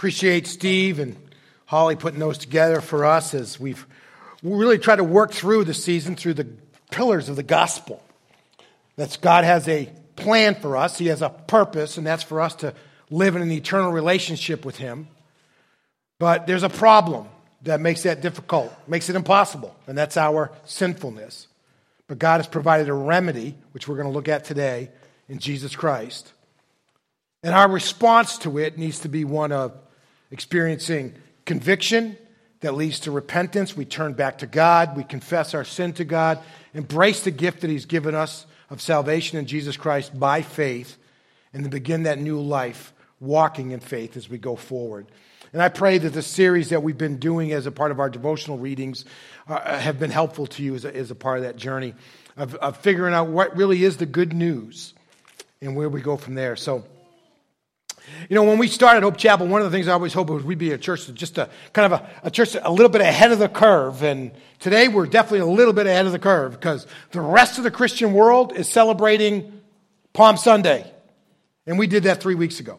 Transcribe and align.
Appreciate 0.00 0.46
Steve 0.46 0.98
and 0.98 1.14
Holly 1.66 1.94
putting 1.94 2.20
those 2.20 2.38
together 2.38 2.80
for 2.80 3.04
us 3.04 3.34
as 3.34 3.60
we've 3.60 3.86
really 4.42 4.78
tried 4.78 4.96
to 4.96 5.04
work 5.04 5.30
through 5.30 5.64
the 5.64 5.74
season 5.74 6.16
through 6.16 6.32
the 6.32 6.48
pillars 6.90 7.28
of 7.28 7.36
the 7.36 7.42
gospel. 7.42 8.02
That 8.96 9.18
God 9.20 9.44
has 9.44 9.68
a 9.68 9.90
plan 10.16 10.54
for 10.54 10.78
us, 10.78 10.96
He 10.96 11.08
has 11.08 11.20
a 11.20 11.28
purpose, 11.28 11.98
and 11.98 12.06
that's 12.06 12.22
for 12.22 12.40
us 12.40 12.54
to 12.54 12.72
live 13.10 13.36
in 13.36 13.42
an 13.42 13.50
eternal 13.50 13.92
relationship 13.92 14.64
with 14.64 14.78
Him. 14.78 15.06
But 16.18 16.46
there's 16.46 16.62
a 16.62 16.70
problem 16.70 17.28
that 17.64 17.78
makes 17.82 18.04
that 18.04 18.22
difficult, 18.22 18.72
makes 18.88 19.10
it 19.10 19.16
impossible, 19.16 19.76
and 19.86 19.98
that's 19.98 20.16
our 20.16 20.50
sinfulness. 20.64 21.46
But 22.06 22.18
God 22.18 22.38
has 22.38 22.46
provided 22.46 22.88
a 22.88 22.94
remedy, 22.94 23.54
which 23.72 23.86
we're 23.86 23.96
going 23.96 24.08
to 24.08 24.14
look 24.14 24.28
at 24.28 24.46
today, 24.46 24.88
in 25.28 25.40
Jesus 25.40 25.76
Christ. 25.76 26.32
And 27.42 27.54
our 27.54 27.70
response 27.70 28.38
to 28.38 28.56
it 28.56 28.78
needs 28.78 29.00
to 29.00 29.10
be 29.10 29.26
one 29.26 29.52
of 29.52 29.74
experiencing 30.30 31.14
conviction 31.44 32.16
that 32.60 32.74
leads 32.74 33.00
to 33.00 33.10
repentance. 33.10 33.76
We 33.76 33.84
turn 33.84 34.12
back 34.12 34.38
to 34.38 34.46
God. 34.46 34.96
We 34.96 35.04
confess 35.04 35.54
our 35.54 35.64
sin 35.64 35.92
to 35.94 36.04
God, 36.04 36.38
embrace 36.74 37.24
the 37.24 37.30
gift 37.30 37.62
that 37.62 37.70
He's 37.70 37.86
given 37.86 38.14
us 38.14 38.46
of 38.68 38.80
salvation 38.80 39.38
in 39.38 39.46
Jesus 39.46 39.76
Christ 39.76 40.18
by 40.18 40.42
faith, 40.42 40.96
and 41.52 41.64
then 41.64 41.70
begin 41.70 42.04
that 42.04 42.18
new 42.18 42.40
life 42.40 42.92
walking 43.18 43.72
in 43.72 43.80
faith 43.80 44.16
as 44.16 44.28
we 44.28 44.38
go 44.38 44.56
forward. 44.56 45.06
And 45.52 45.60
I 45.60 45.68
pray 45.68 45.98
that 45.98 46.10
the 46.10 46.22
series 46.22 46.68
that 46.68 46.82
we've 46.82 46.96
been 46.96 47.18
doing 47.18 47.52
as 47.52 47.66
a 47.66 47.72
part 47.72 47.90
of 47.90 47.98
our 47.98 48.08
devotional 48.08 48.58
readings 48.58 49.04
uh, 49.48 49.78
have 49.78 49.98
been 49.98 50.10
helpful 50.10 50.46
to 50.46 50.62
you 50.62 50.76
as 50.76 50.84
a, 50.84 50.94
as 50.94 51.10
a 51.10 51.16
part 51.16 51.38
of 51.38 51.44
that 51.44 51.56
journey 51.56 51.94
of, 52.36 52.54
of 52.56 52.76
figuring 52.76 53.14
out 53.14 53.28
what 53.28 53.56
really 53.56 53.82
is 53.82 53.96
the 53.96 54.06
good 54.06 54.32
news 54.32 54.94
and 55.60 55.74
where 55.74 55.88
we 55.88 56.00
go 56.00 56.16
from 56.16 56.34
there. 56.34 56.54
So, 56.54 56.84
you 58.28 58.34
know, 58.34 58.44
when 58.44 58.58
we 58.58 58.68
started 58.68 59.02
Hope 59.02 59.16
Chapel, 59.16 59.46
one 59.46 59.62
of 59.62 59.70
the 59.70 59.76
things 59.76 59.88
I 59.88 59.92
always 59.92 60.12
hoped 60.12 60.30
was 60.30 60.44
we'd 60.44 60.58
be 60.58 60.72
a 60.72 60.78
church 60.78 61.06
that 61.06 61.14
just 61.14 61.38
a 61.38 61.48
kind 61.72 61.92
of 61.92 62.00
a, 62.00 62.10
a, 62.24 62.30
church 62.30 62.56
a 62.60 62.70
little 62.70 62.88
bit 62.88 63.00
ahead 63.00 63.32
of 63.32 63.38
the 63.38 63.48
curve. 63.48 64.02
And 64.02 64.32
today 64.58 64.88
we're 64.88 65.06
definitely 65.06 65.40
a 65.40 65.46
little 65.46 65.72
bit 65.72 65.86
ahead 65.86 66.06
of 66.06 66.12
the 66.12 66.18
curve 66.18 66.52
because 66.52 66.86
the 67.12 67.20
rest 67.20 67.58
of 67.58 67.64
the 67.64 67.70
Christian 67.70 68.12
world 68.12 68.52
is 68.56 68.68
celebrating 68.68 69.60
Palm 70.12 70.36
Sunday. 70.36 70.90
And 71.66 71.78
we 71.78 71.86
did 71.86 72.04
that 72.04 72.20
three 72.20 72.34
weeks 72.34 72.60
ago. 72.60 72.78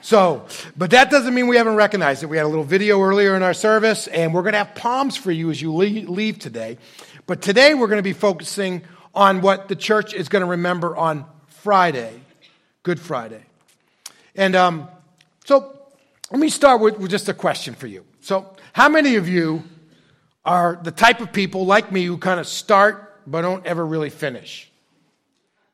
So, 0.00 0.46
but 0.76 0.90
that 0.90 1.10
doesn't 1.10 1.32
mean 1.32 1.46
we 1.46 1.56
haven't 1.56 1.76
recognized 1.76 2.22
it. 2.22 2.26
We 2.26 2.36
had 2.36 2.46
a 2.46 2.48
little 2.48 2.64
video 2.64 3.00
earlier 3.00 3.36
in 3.36 3.42
our 3.44 3.54
service, 3.54 4.08
and 4.08 4.34
we're 4.34 4.42
going 4.42 4.52
to 4.52 4.58
have 4.58 4.74
palms 4.74 5.16
for 5.16 5.30
you 5.30 5.50
as 5.50 5.62
you 5.62 5.72
leave 5.72 6.40
today. 6.40 6.78
But 7.26 7.40
today 7.40 7.74
we're 7.74 7.86
going 7.86 7.98
to 7.98 8.02
be 8.02 8.12
focusing 8.12 8.82
on 9.14 9.42
what 9.42 9.68
the 9.68 9.76
church 9.76 10.12
is 10.12 10.28
going 10.28 10.42
to 10.42 10.50
remember 10.50 10.96
on 10.96 11.24
Friday, 11.46 12.20
Good 12.82 12.98
Friday. 12.98 13.42
And 14.34 14.56
um, 14.56 14.88
so 15.44 15.78
let 16.30 16.40
me 16.40 16.48
start 16.48 16.80
with, 16.80 16.98
with 16.98 17.10
just 17.10 17.28
a 17.28 17.34
question 17.34 17.74
for 17.74 17.86
you. 17.86 18.04
So, 18.20 18.54
how 18.72 18.88
many 18.88 19.16
of 19.16 19.28
you 19.28 19.64
are 20.44 20.78
the 20.82 20.90
type 20.90 21.20
of 21.20 21.32
people 21.32 21.66
like 21.66 21.92
me 21.92 22.04
who 22.04 22.16
kind 22.16 22.40
of 22.40 22.46
start 22.46 23.20
but 23.26 23.42
don't 23.42 23.64
ever 23.66 23.84
really 23.84 24.10
finish? 24.10 24.70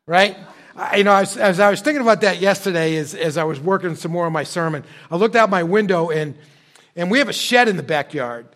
Right? 0.07 0.37
I, 0.75 0.97
you 0.97 1.05
know, 1.05 1.15
as, 1.15 1.37
as, 1.37 1.61
I 1.61 1.71
was 1.71 1.81
thinking 1.81 2.03
about 2.03 2.23
that 2.23 2.41
yesterday, 2.41 2.97
as, 2.97 3.15
as 3.15 3.37
I 3.37 3.45
was 3.45 3.61
working 3.61 3.95
some 3.95 4.13
more 4.13 4.27
on 4.27 4.33
my 4.33 4.45
sermon, 4.45 4.85
I 5.11 5.17
looked 5.17 5.37
out 5.37 5.51
my 5.51 5.63
window 5.63 6.11
and, 6.11 6.37
and 6.97 7.11
we 7.11 7.19
have 7.19 7.29
a 7.29 7.33
shed 7.33 7.69
in 7.69 7.77
the 7.77 7.83
backyard. 7.83 8.47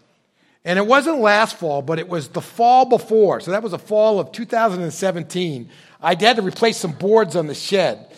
And 0.65 0.79
it 0.79 0.87
wasn't 0.87 1.19
last 1.19 1.57
fall, 1.57 1.83
but 1.83 1.99
it 1.99 2.09
was 2.09 2.29
the 2.29 2.41
fall 2.41 2.85
before. 2.85 3.41
So 3.41 3.51
that 3.51 3.63
was 3.63 3.73
a 3.73 3.79
fall 3.79 4.21
of 4.21 4.31
2017. 4.31 5.69
I 6.01 6.15
had 6.15 6.37
to 6.37 6.43
replace 6.43 6.77
some 6.77 6.93
boards 6.93 7.35
on 7.35 7.49
the 7.49 7.55
shed. 7.55 8.13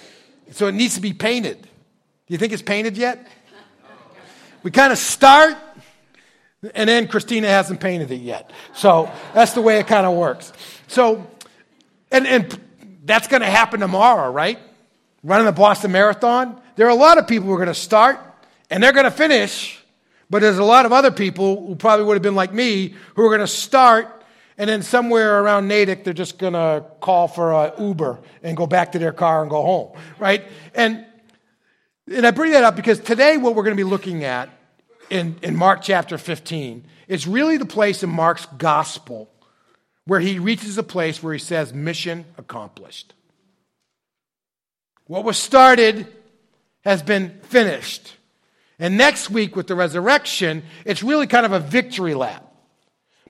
So 0.52 0.66
it 0.66 0.72
needs 0.72 0.94
to 0.94 1.00
be 1.00 1.14
painted. 1.14 1.66
Do 2.26 2.32
you 2.32 2.38
think 2.38 2.52
it's 2.52 2.62
painted 2.62 2.96
yet? 2.96 3.26
We 4.62 4.70
kind 4.70 4.92
of 4.92 4.98
start, 4.98 5.56
and 6.74 6.88
then 6.88 7.06
Christina 7.06 7.48
hasn't 7.48 7.80
painted 7.80 8.10
it 8.10 8.22
yet. 8.22 8.50
So 8.74 9.10
that's 9.34 9.52
the 9.52 9.60
way 9.60 9.78
it 9.78 9.86
kind 9.86 10.06
of 10.06 10.14
works. 10.14 10.52
So, 10.86 11.26
and, 12.10 12.26
and 12.26 12.60
that's 13.04 13.28
going 13.28 13.42
to 13.42 13.50
happen 13.50 13.80
tomorrow, 13.80 14.30
right? 14.30 14.58
Running 15.22 15.44
the 15.44 15.52
Boston 15.52 15.92
Marathon. 15.92 16.58
There 16.76 16.86
are 16.86 16.90
a 16.90 16.94
lot 16.94 17.18
of 17.18 17.26
people 17.28 17.48
who 17.48 17.54
are 17.54 17.58
going 17.58 17.68
to 17.68 17.74
start, 17.74 18.18
and 18.70 18.82
they're 18.82 18.92
going 18.92 19.04
to 19.04 19.10
finish. 19.10 19.78
But 20.30 20.40
there's 20.40 20.58
a 20.58 20.64
lot 20.64 20.86
of 20.86 20.92
other 20.92 21.10
people 21.10 21.66
who 21.66 21.76
probably 21.76 22.06
would 22.06 22.14
have 22.14 22.22
been 22.22 22.34
like 22.34 22.54
me 22.54 22.94
who 23.14 23.22
are 23.26 23.28
going 23.28 23.40
to 23.40 23.46
start 23.46 24.24
and 24.56 24.70
then 24.70 24.82
somewhere 24.82 25.40
around 25.40 25.66
Natick, 25.66 26.04
they're 26.04 26.12
just 26.12 26.38
going 26.38 26.52
to 26.52 26.84
call 27.00 27.26
for 27.26 27.52
an 27.52 27.72
Uber 27.78 28.20
and 28.42 28.56
go 28.56 28.66
back 28.66 28.92
to 28.92 28.98
their 28.98 29.12
car 29.12 29.42
and 29.42 29.50
go 29.50 29.62
home, 29.62 29.98
right? 30.18 30.44
And 30.74 31.04
and 32.10 32.26
I 32.26 32.30
bring 32.30 32.52
that 32.52 32.64
up 32.64 32.76
because 32.76 33.00
today, 33.00 33.36
what 33.36 33.54
we're 33.54 33.62
going 33.62 33.76
to 33.76 33.82
be 33.82 33.88
looking 33.88 34.24
at 34.24 34.50
in, 35.10 35.36
in 35.42 35.56
Mark 35.56 35.80
chapter 35.82 36.18
15 36.18 36.84
is 37.08 37.26
really 37.26 37.56
the 37.56 37.66
place 37.66 38.02
in 38.02 38.10
Mark's 38.10 38.46
gospel 38.58 39.30
where 40.06 40.20
he 40.20 40.38
reaches 40.38 40.76
a 40.76 40.82
place 40.82 41.22
where 41.22 41.32
he 41.32 41.38
says, 41.38 41.72
Mission 41.72 42.26
accomplished. 42.36 43.14
What 45.06 45.24
was 45.24 45.38
started 45.38 46.06
has 46.84 47.02
been 47.02 47.40
finished. 47.44 48.14
And 48.78 48.96
next 48.96 49.30
week, 49.30 49.56
with 49.56 49.66
the 49.66 49.74
resurrection, 49.74 50.62
it's 50.84 51.02
really 51.02 51.26
kind 51.26 51.46
of 51.46 51.52
a 51.52 51.60
victory 51.60 52.14
lap. 52.14 52.44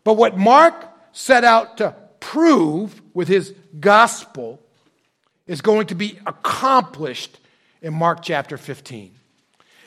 But 0.03 0.15
what 0.15 0.37
Mark 0.37 0.75
set 1.13 1.45
out 1.45 1.79
to 1.79 1.95
prove 2.19 3.01
with 3.13 3.29
his 3.29 3.55
gospel 3.79 4.61
is 5.47 5.61
going 5.61 5.89
to 5.89 5.95
be 5.95 6.19
accomplished 6.27 7.39
in 7.85 7.93
Mark 7.93 8.23
chapter 8.23 8.57
15. 8.57 9.15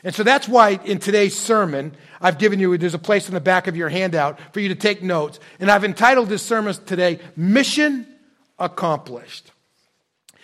And 0.03 0.13
so 0.13 0.22
that's 0.22 0.47
why 0.47 0.80
in 0.85 1.00
today's 1.00 1.35
sermon, 1.35 1.94
I've 2.22 2.38
given 2.38 2.59
you, 2.59 2.78
there's 2.78 2.94
a 2.94 3.00
place 3.00 3.28
in 3.28 3.34
the 3.34 3.41
back 3.41 3.66
of 3.66 3.75
your 3.75 3.90
handout 3.90 4.40
for 4.53 4.59
you 4.59 4.69
to 4.69 4.75
take 4.75 5.02
notes. 5.02 5.40
And 5.59 5.72
I've 5.72 5.84
entitled 5.84 6.30
this 6.30 6.44
sermon 6.44 6.75
today, 6.85 7.19
Mission 7.35 8.08
Accomplished. 8.59 9.52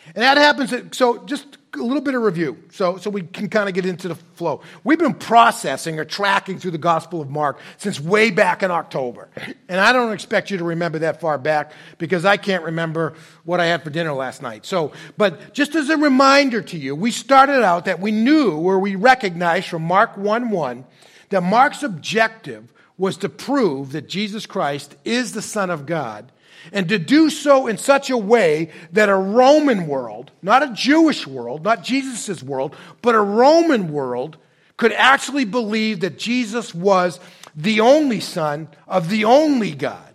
And 0.07 0.23
that 0.23 0.37
happens, 0.37 0.97
so 0.97 1.23
just 1.25 1.57
a 1.75 1.83
little 1.83 2.01
bit 2.01 2.15
of 2.15 2.21
review 2.21 2.57
so, 2.71 2.97
so 2.97 3.09
we 3.09 3.21
can 3.23 3.49
kind 3.49 3.67
of 3.67 3.75
get 3.75 3.85
into 3.85 4.07
the 4.07 4.15
flow. 4.15 4.61
We've 4.83 4.99
been 4.99 5.13
processing 5.13 5.99
or 5.99 6.05
tracking 6.05 6.59
through 6.59 6.71
the 6.71 6.77
Gospel 6.77 7.21
of 7.21 7.29
Mark 7.29 7.59
since 7.77 7.99
way 7.99 8.31
back 8.31 8.63
in 8.63 8.71
October. 8.71 9.29
And 9.67 9.79
I 9.79 9.91
don't 9.91 10.13
expect 10.13 10.51
you 10.51 10.57
to 10.57 10.63
remember 10.63 10.99
that 10.99 11.19
far 11.19 11.37
back 11.37 11.71
because 11.97 12.25
I 12.25 12.37
can't 12.37 12.63
remember 12.63 13.13
what 13.43 13.59
I 13.59 13.65
had 13.65 13.83
for 13.83 13.89
dinner 13.89 14.13
last 14.13 14.41
night. 14.41 14.65
So, 14.65 14.91
but 15.17 15.53
just 15.53 15.75
as 15.75 15.89
a 15.89 15.97
reminder 15.97 16.61
to 16.61 16.77
you, 16.77 16.95
we 16.95 17.11
started 17.11 17.63
out 17.63 17.85
that 17.85 17.99
we 17.99 18.11
knew 18.11 18.51
or 18.51 18.79
we 18.79 18.95
recognized 18.95 19.67
from 19.67 19.83
Mark 19.83 20.17
1 20.17 20.49
1 20.49 20.85
that 21.29 21.41
Mark's 21.41 21.83
objective 21.83 22.71
was 22.97 23.17
to 23.17 23.29
prove 23.29 23.91
that 23.91 24.07
Jesus 24.07 24.45
Christ 24.45 24.95
is 25.03 25.33
the 25.33 25.41
Son 25.41 25.69
of 25.69 25.85
God 25.85 26.31
and 26.71 26.87
to 26.89 26.97
do 26.97 27.29
so 27.29 27.67
in 27.67 27.77
such 27.77 28.09
a 28.09 28.17
way 28.17 28.69
that 28.91 29.09
a 29.09 29.15
Roman 29.15 29.87
world, 29.87 30.31
not 30.41 30.63
a 30.63 30.73
Jewish 30.73 31.27
world, 31.27 31.63
not 31.63 31.83
Jesus' 31.83 32.41
world, 32.41 32.75
but 33.01 33.15
a 33.15 33.19
Roman 33.19 33.91
world 33.91 34.37
could 34.77 34.93
actually 34.93 35.45
believe 35.45 35.99
that 35.99 36.17
Jesus 36.17 36.73
was 36.73 37.19
the 37.55 37.81
only 37.81 38.19
Son 38.19 38.67
of 38.87 39.09
the 39.09 39.25
only 39.25 39.71
God. 39.71 40.13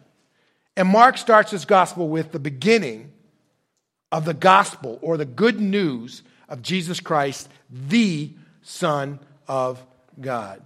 And 0.77 0.89
Mark 0.89 1.19
starts 1.19 1.51
his 1.51 1.65
gospel 1.65 2.09
with 2.09 2.33
the 2.33 2.39
beginning 2.39 3.13
of 4.11 4.25
the 4.25 4.35
gospel 4.35 4.99
or 5.03 5.17
the 5.17 5.25
good 5.25 5.61
news 5.61 6.23
of 6.49 6.63
Jesus 6.63 7.01
Christ, 7.01 7.49
the 7.71 8.33
Son 8.63 9.21
of 9.47 9.85
God. 10.21 10.63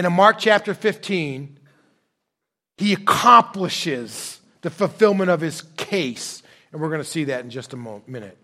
And 0.00 0.06
in 0.06 0.14
Mark 0.14 0.38
chapter 0.38 0.72
15, 0.72 1.58
he 2.78 2.94
accomplishes 2.94 4.40
the 4.62 4.70
fulfillment 4.70 5.28
of 5.28 5.42
his 5.42 5.60
case. 5.76 6.42
And 6.72 6.80
we're 6.80 6.88
going 6.88 7.02
to 7.02 7.06
see 7.06 7.24
that 7.24 7.44
in 7.44 7.50
just 7.50 7.74
a 7.74 7.76
moment, 7.76 8.08
minute. 8.08 8.38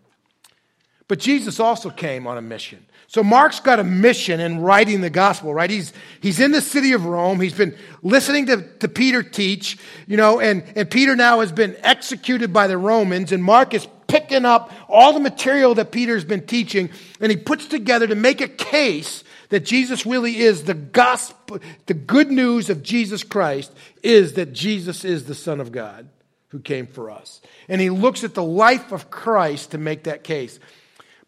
But 1.09 1.19
Jesus 1.19 1.59
also 1.59 1.89
came 1.89 2.27
on 2.27 2.37
a 2.37 2.43
mission. 2.43 2.85
So 3.07 3.25
Mark's 3.25 3.61
got 3.61 3.81
a 3.81 3.85
mission 3.85 4.39
in 4.39 4.61
writing 4.61 5.01
the 5.01 5.09
gospel, 5.09 5.55
right? 5.55 5.71
He's, 5.71 5.95
he's 6.21 6.41
in 6.41 6.53
the 6.53 6.61
city 6.61 6.93
of 6.93 7.07
Rome. 7.07 7.41
He's 7.41 7.55
been 7.55 7.75
listening 8.03 8.45
to, 8.49 8.61
to 8.81 8.89
Peter 8.89 9.23
teach, 9.23 9.79
you 10.07 10.19
know, 10.19 10.39
and, 10.39 10.63
and 10.77 10.91
Peter 10.91 11.17
now 11.17 11.41
has 11.41 11.53
been 11.53 11.75
executed 11.83 12.53
by 12.53 12.67
the 12.67 12.77
Romans, 12.77 13.33
and 13.33 13.43
Mark 13.43 13.73
is 13.73 13.89
picking 14.09 14.45
up 14.45 14.75
all 14.91 15.15
the 15.15 15.21
material 15.21 15.75
that 15.77 15.91
Peter's 15.91 16.27
been 16.27 16.47
teaching, 16.47 16.91
and 17.19 17.31
he 17.31 17.39
puts 17.39 17.65
together 17.67 18.07
to 18.07 18.15
make 18.15 18.43
a 18.43 18.49
case 18.49 19.25
that 19.49 19.65
Jesus 19.65 20.07
really 20.07 20.39
is 20.39 20.65
the 20.65 20.75
gospel, 20.75 21.59
the 21.87 21.95
good 21.95 22.31
news 22.31 22.71
of 22.71 22.83
Jesus 22.83 23.23
Christ 23.23 23.73
is 24.03 24.35
that 24.35 24.53
Jesus 24.53 25.05
is 25.05 25.25
the 25.25 25.35
Son 25.35 25.61
of 25.61 25.73
God 25.73 26.09
who 26.49 26.61
came 26.61 26.87
for 26.87 27.11
us. 27.11 27.41
And 27.69 27.81
he 27.81 27.91
looks 27.91 28.25
at 28.25 28.35
the 28.35 28.43
life 28.43 28.93
of 28.93 29.11
Christ 29.11 29.73
to 29.73 29.79
make 29.79 30.05
that 30.05 30.25
case. 30.25 30.59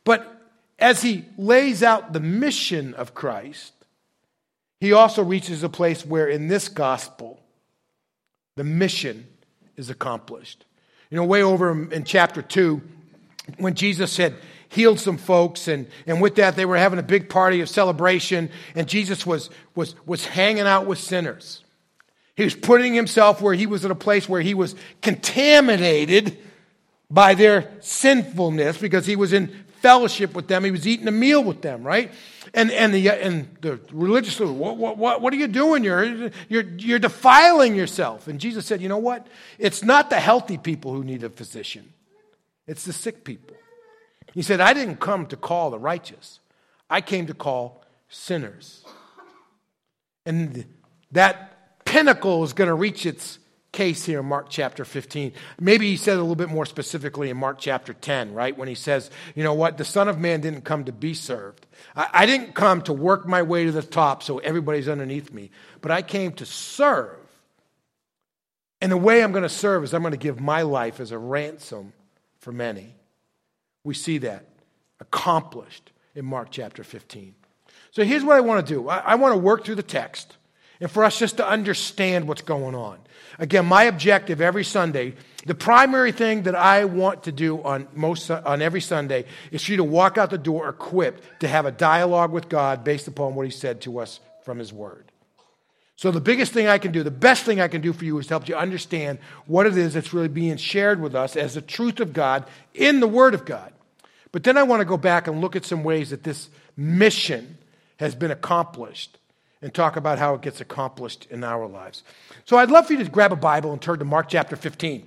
But 0.04 0.34
as 0.78 1.02
he 1.02 1.24
lays 1.36 1.82
out 1.82 2.12
the 2.12 2.20
mission 2.20 2.94
of 2.94 3.14
Christ, 3.14 3.72
he 4.80 4.92
also 4.92 5.24
reaches 5.24 5.62
a 5.62 5.68
place 5.68 6.06
where 6.06 6.28
in 6.28 6.48
this 6.48 6.68
gospel, 6.68 7.40
the 8.56 8.64
mission 8.64 9.26
is 9.76 9.90
accomplished. 9.90 10.64
You 11.10 11.16
know, 11.16 11.24
way 11.24 11.42
over 11.42 11.90
in 11.92 12.04
chapter 12.04 12.42
2, 12.42 12.80
when 13.58 13.74
Jesus 13.74 14.12
said, 14.12 14.34
healed 14.68 15.00
some 15.00 15.16
folks. 15.16 15.68
And, 15.68 15.86
and 16.06 16.20
with 16.20 16.36
that, 16.36 16.56
they 16.56 16.66
were 16.66 16.76
having 16.76 16.98
a 16.98 17.02
big 17.02 17.28
party 17.28 17.60
of 17.60 17.68
celebration. 17.68 18.50
And 18.74 18.88
Jesus 18.88 19.26
was, 19.26 19.50
was, 19.74 19.94
was 20.06 20.26
hanging 20.26 20.66
out 20.66 20.86
with 20.86 20.98
sinners. 20.98 21.64
He 22.36 22.44
was 22.44 22.54
putting 22.54 22.94
himself 22.94 23.42
where 23.42 23.54
he 23.54 23.66
was 23.66 23.84
in 23.84 23.90
a 23.90 23.96
place 23.96 24.28
where 24.28 24.40
he 24.40 24.54
was 24.54 24.76
contaminated 25.02 26.38
by 27.10 27.34
their 27.34 27.70
sinfulness 27.80 28.78
because 28.78 29.06
he 29.06 29.16
was 29.16 29.32
in 29.32 29.64
fellowship 29.80 30.34
with 30.34 30.46
them. 30.46 30.64
He 30.64 30.70
was 30.70 30.86
eating 30.86 31.08
a 31.08 31.12
meal 31.12 31.42
with 31.42 31.62
them, 31.62 31.82
right? 31.82 32.12
And, 32.54 32.70
and, 32.70 32.94
the, 32.94 33.10
and 33.10 33.48
the 33.60 33.80
religious 33.92 34.38
what, 34.38 34.76
what, 34.76 35.20
what 35.20 35.32
are 35.32 35.36
you 35.36 35.48
doing? 35.48 35.84
You're, 35.84 36.30
you're, 36.48 36.62
you're 36.62 36.98
defiling 36.98 37.74
yourself. 37.74 38.28
And 38.28 38.40
Jesus 38.40 38.66
said, 38.66 38.80
You 38.80 38.88
know 38.88 38.98
what? 38.98 39.26
It's 39.58 39.82
not 39.82 40.10
the 40.10 40.20
healthy 40.20 40.58
people 40.58 40.92
who 40.92 41.04
need 41.04 41.24
a 41.24 41.30
physician, 41.30 41.92
it's 42.66 42.84
the 42.84 42.92
sick 42.92 43.24
people. 43.24 43.57
He 44.34 44.42
said, 44.42 44.60
I 44.60 44.72
didn't 44.72 44.96
come 44.96 45.26
to 45.26 45.36
call 45.36 45.70
the 45.70 45.78
righteous, 45.78 46.40
I 46.90 47.00
came 47.00 47.26
to 47.26 47.34
call 47.34 47.84
sinners. 48.08 48.84
And 50.24 50.66
that 51.12 51.84
pinnacle 51.84 52.44
is 52.44 52.52
going 52.52 52.68
to 52.68 52.74
reach 52.74 53.06
its 53.06 53.38
case 53.72 54.04
here 54.04 54.20
in 54.20 54.26
Mark 54.26 54.46
chapter 54.48 54.84
15. 54.84 55.32
Maybe 55.60 55.90
he 55.90 55.96
said 55.96 56.16
a 56.16 56.20
little 56.20 56.36
bit 56.36 56.48
more 56.48 56.66
specifically 56.66 57.30
in 57.30 57.36
Mark 57.36 57.58
chapter 57.58 57.92
10, 57.92 58.34
right? 58.34 58.56
When 58.56 58.68
he 58.68 58.74
says, 58.74 59.10
you 59.34 59.42
know 59.42 59.54
what, 59.54 59.78
the 59.78 59.84
Son 59.84 60.08
of 60.08 60.18
Man 60.18 60.40
didn't 60.40 60.62
come 60.62 60.84
to 60.84 60.92
be 60.92 61.14
served. 61.14 61.66
I, 61.94 62.08
I 62.12 62.26
didn't 62.26 62.54
come 62.54 62.82
to 62.82 62.92
work 62.92 63.26
my 63.26 63.42
way 63.42 63.64
to 63.64 63.72
the 63.72 63.82
top 63.82 64.22
so 64.22 64.38
everybody's 64.38 64.88
underneath 64.88 65.32
me, 65.32 65.50
but 65.80 65.90
I 65.90 66.02
came 66.02 66.32
to 66.32 66.46
serve. 66.46 67.16
And 68.80 68.92
the 68.92 68.96
way 68.96 69.22
I'm 69.22 69.32
going 69.32 69.42
to 69.42 69.48
serve 69.48 69.84
is 69.84 69.92
I'm 69.92 70.02
going 70.02 70.12
to 70.12 70.18
give 70.18 70.40
my 70.40 70.62
life 70.62 71.00
as 71.00 71.10
a 71.10 71.18
ransom 71.18 71.92
for 72.40 72.52
many. 72.52 72.94
We 73.84 73.94
see 73.94 74.18
that 74.18 74.46
accomplished 75.00 75.92
in 76.14 76.24
Mark 76.24 76.48
chapter 76.50 76.84
15. 76.84 77.34
So 77.90 78.04
here's 78.04 78.24
what 78.24 78.36
I 78.36 78.40
want 78.40 78.66
to 78.66 78.74
do 78.74 78.88
I, 78.88 78.98
I 78.98 79.14
want 79.16 79.34
to 79.34 79.38
work 79.38 79.64
through 79.64 79.76
the 79.76 79.82
text 79.82 80.36
and 80.80 80.90
for 80.90 81.04
us 81.04 81.18
just 81.18 81.38
to 81.38 81.48
understand 81.48 82.28
what's 82.28 82.42
going 82.42 82.74
on. 82.74 82.98
Again, 83.38 83.66
my 83.66 83.84
objective 83.84 84.40
every 84.40 84.64
Sunday, 84.64 85.14
the 85.46 85.54
primary 85.54 86.12
thing 86.12 86.42
that 86.42 86.54
I 86.54 86.84
want 86.84 87.24
to 87.24 87.32
do 87.32 87.62
on 87.62 87.88
most 87.94 88.30
on 88.30 88.62
every 88.62 88.80
Sunday 88.80 89.24
is 89.50 89.64
for 89.64 89.72
you 89.72 89.76
to 89.78 89.84
walk 89.84 90.18
out 90.18 90.30
the 90.30 90.38
door 90.38 90.68
equipped 90.68 91.40
to 91.40 91.48
have 91.48 91.66
a 91.66 91.72
dialogue 91.72 92.32
with 92.32 92.48
God 92.48 92.84
based 92.84 93.08
upon 93.08 93.34
what 93.34 93.46
he 93.46 93.52
said 93.52 93.80
to 93.82 93.98
us 93.98 94.20
from 94.42 94.58
his 94.58 94.72
word. 94.72 95.07
So 95.98 96.12
the 96.12 96.20
biggest 96.20 96.52
thing 96.52 96.68
I 96.68 96.78
can 96.78 96.92
do, 96.92 97.02
the 97.02 97.10
best 97.10 97.42
thing 97.42 97.60
I 97.60 97.66
can 97.66 97.80
do 97.80 97.92
for 97.92 98.04
you 98.04 98.16
is 98.18 98.28
help 98.28 98.48
you 98.48 98.54
understand 98.54 99.18
what 99.46 99.66
it 99.66 99.76
is 99.76 99.94
that's 99.94 100.14
really 100.14 100.28
being 100.28 100.56
shared 100.56 101.00
with 101.00 101.12
us 101.12 101.34
as 101.34 101.54
the 101.54 101.60
truth 101.60 101.98
of 101.98 102.12
God 102.12 102.46
in 102.72 103.00
the 103.00 103.08
word 103.08 103.34
of 103.34 103.44
God. 103.44 103.72
But 104.30 104.44
then 104.44 104.56
I 104.56 104.62
want 104.62 104.78
to 104.78 104.84
go 104.84 104.96
back 104.96 105.26
and 105.26 105.40
look 105.40 105.56
at 105.56 105.64
some 105.64 105.82
ways 105.82 106.10
that 106.10 106.22
this 106.22 106.50
mission 106.76 107.58
has 107.96 108.14
been 108.14 108.30
accomplished 108.30 109.18
and 109.60 109.74
talk 109.74 109.96
about 109.96 110.20
how 110.20 110.34
it 110.34 110.40
gets 110.40 110.60
accomplished 110.60 111.26
in 111.32 111.42
our 111.42 111.66
lives. 111.66 112.04
So 112.44 112.58
I'd 112.58 112.70
love 112.70 112.86
for 112.86 112.92
you 112.92 113.02
to 113.02 113.10
grab 113.10 113.32
a 113.32 113.36
Bible 113.36 113.72
and 113.72 113.82
turn 113.82 113.98
to 113.98 114.04
Mark 114.04 114.28
chapter 114.28 114.54
15. 114.54 115.04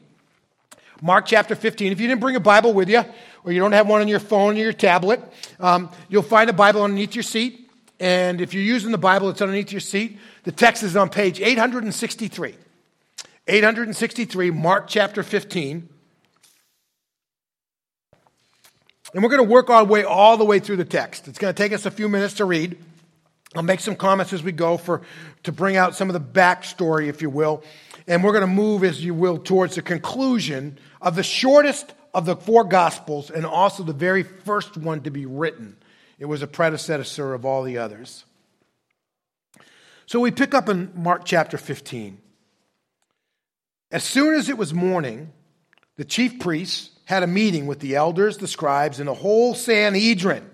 Mark 1.02 1.26
chapter 1.26 1.56
15. 1.56 1.94
If 1.94 2.02
you 2.02 2.08
didn't 2.10 2.20
bring 2.20 2.36
a 2.36 2.42
Bible 2.42 2.74
with 2.74 2.90
you, 2.90 3.06
or 3.46 3.54
you 3.54 3.62
don't 3.62 3.72
have 3.72 3.88
one 3.88 4.02
on 4.02 4.10
your 4.10 4.20
phone 4.20 4.56
or 4.56 4.60
your 4.60 4.74
tablet, 4.74 5.22
um, 5.62 5.90
you'll 6.10 6.22
find 6.22 6.50
a 6.50 6.54
Bible 6.54 6.84
underneath 6.84 7.16
your 7.16 7.24
seat. 7.24 7.61
And 8.02 8.42
if 8.42 8.56
you're 8.56 8.64
using 8.64 8.92
the 8.92 8.98
Bible, 8.98 9.30
it's 9.30 9.44
underneath 9.44 9.72
your 9.72 9.80
seat. 9.80 10.18
The 10.44 10.52
text 10.52 10.82
is 10.82 10.96
on 10.96 11.10
page 11.10 11.40
863. 11.40 12.56
863, 13.48 14.50
Mark 14.50 14.88
chapter 14.88 15.22
15. 15.22 15.88
And 19.14 19.24
we're 19.24 19.30
going 19.30 19.44
to 19.44 19.48
work 19.48 19.70
our 19.70 19.84
way 19.84 20.04
all 20.04 20.36
the 20.38 20.46
way 20.46 20.58
through 20.58 20.78
the 20.78 20.86
text. 20.86 21.28
It's 21.28 21.38
going 21.38 21.54
to 21.54 21.64
take 21.64 21.74
us 21.74 21.86
a 21.86 21.92
few 21.92 22.10
minutes 22.10 22.34
to 22.36 22.46
read. 22.46 22.76
I'll 23.54 23.62
make 23.62 23.82
some 23.82 23.96
comments 23.96 24.34
as 24.34 24.42
we 24.42 24.52
go 24.52 24.78
for, 24.78 25.04
to 25.44 25.52
bring 25.52 25.76
out 25.76 25.96
some 25.96 26.10
of 26.10 26.14
the 26.14 26.20
backstory, 26.20 27.08
if 27.08 27.22
you 27.22 27.30
will. 27.30 27.64
And 28.08 28.24
we're 28.24 28.32
going 28.32 28.42
to 28.42 28.48
move, 28.48 28.84
as 28.84 29.06
you 29.06 29.14
will, 29.14 29.38
towards 29.38 29.76
the 29.76 29.84
conclusion 29.84 30.80
of 31.04 31.16
the 31.16 31.24
shortest 31.24 31.94
of 32.16 32.26
the 32.26 32.36
four 32.36 32.64
Gospels 32.64 33.30
and 33.30 33.46
also 33.46 33.84
the 33.84 33.94
very 33.94 34.24
first 34.24 34.76
one 34.76 35.02
to 35.02 35.12
be 35.12 35.28
written. 35.28 35.78
It 36.22 36.28
was 36.28 36.44
a 36.44 36.48
predecessor 36.48 37.34
of 37.34 37.46
all 37.46 37.64
the 37.64 37.80
others. 37.80 38.26
So 40.06 40.20
we 40.20 40.30
pick 40.30 40.54
up 40.54 40.70
in 40.70 40.92
Mark 40.96 41.26
chapter 41.26 41.58
15. 41.58 42.20
As 43.92 44.04
soon 44.04 44.36
as 44.36 44.48
it 44.48 44.56
was 44.56 44.72
morning, 44.72 45.34
the 45.98 46.06
chief 46.06 46.40
priests 46.40 46.92
had 47.06 47.24
a 47.24 47.28
meeting 47.28 47.66
with 47.66 47.80
the 47.80 47.96
elders, 47.96 48.38
the 48.38 48.48
scribes, 48.48 49.00
and 49.00 49.08
the 49.08 49.16
whole 49.16 49.56
Sanhedrin. 49.56 50.48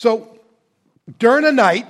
So 0.00 0.40
during 1.20 1.44
the 1.44 1.52
night, 1.52 1.86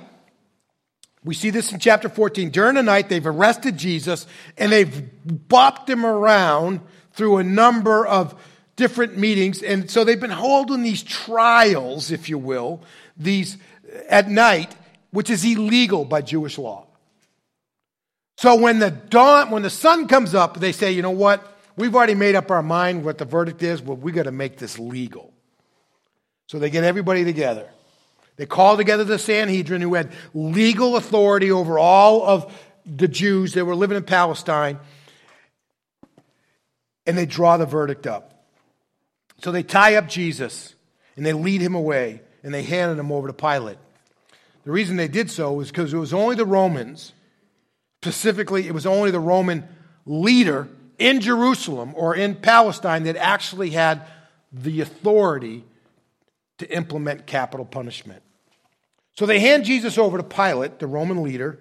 we 1.23 1.33
see 1.33 1.49
this 1.49 1.71
in 1.71 1.79
chapter 1.79 2.09
14. 2.09 2.51
During 2.51 2.75
the 2.75 2.83
night, 2.83 3.09
they've 3.09 3.25
arrested 3.25 3.77
Jesus 3.77 4.27
and 4.55 4.71
they've 4.71 5.09
bopped 5.25 5.89
him 5.89 6.05
around 6.05 6.81
through 7.13 7.37
a 7.37 7.43
number 7.43 8.05
of 8.05 8.39
different 8.81 9.15
meetings. 9.15 9.61
And 9.61 9.91
so 9.91 10.03
they've 10.03 10.19
been 10.19 10.31
holding 10.31 10.81
these 10.81 11.03
trials, 11.03 12.09
if 12.09 12.29
you 12.29 12.39
will, 12.39 12.81
these 13.15 13.57
uh, 13.85 13.99
at 14.09 14.27
night, 14.27 14.75
which 15.11 15.29
is 15.29 15.45
illegal 15.45 16.03
by 16.03 16.21
Jewish 16.21 16.57
law. 16.57 16.87
So 18.37 18.55
when 18.55 18.79
the 18.79 18.89
dawn, 18.89 19.51
when 19.51 19.61
the 19.61 19.69
sun 19.69 20.07
comes 20.07 20.33
up, 20.33 20.59
they 20.59 20.71
say, 20.71 20.93
you 20.93 21.03
know 21.03 21.11
what? 21.11 21.47
We've 21.77 21.95
already 21.95 22.15
made 22.15 22.33
up 22.33 22.49
our 22.49 22.63
mind 22.63 23.05
what 23.05 23.19
the 23.19 23.25
verdict 23.25 23.61
is, 23.61 23.81
but 23.81 23.99
we 23.99 24.11
got 24.11 24.23
to 24.23 24.31
make 24.31 24.57
this 24.57 24.79
legal. 24.79 25.31
So 26.47 26.57
they 26.57 26.71
get 26.71 26.83
everybody 26.83 27.23
together. 27.23 27.69
They 28.37 28.47
call 28.47 28.77
together 28.77 29.03
the 29.03 29.19
Sanhedrin, 29.19 29.81
who 29.81 29.93
had 29.93 30.11
legal 30.33 30.95
authority 30.95 31.51
over 31.51 31.77
all 31.77 32.25
of 32.25 32.51
the 32.83 33.07
Jews 33.07 33.53
that 33.53 33.63
were 33.63 33.75
living 33.75 33.97
in 33.97 34.03
Palestine, 34.03 34.79
and 37.05 37.15
they 37.15 37.27
draw 37.27 37.57
the 37.57 37.67
verdict 37.67 38.07
up. 38.07 38.30
So 39.43 39.51
they 39.51 39.63
tie 39.63 39.95
up 39.95 40.07
Jesus 40.07 40.75
and 41.15 41.25
they 41.25 41.33
lead 41.33 41.61
him 41.61 41.75
away 41.75 42.21
and 42.43 42.53
they 42.53 42.63
handed 42.63 42.99
him 42.99 43.11
over 43.11 43.27
to 43.27 43.33
Pilate. 43.33 43.77
The 44.63 44.71
reason 44.71 44.97
they 44.97 45.07
did 45.07 45.31
so 45.31 45.53
was 45.53 45.69
because 45.69 45.93
it 45.93 45.97
was 45.97 46.13
only 46.13 46.35
the 46.35 46.45
Romans, 46.45 47.13
specifically, 48.01 48.67
it 48.67 48.73
was 48.73 48.85
only 48.85 49.09
the 49.09 49.19
Roman 49.19 49.67
leader 50.05 50.67
in 50.99 51.19
Jerusalem 51.19 51.93
or 51.95 52.15
in 52.15 52.35
Palestine 52.35 53.03
that 53.03 53.15
actually 53.17 53.71
had 53.71 54.05
the 54.51 54.81
authority 54.81 55.63
to 56.59 56.71
implement 56.71 57.25
capital 57.25 57.65
punishment. 57.65 58.21
So 59.17 59.25
they 59.25 59.39
hand 59.39 59.65
Jesus 59.65 59.97
over 59.97 60.17
to 60.17 60.23
Pilate, 60.23 60.77
the 60.77 60.87
Roman 60.87 61.23
leader, 61.23 61.59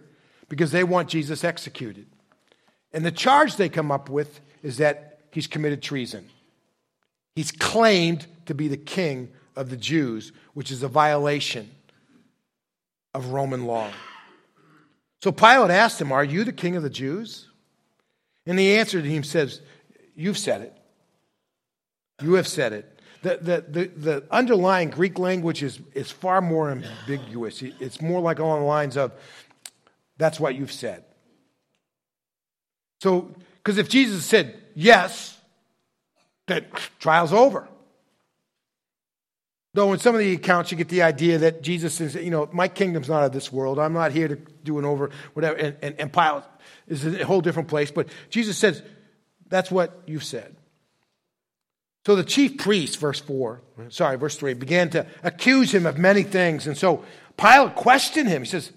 because 0.50 0.72
they 0.72 0.84
want 0.84 1.08
Jesus 1.08 1.42
executed. 1.42 2.06
And 2.92 3.04
the 3.06 3.10
charge 3.10 3.56
they 3.56 3.70
come 3.70 3.90
up 3.90 4.10
with 4.10 4.40
is 4.62 4.76
that 4.76 5.20
he's 5.30 5.46
committed 5.46 5.80
treason. 5.82 6.28
He's 7.40 7.52
claimed 7.52 8.26
to 8.44 8.54
be 8.54 8.68
the 8.68 8.76
king 8.76 9.30
of 9.56 9.70
the 9.70 9.76
Jews, 9.78 10.30
which 10.52 10.70
is 10.70 10.82
a 10.82 10.88
violation 10.88 11.70
of 13.14 13.28
Roman 13.28 13.64
law. 13.64 13.90
So 15.22 15.32
Pilate 15.32 15.70
asked 15.70 15.98
him, 15.98 16.12
Are 16.12 16.22
you 16.22 16.44
the 16.44 16.52
king 16.52 16.76
of 16.76 16.82
the 16.82 16.90
Jews? 16.90 17.48
And 18.44 18.58
the 18.58 18.76
answer 18.76 19.00
to 19.00 19.08
him 19.08 19.24
says, 19.24 19.62
You've 20.14 20.36
said 20.36 20.60
it. 20.60 20.76
You 22.20 22.34
have 22.34 22.46
said 22.46 22.74
it. 22.74 23.00
The, 23.22 23.38
the, 23.38 23.64
the, 23.66 23.86
the, 23.86 24.24
underlying 24.30 24.90
Greek 24.90 25.18
language 25.18 25.62
is, 25.62 25.80
is 25.94 26.10
far 26.10 26.42
more 26.42 26.70
ambiguous. 26.70 27.62
It's 27.62 28.02
more 28.02 28.20
like 28.20 28.38
along 28.38 28.60
the 28.60 28.66
lines 28.66 28.98
of, 28.98 29.12
that's 30.18 30.38
what 30.38 30.56
you've 30.56 30.72
said. 30.72 31.04
So, 33.00 33.34
because 33.64 33.78
if 33.78 33.88
Jesus 33.88 34.26
said 34.26 34.60
yes, 34.74 35.39
that 36.50 36.66
trial's 36.98 37.32
over. 37.32 37.68
Though 39.72 39.92
in 39.92 40.00
some 40.00 40.14
of 40.14 40.18
the 40.18 40.34
accounts 40.34 40.72
you 40.72 40.76
get 40.76 40.88
the 40.88 41.02
idea 41.02 41.38
that 41.38 41.62
Jesus 41.62 41.94
says, 41.94 42.16
you 42.16 42.30
know, 42.30 42.48
my 42.52 42.66
kingdom's 42.66 43.08
not 43.08 43.22
of 43.24 43.32
this 43.32 43.52
world. 43.52 43.78
I'm 43.78 43.92
not 43.92 44.10
here 44.10 44.26
to 44.26 44.36
do 44.36 44.78
an 44.78 44.84
over, 44.84 45.10
whatever. 45.34 45.56
And, 45.56 45.76
and, 45.80 46.00
and 46.00 46.12
Pilate 46.12 46.42
is 46.88 47.06
a 47.06 47.24
whole 47.24 47.40
different 47.40 47.68
place. 47.68 47.90
But 47.90 48.08
Jesus 48.30 48.58
says, 48.58 48.82
that's 49.48 49.70
what 49.70 50.02
you've 50.06 50.24
said. 50.24 50.56
So 52.06 52.16
the 52.16 52.24
chief 52.24 52.58
priest, 52.58 52.98
verse 52.98 53.20
4, 53.20 53.60
sorry, 53.90 54.16
verse 54.16 54.36
3, 54.36 54.54
began 54.54 54.90
to 54.90 55.06
accuse 55.22 55.72
him 55.72 55.86
of 55.86 55.98
many 55.98 56.22
things. 56.22 56.66
And 56.66 56.76
so 56.76 57.04
Pilate 57.36 57.76
questioned 57.76 58.28
him. 58.28 58.42
He 58.42 58.48
says, 58.48 58.72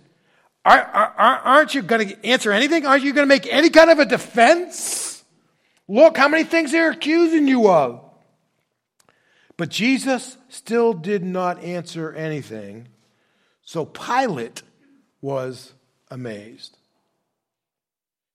are, 0.65 0.80
are, 0.80 1.39
Aren't 1.39 1.74
you 1.74 1.82
going 1.82 2.10
to 2.10 2.25
answer 2.25 2.51
anything? 2.51 2.86
Aren't 2.86 3.03
you 3.03 3.13
going 3.13 3.27
to 3.27 3.34
make 3.34 3.51
any 3.51 3.70
kind 3.70 3.89
of 3.89 4.00
a 4.00 4.06
defense? 4.06 5.12
Look 5.88 6.18
how 6.18 6.28
many 6.28 6.44
things 6.44 6.72
they're 6.72 6.92
accusing 6.92 7.48
you 7.48 7.70
of. 7.70 8.02
But 9.58 9.70
Jesus 9.70 10.38
still 10.50 10.94
did 10.94 11.24
not 11.24 11.63
answer 11.63 12.12
anything. 12.13 12.88
So 13.62 13.86
Pilate 13.86 14.62
was 15.22 15.74
amazed. 16.10 16.78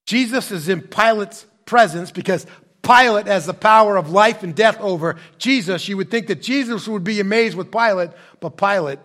Jesus 0.06 0.50
is 0.50 0.68
in 0.68 0.82
Pilate's 0.82 1.46
presence 1.66 2.10
because 2.10 2.46
Pilate 2.82 3.26
has 3.26 3.44
the 3.44 3.54
power 3.54 3.96
of 3.96 4.10
life 4.10 4.42
and 4.42 4.54
death 4.54 4.80
over 4.80 5.16
Jesus, 5.36 5.88
you 5.88 5.96
would 5.96 6.10
think 6.10 6.28
that 6.28 6.40
Jesus 6.40 6.88
would 6.88 7.04
be 7.04 7.20
amazed 7.20 7.56
with 7.56 7.70
Pilate, 7.70 8.10
but 8.40 8.56
Pilate 8.56 9.00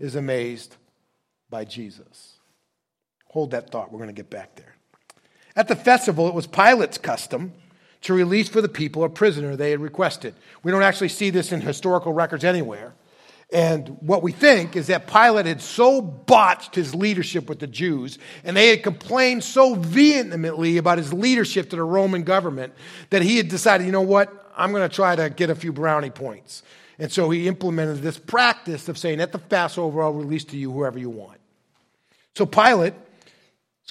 is 0.00 0.16
amazed 0.16 0.74
by 1.48 1.64
Jesus. 1.64 2.38
Hold 3.26 3.52
that 3.52 3.70
thought. 3.70 3.92
We're 3.92 3.98
going 3.98 4.08
to 4.08 4.14
get 4.14 4.30
back 4.30 4.56
there. 4.56 4.74
At 5.54 5.68
the 5.68 5.76
festival, 5.76 6.26
it 6.28 6.34
was 6.34 6.46
Pilate's 6.46 6.98
custom 6.98 7.52
to 8.02 8.14
release 8.14 8.48
for 8.48 8.60
the 8.60 8.68
people 8.68 9.04
a 9.04 9.08
prisoner 9.08 9.56
they 9.56 9.70
had 9.70 9.80
requested. 9.80 10.34
We 10.62 10.72
don't 10.72 10.82
actually 10.82 11.08
see 11.08 11.30
this 11.30 11.52
in 11.52 11.60
historical 11.60 12.12
records 12.12 12.44
anywhere. 12.44 12.94
And 13.50 13.96
what 14.00 14.22
we 14.22 14.32
think 14.32 14.76
is 14.76 14.88
that 14.88 15.06
Pilate 15.06 15.46
had 15.46 15.62
so 15.62 16.02
botched 16.02 16.74
his 16.74 16.94
leadership 16.94 17.48
with 17.48 17.60
the 17.60 17.66
Jews, 17.66 18.18
and 18.44 18.56
they 18.56 18.68
had 18.68 18.82
complained 18.82 19.42
so 19.42 19.74
vehemently 19.74 20.76
about 20.76 20.98
his 20.98 21.14
leadership 21.14 21.70
to 21.70 21.76
the 21.76 21.82
Roman 21.82 22.24
government, 22.24 22.74
that 23.08 23.22
he 23.22 23.38
had 23.38 23.48
decided, 23.48 23.86
you 23.86 23.92
know 23.92 24.02
what, 24.02 24.50
I'm 24.54 24.70
going 24.70 24.86
to 24.86 24.94
try 24.94 25.16
to 25.16 25.30
get 25.30 25.48
a 25.48 25.54
few 25.54 25.72
brownie 25.72 26.10
points. 26.10 26.62
And 26.98 27.10
so 27.10 27.30
he 27.30 27.48
implemented 27.48 27.98
this 27.98 28.18
practice 28.18 28.88
of 28.88 28.98
saying, 28.98 29.20
at 29.20 29.32
the 29.32 29.38
Passover, 29.38 30.02
I'll 30.02 30.12
release 30.12 30.44
to 30.46 30.58
you 30.58 30.70
whoever 30.70 30.98
you 30.98 31.08
want. 31.08 31.38
So 32.34 32.44
Pilate's 32.44 32.96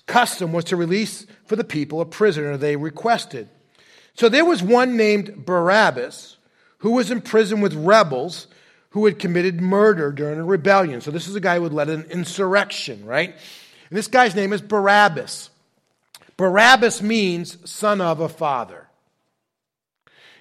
custom 0.05 0.53
was 0.53 0.65
to 0.65 0.75
release 0.75 1.25
for 1.45 1.55
the 1.55 1.63
people 1.63 1.99
a 1.99 2.05
prisoner 2.05 2.57
they 2.57 2.75
requested. 2.75 3.49
So 4.17 4.29
there 4.29 4.45
was 4.45 4.63
one 4.63 4.97
named 4.97 5.45
Barabbas 5.45 6.37
who 6.79 6.91
was 6.91 7.11
in 7.11 7.21
prison 7.21 7.61
with 7.61 7.73
rebels 7.73 8.47
who 8.89 9.05
had 9.05 9.19
committed 9.19 9.61
murder 9.61 10.11
during 10.11 10.39
a 10.39 10.43
rebellion. 10.43 11.01
So 11.01 11.11
this 11.11 11.27
is 11.27 11.35
a 11.35 11.39
guy 11.39 11.57
who 11.57 11.63
had 11.63 11.73
led 11.73 11.89
an 11.89 12.05
insurrection, 12.09 13.05
right? 13.05 13.35
And 13.89 13.97
this 13.97 14.07
guy's 14.07 14.35
name 14.35 14.53
is 14.53 14.61
Barabbas. 14.61 15.51
Barabbas 16.35 17.01
means 17.01 17.69
son 17.69 18.01
of 18.01 18.19
a 18.19 18.29
father. 18.29 18.87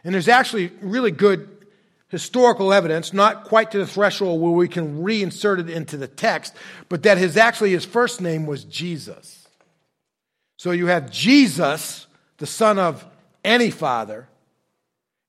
And 0.04 0.14
there's 0.14 0.28
actually 0.28 0.72
really 0.80 1.10
good 1.10 1.66
historical 2.08 2.72
evidence, 2.72 3.12
not 3.12 3.44
quite 3.44 3.72
to 3.72 3.78
the 3.78 3.86
threshold 3.86 4.40
where 4.40 4.52
we 4.52 4.68
can 4.68 5.02
reinsert 5.02 5.58
it 5.58 5.68
into 5.68 5.98
the 5.98 6.08
text, 6.08 6.54
but 6.88 7.02
that 7.02 7.18
his 7.18 7.36
actually 7.36 7.72
his 7.72 7.84
first 7.84 8.22
name 8.22 8.46
was 8.46 8.64
Jesus. 8.64 9.48
So 10.56 10.70
you 10.70 10.86
have 10.86 11.10
Jesus, 11.10 12.06
the 12.38 12.46
son 12.46 12.78
of 12.78 13.04
any 13.46 13.70
father, 13.70 14.28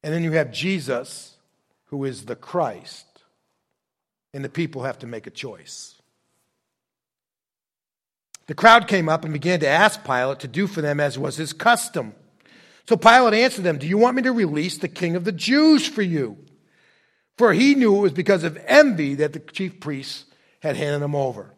and 0.03 0.13
then 0.13 0.23
you 0.23 0.33
have 0.33 0.51
Jesus, 0.51 1.37
who 1.85 2.03
is 2.03 2.25
the 2.25 2.35
Christ. 2.35 3.05
And 4.33 4.43
the 4.43 4.49
people 4.49 4.83
have 4.83 4.99
to 4.99 5.07
make 5.07 5.25
a 5.25 5.31
choice. 5.31 5.95
The 8.47 8.55
crowd 8.55 8.87
came 8.87 9.09
up 9.09 9.23
and 9.23 9.33
began 9.33 9.59
to 9.61 9.67
ask 9.67 10.03
Pilate 10.03 10.39
to 10.39 10.47
do 10.47 10.67
for 10.67 10.81
them 10.81 10.99
as 10.99 11.17
was 11.17 11.37
his 11.37 11.53
custom. 11.53 12.13
So 12.87 12.95
Pilate 12.95 13.33
answered 13.33 13.63
them, 13.63 13.77
Do 13.77 13.87
you 13.87 13.97
want 13.97 14.15
me 14.15 14.21
to 14.23 14.31
release 14.31 14.77
the 14.77 14.87
king 14.87 15.15
of 15.15 15.25
the 15.25 15.31
Jews 15.31 15.87
for 15.87 16.01
you? 16.01 16.37
For 17.37 17.53
he 17.53 17.75
knew 17.75 17.95
it 17.97 18.01
was 18.01 18.13
because 18.13 18.43
of 18.43 18.57
envy 18.65 19.15
that 19.15 19.33
the 19.33 19.39
chief 19.39 19.79
priests 19.79 20.25
had 20.61 20.75
handed 20.75 21.03
him 21.03 21.15
over. 21.15 21.53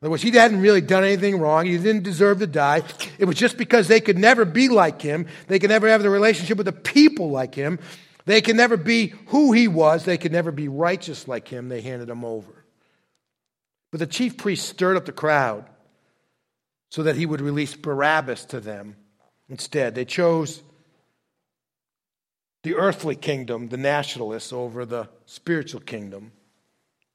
In 0.00 0.06
other 0.06 0.12
words, 0.12 0.22
he 0.22 0.30
hadn't 0.30 0.62
really 0.62 0.80
done 0.80 1.04
anything 1.04 1.38
wrong. 1.38 1.66
He 1.66 1.76
didn't 1.76 2.04
deserve 2.04 2.38
to 2.38 2.46
die. 2.46 2.82
It 3.18 3.26
was 3.26 3.36
just 3.36 3.58
because 3.58 3.86
they 3.86 4.00
could 4.00 4.16
never 4.16 4.46
be 4.46 4.70
like 4.70 5.02
him. 5.02 5.26
They 5.46 5.58
could 5.58 5.68
never 5.68 5.88
have 5.88 6.02
the 6.02 6.08
relationship 6.08 6.56
with 6.56 6.64
the 6.64 6.72
people 6.72 7.30
like 7.30 7.54
him. 7.54 7.78
They 8.24 8.40
could 8.40 8.56
never 8.56 8.78
be 8.78 9.08
who 9.26 9.52
he 9.52 9.68
was. 9.68 10.06
They 10.06 10.16
could 10.16 10.32
never 10.32 10.52
be 10.52 10.68
righteous 10.68 11.28
like 11.28 11.48
him. 11.48 11.68
They 11.68 11.82
handed 11.82 12.08
him 12.08 12.24
over. 12.24 12.64
But 13.90 14.00
the 14.00 14.06
chief 14.06 14.38
priests 14.38 14.66
stirred 14.66 14.96
up 14.96 15.04
the 15.04 15.12
crowd 15.12 15.66
so 16.90 17.02
that 17.02 17.16
he 17.16 17.26
would 17.26 17.42
release 17.42 17.74
Barabbas 17.74 18.46
to 18.46 18.60
them 18.60 18.96
instead. 19.50 19.94
They 19.94 20.06
chose 20.06 20.62
the 22.62 22.74
earthly 22.74 23.16
kingdom, 23.16 23.68
the 23.68 23.76
nationalists, 23.76 24.52
over 24.52 24.86
the 24.86 25.08
spiritual 25.26 25.80
kingdom 25.80 26.32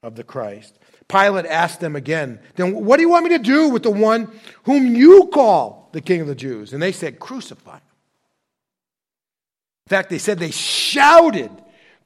of 0.04 0.16
the 0.16 0.24
Christ. 0.24 0.78
Pilate 1.08 1.46
asked 1.46 1.80
them 1.80 1.96
again, 1.96 2.40
Then 2.56 2.74
what 2.86 2.98
do 2.98 3.04
you 3.04 3.10
want 3.10 3.26
me 3.26 3.38
to 3.38 3.44
do 3.44 3.70
with 3.70 3.84
the 3.84 3.92
one 3.92 4.32
whom 4.64 4.96
you 4.96 5.30
call 5.34 5.90
the 5.92 6.02
king 6.02 6.22
of 6.22 6.28
the 6.28 6.36
Jews? 6.36 6.74
And 6.74 6.82
they 6.82 6.92
said, 6.92 7.20
Crucify 7.20 7.76
him. 7.76 7.82
In 9.86 9.90
fact, 9.90 10.10
they 10.10 10.18
said 10.18 10.40
they 10.40 10.52
shouted, 10.52 11.52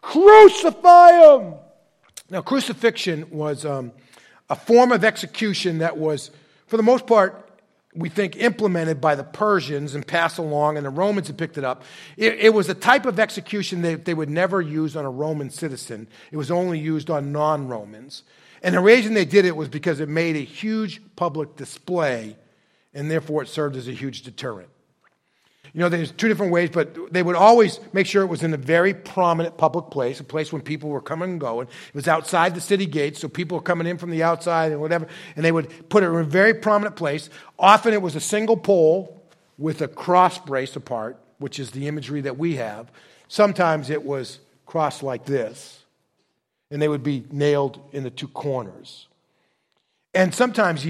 Crucify 0.01 1.11
him! 1.11 1.53
Now, 2.29 2.41
crucifixion 2.41 3.29
was 3.31 3.65
um, 3.65 3.91
a 4.49 4.55
form 4.55 4.91
of 4.91 5.03
execution 5.03 5.79
that 5.79 5.97
was, 5.97 6.31
for 6.67 6.77
the 6.77 6.83
most 6.83 7.07
part, 7.07 7.49
we 7.95 8.09
think, 8.09 8.35
implemented 8.35 9.01
by 9.01 9.15
the 9.15 9.23
Persians 9.23 9.95
and 9.95 10.05
passed 10.05 10.37
along, 10.37 10.77
and 10.77 10.85
the 10.85 10.91
Romans 10.91 11.27
had 11.27 11.37
picked 11.37 11.57
it 11.57 11.63
up. 11.63 11.83
It, 12.17 12.33
it, 12.35 12.53
was 12.53 12.69
a 12.69 12.75
type 12.75 13.05
of 13.05 13.19
execution 13.19 13.81
that 13.81 14.05
they 14.05 14.13
would 14.13 14.29
never 14.29 14.61
use 14.61 14.95
on 14.95 15.05
a 15.05 15.09
Roman 15.09 15.49
citizen, 15.49 16.07
it 16.31 16.37
was 16.37 16.51
only 16.51 16.79
used 16.79 17.09
on 17.09 17.31
non 17.31 17.67
Romans. 17.67 18.23
And 18.61 18.75
the 18.75 18.79
reason 18.79 19.13
they 19.13 19.25
did 19.25 19.45
it 19.45 19.55
was 19.55 19.69
because 19.69 19.99
it 19.99 20.09
made 20.09 20.35
a 20.35 20.43
huge 20.43 21.01
public 21.15 21.55
display, 21.55 22.35
and 22.93 23.09
therefore 23.09 23.43
it 23.43 23.47
served 23.47 23.75
as 23.75 23.87
a 23.87 23.93
huge 23.93 24.23
deterrent. 24.23 24.69
You 25.73 25.81
know, 25.81 25.89
there's 25.89 26.11
two 26.11 26.27
different 26.27 26.51
ways, 26.51 26.71
but 26.71 27.13
they 27.13 27.21
would 27.21 27.35
always 27.35 27.79
make 27.93 28.07
sure 28.07 28.23
it 28.23 28.27
was 28.27 28.41
in 28.41 28.53
a 28.53 28.57
very 28.57 28.93
prominent 28.93 29.55
public 29.55 29.91
place, 29.91 30.19
a 30.19 30.23
place 30.23 30.51
when 30.51 30.63
people 30.63 30.89
were 30.89 31.01
coming 31.01 31.31
and 31.31 31.39
going. 31.39 31.67
It 31.67 31.95
was 31.95 32.07
outside 32.07 32.55
the 32.55 32.61
city 32.61 32.87
gates, 32.87 33.19
so 33.19 33.27
people 33.27 33.57
were 33.57 33.63
coming 33.63 33.85
in 33.85 33.99
from 33.99 34.09
the 34.09 34.23
outside 34.23 34.71
and 34.71 34.81
whatever, 34.81 35.07
and 35.35 35.45
they 35.45 35.51
would 35.51 35.89
put 35.89 36.03
it 36.03 36.07
in 36.07 36.15
a 36.15 36.23
very 36.23 36.55
prominent 36.55 36.95
place. 36.95 37.29
Often 37.59 37.93
it 37.93 38.01
was 38.01 38.15
a 38.15 38.19
single 38.19 38.57
pole 38.57 39.23
with 39.59 39.81
a 39.81 39.87
cross 39.87 40.39
brace 40.39 40.75
apart, 40.75 41.19
which 41.37 41.59
is 41.59 41.71
the 41.71 41.87
imagery 41.87 42.21
that 42.21 42.37
we 42.37 42.55
have. 42.55 42.91
Sometimes 43.27 43.91
it 43.91 44.03
was 44.03 44.39
crossed 44.65 45.03
like 45.03 45.25
this, 45.25 45.78
and 46.71 46.81
they 46.81 46.87
would 46.87 47.03
be 47.03 47.25
nailed 47.31 47.79
in 47.91 48.03
the 48.03 48.09
two 48.09 48.27
corners. 48.27 49.07
And 50.13 50.33
sometimes 50.33 50.85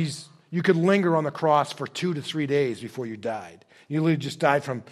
you 0.50 0.62
could 0.62 0.76
linger 0.76 1.16
on 1.16 1.24
the 1.24 1.32
cross 1.32 1.74
for 1.74 1.88
two 1.88 2.14
to 2.14 2.22
three 2.22 2.48
days 2.48 2.80
before 2.80 3.06
you 3.06 3.18
died. 3.18 3.66
You 3.88 4.02
literally 4.02 4.18
just 4.18 4.40
died 4.40 4.64
from 4.64 4.84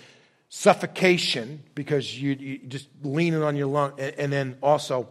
suffocation 0.49 1.63
because 1.75 2.19
you, 2.19 2.31
you 2.33 2.57
just 2.59 2.87
leaning 3.03 3.43
on 3.43 3.55
your 3.55 3.67
lung, 3.67 3.93
and, 3.97 4.15
and 4.17 4.33
then 4.33 4.57
also 4.61 5.09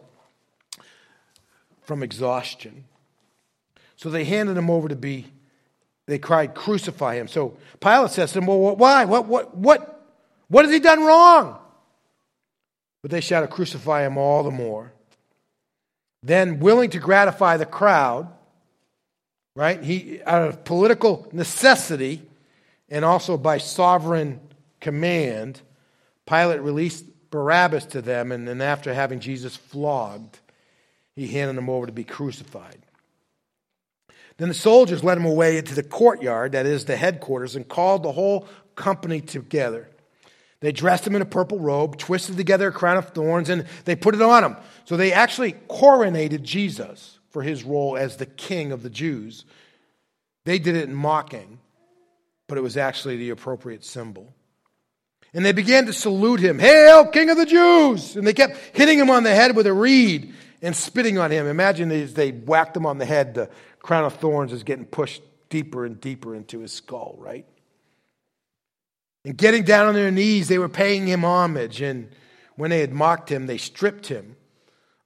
from 1.83 2.03
exhaustion. 2.03 2.85
So 3.97 4.11
they 4.11 4.25
handed 4.25 4.57
him 4.57 4.71
over 4.71 4.89
to 4.89 4.97
be, 4.97 5.27
they 6.07 6.19
cried, 6.19 6.55
crucify 6.55 7.17
him. 7.17 7.29
So 7.29 7.57
Pilate 7.81 8.11
says 8.11 8.33
to 8.33 8.41
them, 8.41 8.47
Well, 8.47 8.77
why? 8.77 9.05
What, 9.05 9.27
what, 9.27 9.57
what, 9.57 10.15
what 10.49 10.65
has 10.65 10.73
he 10.73 10.81
done 10.81 11.05
wrong? 11.05 11.59
But 13.03 13.11
they 13.11 13.21
shouted, 13.21 13.51
Crucify 13.51 14.05
him 14.05 14.19
all 14.19 14.43
the 14.43 14.51
more. 14.51 14.93
Then, 16.23 16.61
willing 16.61 16.91
to 16.91 16.99
gratify 16.99 17.57
the 17.57 17.67
crowd, 17.67 18.29
right? 19.55 19.83
He, 19.83 20.23
out 20.25 20.49
of 20.49 20.65
political 20.65 21.29
necessity, 21.33 22.23
and 22.89 23.05
also 23.05 23.37
by 23.37 23.59
sovereign 23.59 24.41
command, 24.81 25.61
Pilate 26.27 26.61
released 26.61 27.05
Barabbas 27.31 27.87
to 27.87 28.03
them, 28.03 28.33
and 28.33 28.47
then 28.47 28.61
after 28.61 28.93
having 28.93 29.21
Jesus 29.21 29.57
flogged, 29.57 30.39
he 31.15 31.29
handed 31.29 31.57
him 31.57 31.71
over 31.71 31.87
to 31.87 31.93
be 31.93 32.05
crucified. 32.05 32.79
Then 34.39 34.49
the 34.49 34.55
soldiers 34.55 35.03
led 35.03 35.17
him 35.17 35.25
away 35.25 35.57
into 35.57 35.75
the 35.75 35.83
courtyard, 35.83 36.53
that 36.53 36.67
is 36.67 36.85
the 36.85 36.97
headquarters, 36.97 37.57
and 37.57 37.67
called 37.67 38.03
the 38.03 38.13
whole 38.13 38.47
company 38.75 39.21
together. 39.21 39.89
They 40.61 40.73
dressed 40.73 41.07
him 41.07 41.15
in 41.15 41.23
a 41.23 41.27
purple 41.27 41.59
robe, 41.59 41.99
twisted 41.99 42.37
together 42.37 42.69
a 42.69 42.73
crown 42.73 42.97
of 42.97 43.11
thorns, 43.11 43.49
and 43.49 43.67
they 43.85 43.97
put 43.97 44.15
it 44.15 44.23
on 44.23 44.45
him. 44.45 44.57
So 44.87 44.97
they 44.97 45.13
actually 45.13 45.53
coronated 45.53 46.43
Jesus 46.43 47.19
for 47.29 47.43
his 47.43 47.63
role 47.63 47.97
as 47.97 48.17
the 48.17 48.27
king 48.27 48.73
of 48.73 48.83
the 48.83 48.91
Jews. 48.91 49.45
They 50.45 50.59
did 50.59 50.75
it 50.75 50.89
in 50.89 50.95
mocking 50.95 51.59
but 52.47 52.59
it 52.59 52.63
was 52.63 52.77
actually 52.77 53.17
the 53.17 53.31
appropriate 53.31 53.85
symbol. 53.85 54.33
And 55.35 55.45
they 55.45 55.53
began 55.53 55.87
to 55.87 55.93
salute 55.93 56.41
him, 56.41 56.59
Hail, 56.59 57.07
King 57.07 57.31
of 57.31 57.37
the 57.37 57.47
Jews! 57.47 58.17
And 58.17 58.27
they 58.27 58.33
kept 58.33 58.57
hitting 58.75 58.99
him 58.99 59.11
on 59.11 59.25
the 59.25 59.35
head 59.35 59.57
with 59.57 59.67
a 59.67 59.73
reed 59.73 60.35
and 60.63 60.75
spitting 60.75 61.19
on 61.19 61.31
him. 61.31 61.47
Imagine 61.47 61.91
as 61.91 62.15
they 62.15 62.31
whacked 62.31 62.77
him 62.77 62.87
on 62.87 62.99
the 62.99 63.05
head, 63.05 63.35
the 63.35 63.51
crown 63.81 64.05
of 64.05 64.15
thorns 64.15 64.53
is 64.53 64.63
getting 64.63 64.87
pushed 64.87 65.23
deeper 65.49 65.85
and 65.85 66.01
deeper 66.01 66.35
into 66.35 66.61
his 66.61 66.73
skull, 66.73 67.17
right? 67.19 67.47
And 69.25 69.37
getting 69.37 69.65
down 69.65 69.87
on 69.87 69.95
their 69.95 70.11
knees, 70.11 70.49
they 70.49 70.59
were 70.59 70.69
paying 70.69 71.07
him 71.07 71.25
homage. 71.25 71.81
And 71.83 72.09
when 72.55 72.71
they 72.71 72.81
had 72.81 72.93
mocked 72.93 73.31
him, 73.31 73.47
they 73.47 73.59
stripped 73.59 74.07
him 74.07 74.37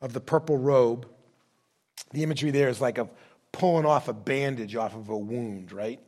of 0.00 0.12
the 0.12 0.20
purple 0.20 0.56
robe. 0.56 1.06
The 2.12 2.22
imagery 2.22 2.50
there 2.50 2.68
is 2.68 2.80
like 2.80 2.98
of 2.98 3.10
pulling 3.52 3.86
off 3.86 4.08
a 4.08 4.12
bandage 4.12 4.76
off 4.76 4.94
of 4.94 5.08
a 5.08 5.16
wound, 5.16 5.72
right? 5.72 6.00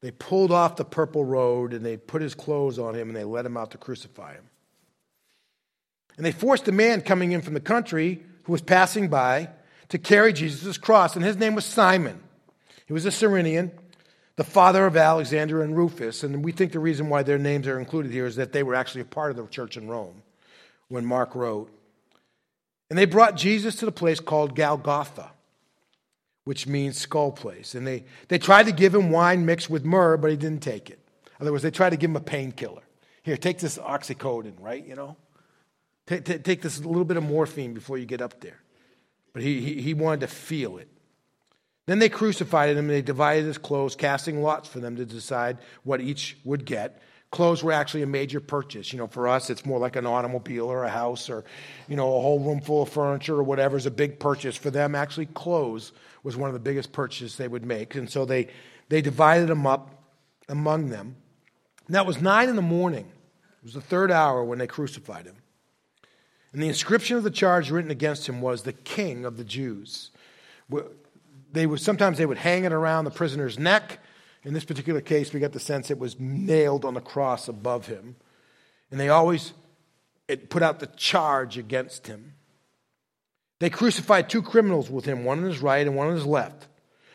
They 0.00 0.10
pulled 0.10 0.50
off 0.50 0.76
the 0.76 0.84
purple 0.84 1.24
robe 1.24 1.72
and 1.72 1.84
they 1.84 1.96
put 1.96 2.22
his 2.22 2.34
clothes 2.34 2.78
on 2.78 2.94
him 2.94 3.08
and 3.08 3.16
they 3.16 3.24
led 3.24 3.46
him 3.46 3.56
out 3.56 3.70
to 3.72 3.78
crucify 3.78 4.34
him. 4.34 4.44
And 6.16 6.26
they 6.26 6.32
forced 6.32 6.68
a 6.68 6.72
man 6.72 7.00
coming 7.00 7.32
in 7.32 7.42
from 7.42 7.54
the 7.54 7.60
country 7.60 8.22
who 8.44 8.52
was 8.52 8.62
passing 8.62 9.08
by 9.08 9.48
to 9.88 9.98
carry 9.98 10.32
Jesus' 10.32 10.78
cross, 10.78 11.16
and 11.16 11.24
his 11.24 11.36
name 11.36 11.54
was 11.54 11.64
Simon. 11.64 12.20
He 12.86 12.92
was 12.92 13.04
a 13.04 13.10
Cyrenian. 13.10 13.72
the 14.36 14.44
father 14.44 14.86
of 14.86 14.96
Alexander 14.96 15.62
and 15.62 15.76
Rufus. 15.76 16.22
And 16.22 16.42
we 16.42 16.52
think 16.52 16.72
the 16.72 16.78
reason 16.78 17.10
why 17.10 17.22
their 17.22 17.38
names 17.38 17.68
are 17.68 17.78
included 17.78 18.10
here 18.10 18.26
is 18.26 18.36
that 18.36 18.52
they 18.52 18.62
were 18.62 18.74
actually 18.74 19.02
a 19.02 19.06
part 19.06 19.30
of 19.30 19.36
the 19.36 19.46
church 19.46 19.76
in 19.76 19.88
Rome 19.88 20.22
when 20.88 21.04
Mark 21.04 21.34
wrote. 21.34 21.70
And 22.92 22.98
they 22.98 23.06
brought 23.06 23.36
Jesus 23.36 23.76
to 23.76 23.86
the 23.86 23.90
place 23.90 24.20
called 24.20 24.54
Golgotha, 24.54 25.30
which 26.44 26.66
means 26.66 26.98
skull 26.98 27.32
place. 27.32 27.74
And 27.74 27.86
they, 27.86 28.04
they 28.28 28.36
tried 28.36 28.66
to 28.66 28.72
give 28.72 28.94
him 28.94 29.08
wine 29.08 29.46
mixed 29.46 29.70
with 29.70 29.82
myrrh, 29.82 30.18
but 30.18 30.30
he 30.30 30.36
didn't 30.36 30.60
take 30.60 30.90
it. 30.90 30.98
In 31.24 31.44
other 31.46 31.52
words, 31.52 31.62
they 31.62 31.70
tried 31.70 31.90
to 31.90 31.96
give 31.96 32.10
him 32.10 32.16
a 32.16 32.20
painkiller. 32.20 32.82
Here, 33.22 33.38
take 33.38 33.60
this 33.60 33.78
oxycodone, 33.78 34.56
right? 34.60 34.86
You 34.86 34.94
know? 34.94 35.16
Take, 36.06 36.26
take, 36.26 36.44
take 36.44 36.60
this 36.60 36.84
little 36.84 37.06
bit 37.06 37.16
of 37.16 37.22
morphine 37.22 37.72
before 37.72 37.96
you 37.96 38.04
get 38.04 38.20
up 38.20 38.42
there. 38.42 38.60
But 39.32 39.42
he, 39.42 39.62
he, 39.62 39.80
he 39.80 39.94
wanted 39.94 40.20
to 40.20 40.26
feel 40.26 40.76
it. 40.76 40.88
Then 41.86 41.98
they 41.98 42.10
crucified 42.10 42.68
him 42.68 42.76
and 42.76 42.90
they 42.90 43.00
divided 43.00 43.46
his 43.46 43.56
clothes, 43.56 43.96
casting 43.96 44.42
lots 44.42 44.68
for 44.68 44.80
them 44.80 44.96
to 44.96 45.06
decide 45.06 45.56
what 45.82 46.02
each 46.02 46.36
would 46.44 46.66
get. 46.66 47.00
Clothes 47.32 47.64
were 47.64 47.72
actually 47.72 48.02
a 48.02 48.06
major 48.06 48.40
purchase. 48.40 48.92
You 48.92 48.98
know, 48.98 49.06
for 49.06 49.26
us, 49.26 49.48
it's 49.48 49.64
more 49.64 49.78
like 49.78 49.96
an 49.96 50.06
automobile 50.06 50.66
or 50.66 50.84
a 50.84 50.90
house 50.90 51.30
or, 51.30 51.44
you 51.88 51.96
know, 51.96 52.06
a 52.06 52.20
whole 52.20 52.38
room 52.38 52.60
full 52.60 52.82
of 52.82 52.90
furniture 52.90 53.34
or 53.34 53.42
whatever 53.42 53.76
is 53.76 53.86
a 53.86 53.90
big 53.90 54.20
purchase. 54.20 54.54
For 54.54 54.70
them, 54.70 54.94
actually, 54.94 55.26
clothes 55.26 55.92
was 56.22 56.36
one 56.36 56.50
of 56.50 56.54
the 56.54 56.60
biggest 56.60 56.92
purchases 56.92 57.38
they 57.38 57.48
would 57.48 57.64
make. 57.64 57.94
And 57.94 58.08
so 58.08 58.26
they, 58.26 58.48
they 58.90 59.00
divided 59.00 59.48
them 59.48 59.66
up 59.66 60.04
among 60.50 60.90
them. 60.90 61.16
And 61.86 61.96
that 61.96 62.04
was 62.04 62.20
nine 62.20 62.50
in 62.50 62.56
the 62.56 62.62
morning. 62.62 63.06
It 63.06 63.64
was 63.64 63.74
the 63.74 63.80
third 63.80 64.10
hour 64.10 64.44
when 64.44 64.58
they 64.58 64.66
crucified 64.66 65.24
him. 65.24 65.36
And 66.52 66.62
the 66.62 66.68
inscription 66.68 67.16
of 67.16 67.22
the 67.22 67.30
charge 67.30 67.70
written 67.70 67.90
against 67.90 68.28
him 68.28 68.42
was 68.42 68.62
the 68.62 68.74
King 68.74 69.24
of 69.24 69.38
the 69.38 69.44
Jews. 69.44 70.10
They 71.52 71.66
would, 71.66 71.80
sometimes 71.80 72.18
they 72.18 72.26
would 72.26 72.36
hang 72.36 72.64
it 72.64 72.72
around 72.72 73.06
the 73.06 73.10
prisoner's 73.10 73.58
neck. 73.58 74.00
In 74.44 74.54
this 74.54 74.64
particular 74.64 75.00
case, 75.00 75.32
we 75.32 75.40
got 75.40 75.52
the 75.52 75.60
sense 75.60 75.90
it 75.90 75.98
was 75.98 76.18
nailed 76.18 76.84
on 76.84 76.94
the 76.94 77.00
cross 77.00 77.48
above 77.48 77.86
him. 77.86 78.16
And 78.90 78.98
they 78.98 79.08
always 79.08 79.52
it 80.28 80.50
put 80.50 80.62
out 80.62 80.80
the 80.80 80.86
charge 80.86 81.58
against 81.58 82.06
him. 82.06 82.34
They 83.60 83.70
crucified 83.70 84.28
two 84.28 84.42
criminals 84.42 84.90
with 84.90 85.04
him, 85.04 85.24
one 85.24 85.38
on 85.38 85.44
his 85.44 85.60
right 85.60 85.86
and 85.86 85.94
one 85.96 86.08
on 86.08 86.14
his 86.14 86.26
left. 86.26 86.66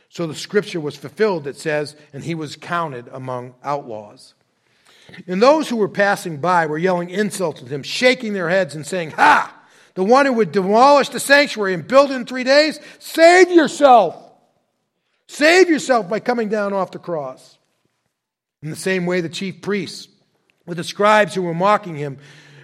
So 0.09 0.27
the 0.27 0.35
scripture 0.35 0.79
was 0.79 0.95
fulfilled 0.95 1.43
that 1.43 1.57
says, 1.57 1.95
and 2.13 2.23
he 2.23 2.35
was 2.35 2.55
counted 2.55 3.09
among 3.11 3.55
outlaws. 3.63 4.33
And 5.25 5.41
those 5.41 5.67
who 5.67 5.77
were 5.77 5.89
passing 5.89 6.37
by 6.37 6.65
were 6.65 6.77
yelling 6.77 7.09
insults 7.09 7.61
at 7.61 7.67
him, 7.67 7.83
shaking 7.83 8.33
their 8.33 8.49
heads 8.49 8.75
and 8.75 8.85
saying, 8.85 9.11
Ha! 9.11 9.53
The 9.95 10.03
one 10.03 10.25
who 10.25 10.33
would 10.33 10.51
demolish 10.51 11.09
the 11.09 11.19
sanctuary 11.19 11.73
and 11.73 11.87
build 11.87 12.11
it 12.11 12.15
in 12.15 12.25
three 12.25 12.43
days, 12.43 12.79
save 12.99 13.51
yourself! 13.51 14.26
Save 15.27 15.69
yourself 15.69 16.09
by 16.09 16.19
coming 16.19 16.49
down 16.49 16.73
off 16.73 16.91
the 16.91 16.99
cross. 16.99 17.57
In 18.61 18.69
the 18.69 18.75
same 18.75 19.05
way, 19.05 19.21
the 19.21 19.29
chief 19.29 19.61
priests, 19.61 20.07
with 20.65 20.77
the 20.77 20.83
scribes 20.83 21.35
who 21.35 21.41
were 21.41 21.53
mocking 21.53 21.95
him, 21.95 22.17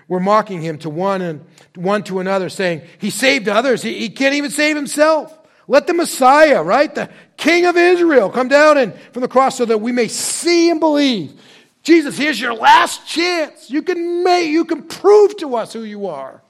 were 0.08 0.20
mocking 0.20 0.62
him 0.62 0.78
to 0.80 0.90
one 0.90 1.22
and 1.22 1.46
one 1.76 2.04
to 2.04 2.20
another, 2.20 2.50
saying, 2.50 2.82
He 3.00 3.10
saved 3.10 3.48
others. 3.48 3.82
He, 3.82 4.00
he 4.00 4.10
can't 4.10 4.36
even 4.36 4.52
save 4.52 4.76
himself. 4.76 5.38
Let 5.68 5.88
the 5.88 5.94
Messiah, 5.94 6.62
right? 6.62 6.94
The 6.94 7.10
King 7.38 7.66
of 7.66 7.78
Israel 7.78 8.30
come 8.30 8.48
down 8.48 8.78
and 8.78 8.94
from 9.12 9.22
the 9.22 9.28
cross 9.28 9.58
so 9.58 9.66
that 9.66 9.80
we 9.80 9.92
may 9.92 10.08
see 10.08 10.70
and 10.70 10.80
believe. 10.80 11.40
Jesus, 11.84 12.18
here's 12.18 12.40
your 12.40 12.54
last 12.54 13.08
chance. 13.08 13.70
You 13.70 13.82
can 13.82 14.24
make, 14.24 14.50
you 14.50 14.66
can 14.66 14.84
prove 14.84 15.38
to 15.38 15.56
us 15.56 15.74
who 15.74 15.84
you 15.84 16.08
are. 16.08 16.42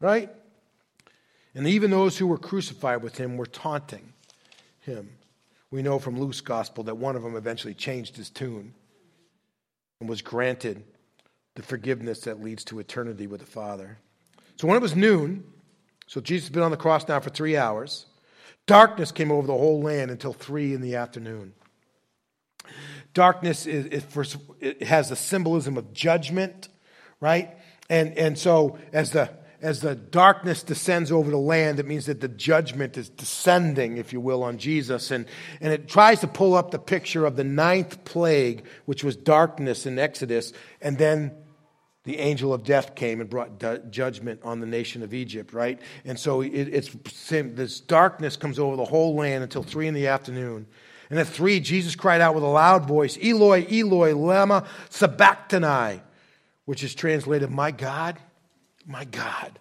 Right? 0.00 0.30
And 1.54 1.66
even 1.66 1.90
those 1.90 2.16
who 2.18 2.26
were 2.26 2.38
crucified 2.38 3.02
with 3.02 3.16
him 3.18 3.36
were 3.36 3.46
taunting 3.46 4.12
him. 4.80 5.10
We 5.72 5.82
know 5.82 5.98
from 5.98 6.20
Luke's 6.20 6.42
gospel 6.42 6.84
that 6.84 6.98
one 6.98 7.16
of 7.16 7.22
them 7.22 7.34
eventually 7.34 7.72
changed 7.72 8.14
his 8.16 8.28
tune 8.28 8.74
and 10.00 10.08
was 10.08 10.20
granted 10.20 10.84
the 11.54 11.62
forgiveness 11.62 12.20
that 12.20 12.42
leads 12.42 12.62
to 12.64 12.78
eternity 12.78 13.26
with 13.26 13.40
the 13.40 13.46
Father. 13.46 13.96
So 14.60 14.68
when 14.68 14.76
it 14.76 14.82
was 14.82 14.94
noon, 14.94 15.44
so 16.06 16.20
Jesus 16.20 16.48
had 16.48 16.52
been 16.52 16.62
on 16.62 16.72
the 16.72 16.76
cross 16.76 17.08
now 17.08 17.20
for 17.20 17.30
three 17.30 17.56
hours, 17.56 18.04
darkness 18.66 19.12
came 19.12 19.32
over 19.32 19.46
the 19.46 19.56
whole 19.56 19.80
land 19.80 20.10
until 20.10 20.34
three 20.34 20.74
in 20.74 20.82
the 20.82 20.96
afternoon. 20.96 21.54
Darkness 23.14 23.66
is, 23.66 23.86
is 23.86 24.04
for, 24.04 24.26
has 24.82 25.08
the 25.08 25.16
symbolism 25.16 25.78
of 25.78 25.94
judgment, 25.94 26.68
right? 27.18 27.56
And, 27.88 28.16
and 28.18 28.38
so 28.38 28.78
as 28.92 29.12
the, 29.12 29.30
as 29.62 29.80
the 29.80 29.94
darkness 29.94 30.64
descends 30.64 31.12
over 31.12 31.30
the 31.30 31.38
land, 31.38 31.78
it 31.78 31.86
means 31.86 32.06
that 32.06 32.20
the 32.20 32.28
judgment 32.28 32.98
is 32.98 33.08
descending, 33.08 33.96
if 33.96 34.12
you 34.12 34.20
will, 34.20 34.42
on 34.42 34.58
Jesus. 34.58 35.12
And, 35.12 35.24
and 35.60 35.72
it 35.72 35.88
tries 35.88 36.20
to 36.20 36.26
pull 36.26 36.54
up 36.54 36.72
the 36.72 36.80
picture 36.80 37.24
of 37.24 37.36
the 37.36 37.44
ninth 37.44 38.04
plague, 38.04 38.64
which 38.86 39.04
was 39.04 39.14
darkness 39.14 39.86
in 39.86 40.00
Exodus. 40.00 40.52
And 40.80 40.98
then 40.98 41.30
the 42.02 42.18
angel 42.18 42.52
of 42.52 42.64
death 42.64 42.96
came 42.96 43.20
and 43.20 43.30
brought 43.30 43.60
judgment 43.90 44.40
on 44.42 44.58
the 44.58 44.66
nation 44.66 45.04
of 45.04 45.14
Egypt, 45.14 45.52
right? 45.52 45.80
And 46.04 46.18
so 46.18 46.40
it, 46.40 46.50
it's 46.50 46.90
this 47.30 47.80
darkness 47.80 48.36
comes 48.36 48.58
over 48.58 48.74
the 48.74 48.84
whole 48.84 49.14
land 49.14 49.44
until 49.44 49.62
three 49.62 49.86
in 49.86 49.94
the 49.94 50.08
afternoon. 50.08 50.66
And 51.08 51.20
at 51.20 51.28
three, 51.28 51.60
Jesus 51.60 51.94
cried 51.94 52.20
out 52.20 52.34
with 52.34 52.42
a 52.42 52.48
loud 52.48 52.88
voice, 52.88 53.16
Eloi, 53.22 53.64
Eloi, 53.70 54.14
lama 54.16 54.66
sabachthani, 54.90 56.00
which 56.64 56.82
is 56.82 56.96
translated, 56.96 57.50
My 57.50 57.70
God, 57.70 58.18
my 58.86 59.04
God, 59.04 59.58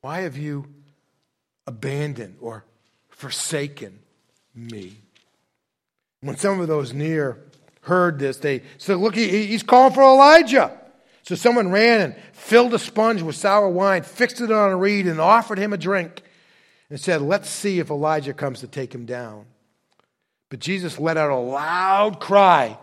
why 0.00 0.20
have 0.20 0.36
you 0.36 0.66
abandoned 1.66 2.36
or 2.40 2.64
forsaken 3.08 3.98
me? 4.54 4.96
When 6.20 6.36
some 6.36 6.60
of 6.60 6.68
those 6.68 6.92
near 6.92 7.42
heard 7.82 8.18
this, 8.18 8.38
they 8.38 8.62
said, 8.78 8.98
Look, 8.98 9.14
he's 9.14 9.62
calling 9.62 9.94
for 9.94 10.02
Elijah. 10.02 10.78
So 11.22 11.34
someone 11.34 11.72
ran 11.72 12.00
and 12.00 12.16
filled 12.32 12.72
a 12.74 12.78
sponge 12.78 13.20
with 13.22 13.34
sour 13.34 13.68
wine, 13.68 14.02
fixed 14.02 14.40
it 14.40 14.52
on 14.52 14.70
a 14.70 14.76
reed, 14.76 15.06
and 15.06 15.20
offered 15.20 15.58
him 15.58 15.72
a 15.72 15.76
drink, 15.76 16.22
and 16.88 17.00
said, 17.00 17.20
Let's 17.20 17.50
see 17.50 17.80
if 17.80 17.90
Elijah 17.90 18.32
comes 18.32 18.60
to 18.60 18.68
take 18.68 18.94
him 18.94 19.06
down. 19.06 19.46
But 20.50 20.60
Jesus 20.60 20.98
let 20.98 21.16
out 21.16 21.30
a 21.30 21.36
loud 21.36 22.20
cry. 22.20 22.78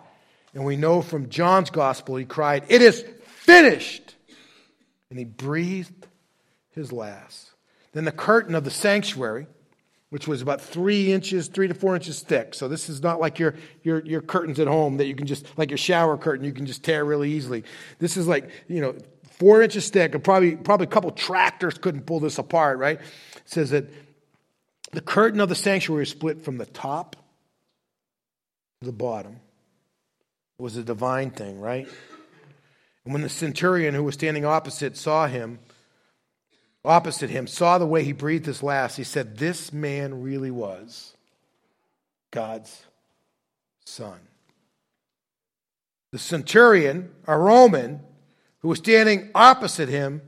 And 0.53 0.65
we 0.65 0.75
know 0.75 1.01
from 1.01 1.29
John's 1.29 1.69
gospel, 1.69 2.17
he 2.17 2.25
cried, 2.25 2.65
It 2.67 2.81
is 2.81 3.05
finished. 3.25 4.15
And 5.13 5.19
he 5.19 5.25
breathed 5.25 6.07
his 6.71 6.91
last. 6.91 7.51
Then 7.91 8.03
the 8.03 8.11
curtain 8.11 8.55
of 8.55 8.63
the 8.63 8.71
sanctuary, 8.71 9.45
which 10.09 10.27
was 10.27 10.41
about 10.41 10.59
three 10.59 11.13
inches, 11.13 11.49
three 11.49 11.67
to 11.67 11.75
four 11.75 11.93
inches 11.93 12.21
thick. 12.21 12.55
So 12.55 12.67
this 12.67 12.89
is 12.89 13.03
not 13.03 13.19
like 13.19 13.37
your, 13.37 13.53
your, 13.83 14.03
your 14.03 14.21
curtains 14.21 14.59
at 14.59 14.67
home 14.67 14.97
that 14.97 15.05
you 15.05 15.13
can 15.13 15.27
just, 15.27 15.55
like 15.55 15.69
your 15.69 15.77
shower 15.77 16.17
curtain, 16.17 16.43
you 16.43 16.51
can 16.51 16.65
just 16.65 16.81
tear 16.81 17.05
really 17.05 17.31
easily. 17.31 17.63
This 17.99 18.17
is 18.17 18.27
like, 18.27 18.49
you 18.67 18.81
know, 18.81 18.95
four 19.33 19.61
inches 19.61 19.87
thick, 19.91 20.15
and 20.15 20.23
probably, 20.23 20.55
probably 20.55 20.85
a 20.85 20.89
couple 20.89 21.11
tractors 21.11 21.77
couldn't 21.77 22.07
pull 22.07 22.19
this 22.19 22.39
apart, 22.39 22.79
right? 22.79 22.99
It 22.99 23.41
says 23.45 23.69
that 23.69 23.85
the 24.93 25.01
curtain 25.01 25.39
of 25.39 25.47
the 25.47 25.53
sanctuary 25.53 26.07
split 26.07 26.41
from 26.41 26.57
the 26.57 26.65
top 26.65 27.17
to 28.79 28.87
the 28.87 28.91
bottom. 28.91 29.33
It 30.57 30.63
was 30.63 30.75
a 30.75 30.83
divine 30.83 31.29
thing, 31.29 31.59
right? 31.59 31.87
And 33.05 33.13
when 33.13 33.21
the 33.21 33.29
centurion 33.29 33.93
who 33.93 34.03
was 34.03 34.13
standing 34.13 34.45
opposite 34.45 34.95
saw 34.97 35.27
him, 35.27 35.59
opposite 36.85 37.29
him, 37.29 37.47
saw 37.47 37.77
the 37.77 37.85
way 37.85 38.03
he 38.03 38.13
breathed 38.13 38.45
his 38.45 38.63
last, 38.63 38.97
he 38.97 39.03
said, 39.03 39.37
This 39.37 39.73
man 39.73 40.21
really 40.21 40.51
was 40.51 41.15
God's 42.31 42.85
son. 43.85 44.19
The 46.11 46.19
centurion, 46.19 47.11
a 47.27 47.37
Roman, 47.37 48.01
who 48.59 48.67
was 48.69 48.77
standing 48.77 49.31
opposite 49.33 49.89
him, 49.89 50.21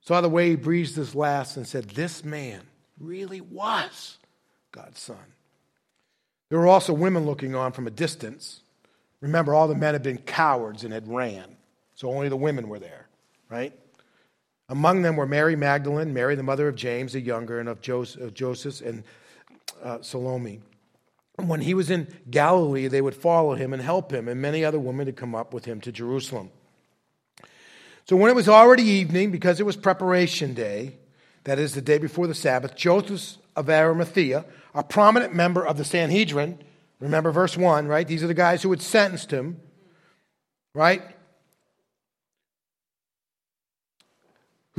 saw 0.00 0.20
the 0.20 0.28
way 0.28 0.50
he 0.50 0.56
breathed 0.56 0.96
his 0.96 1.14
last 1.14 1.56
and 1.56 1.66
said, 1.66 1.90
This 1.90 2.24
man 2.24 2.62
really 2.98 3.40
was 3.40 4.18
God's 4.72 5.00
son. 5.00 5.16
There 6.48 6.58
were 6.58 6.66
also 6.66 6.92
women 6.92 7.26
looking 7.26 7.54
on 7.54 7.72
from 7.72 7.86
a 7.86 7.90
distance. 7.90 8.60
Remember, 9.20 9.54
all 9.54 9.68
the 9.68 9.74
men 9.74 9.94
had 9.94 10.02
been 10.02 10.18
cowards 10.18 10.84
and 10.84 10.92
had 10.92 11.08
ran, 11.08 11.56
so 12.00 12.10
only 12.10 12.30
the 12.30 12.36
women 12.36 12.70
were 12.70 12.78
there, 12.78 13.08
right? 13.50 13.74
Among 14.70 15.02
them 15.02 15.16
were 15.16 15.26
Mary 15.26 15.54
Magdalene, 15.54 16.14
Mary, 16.14 16.34
the 16.34 16.42
mother 16.42 16.66
of 16.66 16.74
James 16.74 17.12
the 17.12 17.20
younger, 17.20 17.60
and 17.60 17.68
of 17.68 17.82
Joseph 17.82 18.80
and 18.80 19.04
uh, 19.84 20.00
Salome. 20.00 20.60
When 21.36 21.60
he 21.60 21.74
was 21.74 21.90
in 21.90 22.08
Galilee, 22.30 22.86
they 22.86 23.02
would 23.02 23.14
follow 23.14 23.54
him 23.54 23.74
and 23.74 23.82
help 23.82 24.14
him, 24.14 24.28
and 24.28 24.40
many 24.40 24.64
other 24.64 24.78
women 24.78 25.08
had 25.08 25.16
come 25.16 25.34
up 25.34 25.52
with 25.52 25.66
him 25.66 25.78
to 25.82 25.92
Jerusalem. 25.92 26.48
So 28.08 28.16
when 28.16 28.30
it 28.30 28.34
was 28.34 28.48
already 28.48 28.84
evening, 28.84 29.30
because 29.30 29.60
it 29.60 29.66
was 29.66 29.76
preparation 29.76 30.54
day, 30.54 30.94
that 31.44 31.58
is 31.58 31.74
the 31.74 31.82
day 31.82 31.98
before 31.98 32.26
the 32.26 32.34
Sabbath, 32.34 32.74
Joseph 32.74 33.36
of 33.54 33.68
Arimathea, 33.68 34.46
a 34.74 34.82
prominent 34.82 35.34
member 35.34 35.66
of 35.66 35.76
the 35.76 35.84
Sanhedrin. 35.84 36.60
Remember 36.98 37.30
verse 37.30 37.58
1, 37.58 37.88
right? 37.88 38.08
These 38.08 38.22
are 38.22 38.26
the 38.26 38.32
guys 38.32 38.62
who 38.62 38.70
had 38.70 38.80
sentenced 38.80 39.30
him, 39.30 39.60
right? 40.74 41.02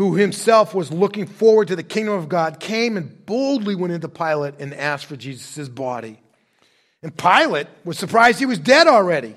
Who 0.02 0.16
himself 0.16 0.74
was 0.74 0.92
looking 0.92 1.28
forward 1.28 1.68
to 1.68 1.76
the 1.76 1.84
kingdom 1.84 2.16
of 2.16 2.28
God, 2.28 2.60
came 2.60 2.98
and 2.98 3.24
boldly 3.24 3.76
went 3.76 3.94
into 3.94 4.10
Pilate 4.10 4.56
and 4.60 4.74
asked 4.74 5.06
for 5.06 5.16
Jesus' 5.16 5.70
body. 5.70 6.20
And 7.04 7.16
Pilate 7.16 7.68
was 7.86 8.00
surprised 8.00 8.40
he 8.40 8.48
was 8.48 8.58
dead 8.58 8.88
already. 8.88 9.36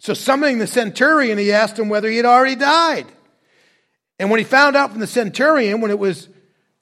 So, 0.00 0.12
summoning 0.12 0.58
the 0.58 0.66
centurion, 0.66 1.38
he 1.38 1.52
asked 1.52 1.78
him 1.78 1.88
whether 1.88 2.10
he 2.10 2.16
had 2.16 2.26
already 2.26 2.56
died. 2.56 3.06
And 4.18 4.30
when 4.30 4.38
he 4.38 4.44
found 4.44 4.74
out 4.74 4.90
from 4.90 4.98
the 4.98 5.06
centurion, 5.06 5.80
when 5.80 5.92
it 5.92 5.98
was 6.00 6.28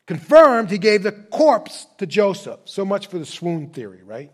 confirmed, 0.07 0.71
he 0.71 0.79
gave 0.79 1.03
the 1.03 1.13
corpse 1.13 1.87
to 1.99 2.07
Joseph. 2.07 2.61
So 2.65 2.87
much 2.87 3.09
for 3.09 3.19
the 3.19 3.27
swoon 3.27 3.75
theory, 3.75 4.03
right? 4.03 4.33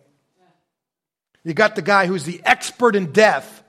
You 1.43 1.53
got 1.53 1.75
the 1.75 1.83
guy 1.83 2.07
who's 2.07 2.23
the 2.23 2.41
expert 2.45 2.95
in 2.95 3.11
death, 3.11 3.65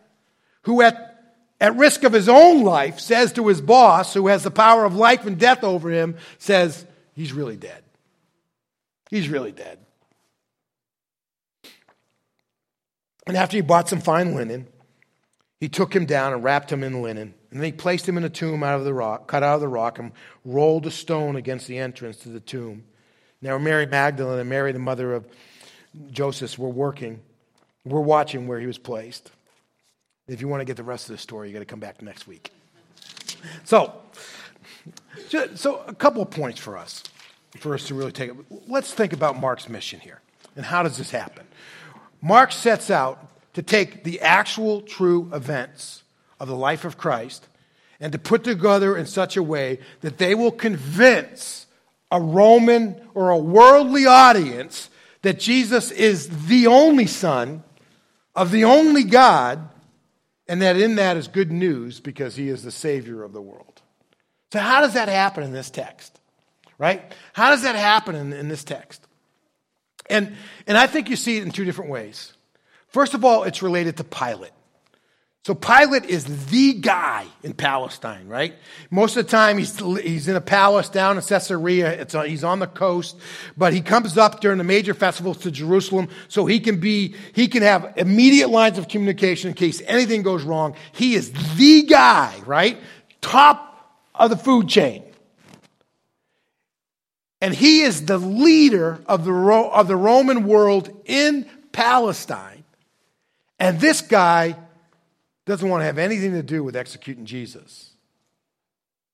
who 0.65 0.83
at, 0.83 1.14
at 1.59 1.75
risk 1.75 2.03
of 2.03 2.13
his 2.13 2.27
own 2.27 2.63
life 2.63 2.99
says 2.99 3.33
to 3.33 3.47
his 3.47 3.61
boss, 3.61 4.13
who 4.13 4.27
has 4.27 4.43
the 4.43 4.51
power 4.51 4.85
of 4.85 4.95
life 4.95 5.25
and 5.25 5.39
death 5.39 5.63
over 5.63 5.89
him, 5.89 6.17
says, 6.37 6.85
he's 7.13 7.33
really 7.33 7.55
dead. 7.55 7.83
He's 9.09 9.29
really 9.29 9.51
dead. 9.51 9.79
And 13.27 13.37
after 13.37 13.57
he 13.57 13.61
bought 13.61 13.89
some 13.89 14.01
fine 14.01 14.35
linen, 14.35 14.67
he 15.59 15.69
took 15.69 15.95
him 15.95 16.05
down 16.05 16.33
and 16.33 16.43
wrapped 16.43 16.71
him 16.71 16.83
in 16.83 17.01
linen. 17.01 17.33
And 17.49 17.59
then 17.59 17.65
he 17.65 17.71
placed 17.71 18.07
him 18.07 18.17
in 18.17 18.23
a 18.25 18.29
tomb 18.29 18.61
out 18.61 18.77
of 18.77 18.85
the 18.85 18.93
rock, 18.93 19.27
cut 19.27 19.41
out 19.41 19.55
of 19.55 19.61
the 19.61 19.67
rock, 19.67 19.97
and 19.97 20.11
rolled 20.43 20.85
a 20.85 20.91
stone 20.91 21.35
against 21.37 21.67
the 21.67 21.77
entrance 21.77 22.17
to 22.17 22.29
the 22.29 22.41
tomb. 22.41 22.83
Now 23.41 23.57
Mary 23.57 23.85
Magdalene 23.85 24.39
and 24.39 24.49
Mary, 24.49 24.73
the 24.73 24.79
mother 24.79 25.13
of 25.13 25.25
Joseph, 26.11 26.59
were 26.59 26.69
working, 26.69 27.21
were 27.85 28.01
watching 28.01 28.47
where 28.47 28.59
he 28.59 28.67
was 28.67 28.77
placed. 28.77 29.31
If 30.27 30.41
you 30.41 30.47
want 30.47 30.61
to 30.61 30.65
get 30.65 30.77
the 30.77 30.83
rest 30.83 31.09
of 31.09 31.15
the 31.15 31.21
story, 31.21 31.49
you 31.49 31.53
got 31.53 31.59
to 31.59 31.65
come 31.65 31.79
back 31.79 32.01
next 32.01 32.27
week. 32.27 32.51
So, 33.63 33.93
so 35.55 35.83
a 35.87 35.93
couple 35.93 36.21
of 36.21 36.31
points 36.31 36.59
for 36.59 36.77
us, 36.77 37.03
for 37.59 37.75
us 37.75 37.87
to 37.87 37.95
really 37.95 38.11
take 38.11 38.31
it. 38.31 38.35
Let's 38.67 38.91
think 38.93 39.13
about 39.13 39.39
Mark's 39.39 39.69
mission 39.69 39.99
here, 39.99 40.21
and 40.55 40.65
how 40.65 40.81
does 40.81 40.97
this 40.97 41.11
happen? 41.11 41.45
Mark 42.21 42.51
sets 42.51 42.89
out 42.89 43.27
to 43.53 43.61
take 43.61 44.03
the 44.03 44.21
actual 44.21 44.81
true 44.81 45.29
events 45.31 46.03
of 46.39 46.47
the 46.47 46.55
life 46.55 46.85
of 46.85 46.97
Christ 46.97 47.47
and 47.99 48.11
to 48.11 48.17
put 48.17 48.43
together 48.43 48.97
in 48.97 49.05
such 49.05 49.37
a 49.37 49.43
way 49.43 49.79
that 50.01 50.17
they 50.17 50.33
will 50.33 50.51
convince 50.51 51.67
a 52.11 52.19
Roman 52.19 52.99
or 53.13 53.29
a 53.29 53.37
worldly 53.37 54.05
audience 54.05 54.89
that 55.21 55.39
Jesus 55.39 55.91
is 55.91 56.47
the 56.47 56.67
only 56.67 57.07
Son 57.07 57.63
of 58.35 58.51
the 58.51 58.65
only 58.65 59.03
God, 59.03 59.69
and 60.47 60.61
that 60.61 60.77
in 60.77 60.95
that 60.95 61.17
is 61.17 61.27
good 61.27 61.51
news 61.51 61.99
because 61.99 62.35
he 62.35 62.49
is 62.49 62.63
the 62.63 62.71
Savior 62.71 63.23
of 63.23 63.33
the 63.33 63.41
world. 63.41 63.81
So, 64.53 64.59
how 64.59 64.81
does 64.81 64.93
that 64.93 65.09
happen 65.09 65.43
in 65.43 65.51
this 65.51 65.69
text? 65.69 66.19
Right? 66.77 67.01
How 67.33 67.49
does 67.49 67.63
that 67.63 67.75
happen 67.75 68.15
in, 68.15 68.33
in 68.33 68.47
this 68.47 68.63
text? 68.63 69.05
And, 70.09 70.35
and 70.67 70.77
I 70.77 70.87
think 70.87 71.09
you 71.09 71.15
see 71.15 71.37
it 71.37 71.43
in 71.43 71.51
two 71.51 71.65
different 71.65 71.89
ways. 71.89 72.33
First 72.87 73.13
of 73.13 73.25
all, 73.25 73.43
it's 73.43 73.61
related 73.61 73.97
to 73.97 74.03
Pilate. 74.03 74.51
So 75.45 75.53
Pilate 75.53 76.05
is 76.05 76.47
the 76.47 76.73
guy 76.73 77.27
in 77.43 77.53
Palestine, 77.53 78.27
right? 78.27 78.55
Most 78.89 79.15
of 79.15 79.25
the 79.25 79.31
time 79.31 79.59
he's, 79.59 79.79
he's 79.79 80.27
in 80.27 80.35
a 80.35 80.41
palace 80.41 80.89
down 80.89 81.17
in 81.17 81.23
Caesarea. 81.23 82.01
It's 82.01 82.15
uh, 82.15 82.23
he's 82.23 82.43
on 82.43 82.57
the 82.57 82.65
coast, 82.65 83.15
but 83.55 83.71
he 83.71 83.81
comes 83.81 84.17
up 84.17 84.41
during 84.41 84.57
the 84.57 84.63
major 84.63 84.95
festivals 84.95 85.37
to 85.41 85.51
Jerusalem 85.51 86.09
so 86.29 86.47
he 86.47 86.59
can 86.59 86.79
be, 86.79 87.13
he 87.35 87.47
can 87.47 87.61
have 87.61 87.93
immediate 87.95 88.49
lines 88.49 88.79
of 88.79 88.87
communication 88.87 89.49
in 89.49 89.53
case 89.53 89.83
anything 89.85 90.23
goes 90.23 90.41
wrong. 90.41 90.75
He 90.93 91.13
is 91.13 91.31
the 91.55 91.83
guy, 91.83 92.35
right? 92.47 92.79
Top 93.21 94.01
of 94.15 94.31
the 94.31 94.37
food 94.37 94.67
chain. 94.67 95.03
And 97.39 97.53
he 97.53 97.81
is 97.81 98.07
the 98.07 98.17
leader 98.17 98.99
of 99.05 99.25
the, 99.25 99.31
of 99.31 99.87
the 99.87 99.95
Roman 99.95 100.47
world 100.47 100.89
in 101.05 101.47
Palestine. 101.71 102.63
And 103.59 103.79
this 103.79 104.01
guy 104.01 104.55
doesn't 105.45 105.67
want 105.69 105.81
to 105.81 105.85
have 105.85 105.97
anything 105.97 106.33
to 106.33 106.43
do 106.43 106.63
with 106.63 106.75
executing 106.75 107.25
Jesus. 107.25 107.91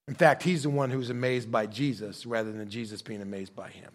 In 0.07 0.15
fact, 0.15 0.43
he's 0.43 0.63
the 0.63 0.69
one 0.69 0.89
who's 0.89 1.09
amazed 1.09 1.51
by 1.51 1.65
Jesus 1.67 2.25
rather 2.25 2.51
than 2.51 2.69
Jesus 2.69 3.01
being 3.01 3.21
amazed 3.21 3.55
by 3.55 3.69
him. 3.69 3.91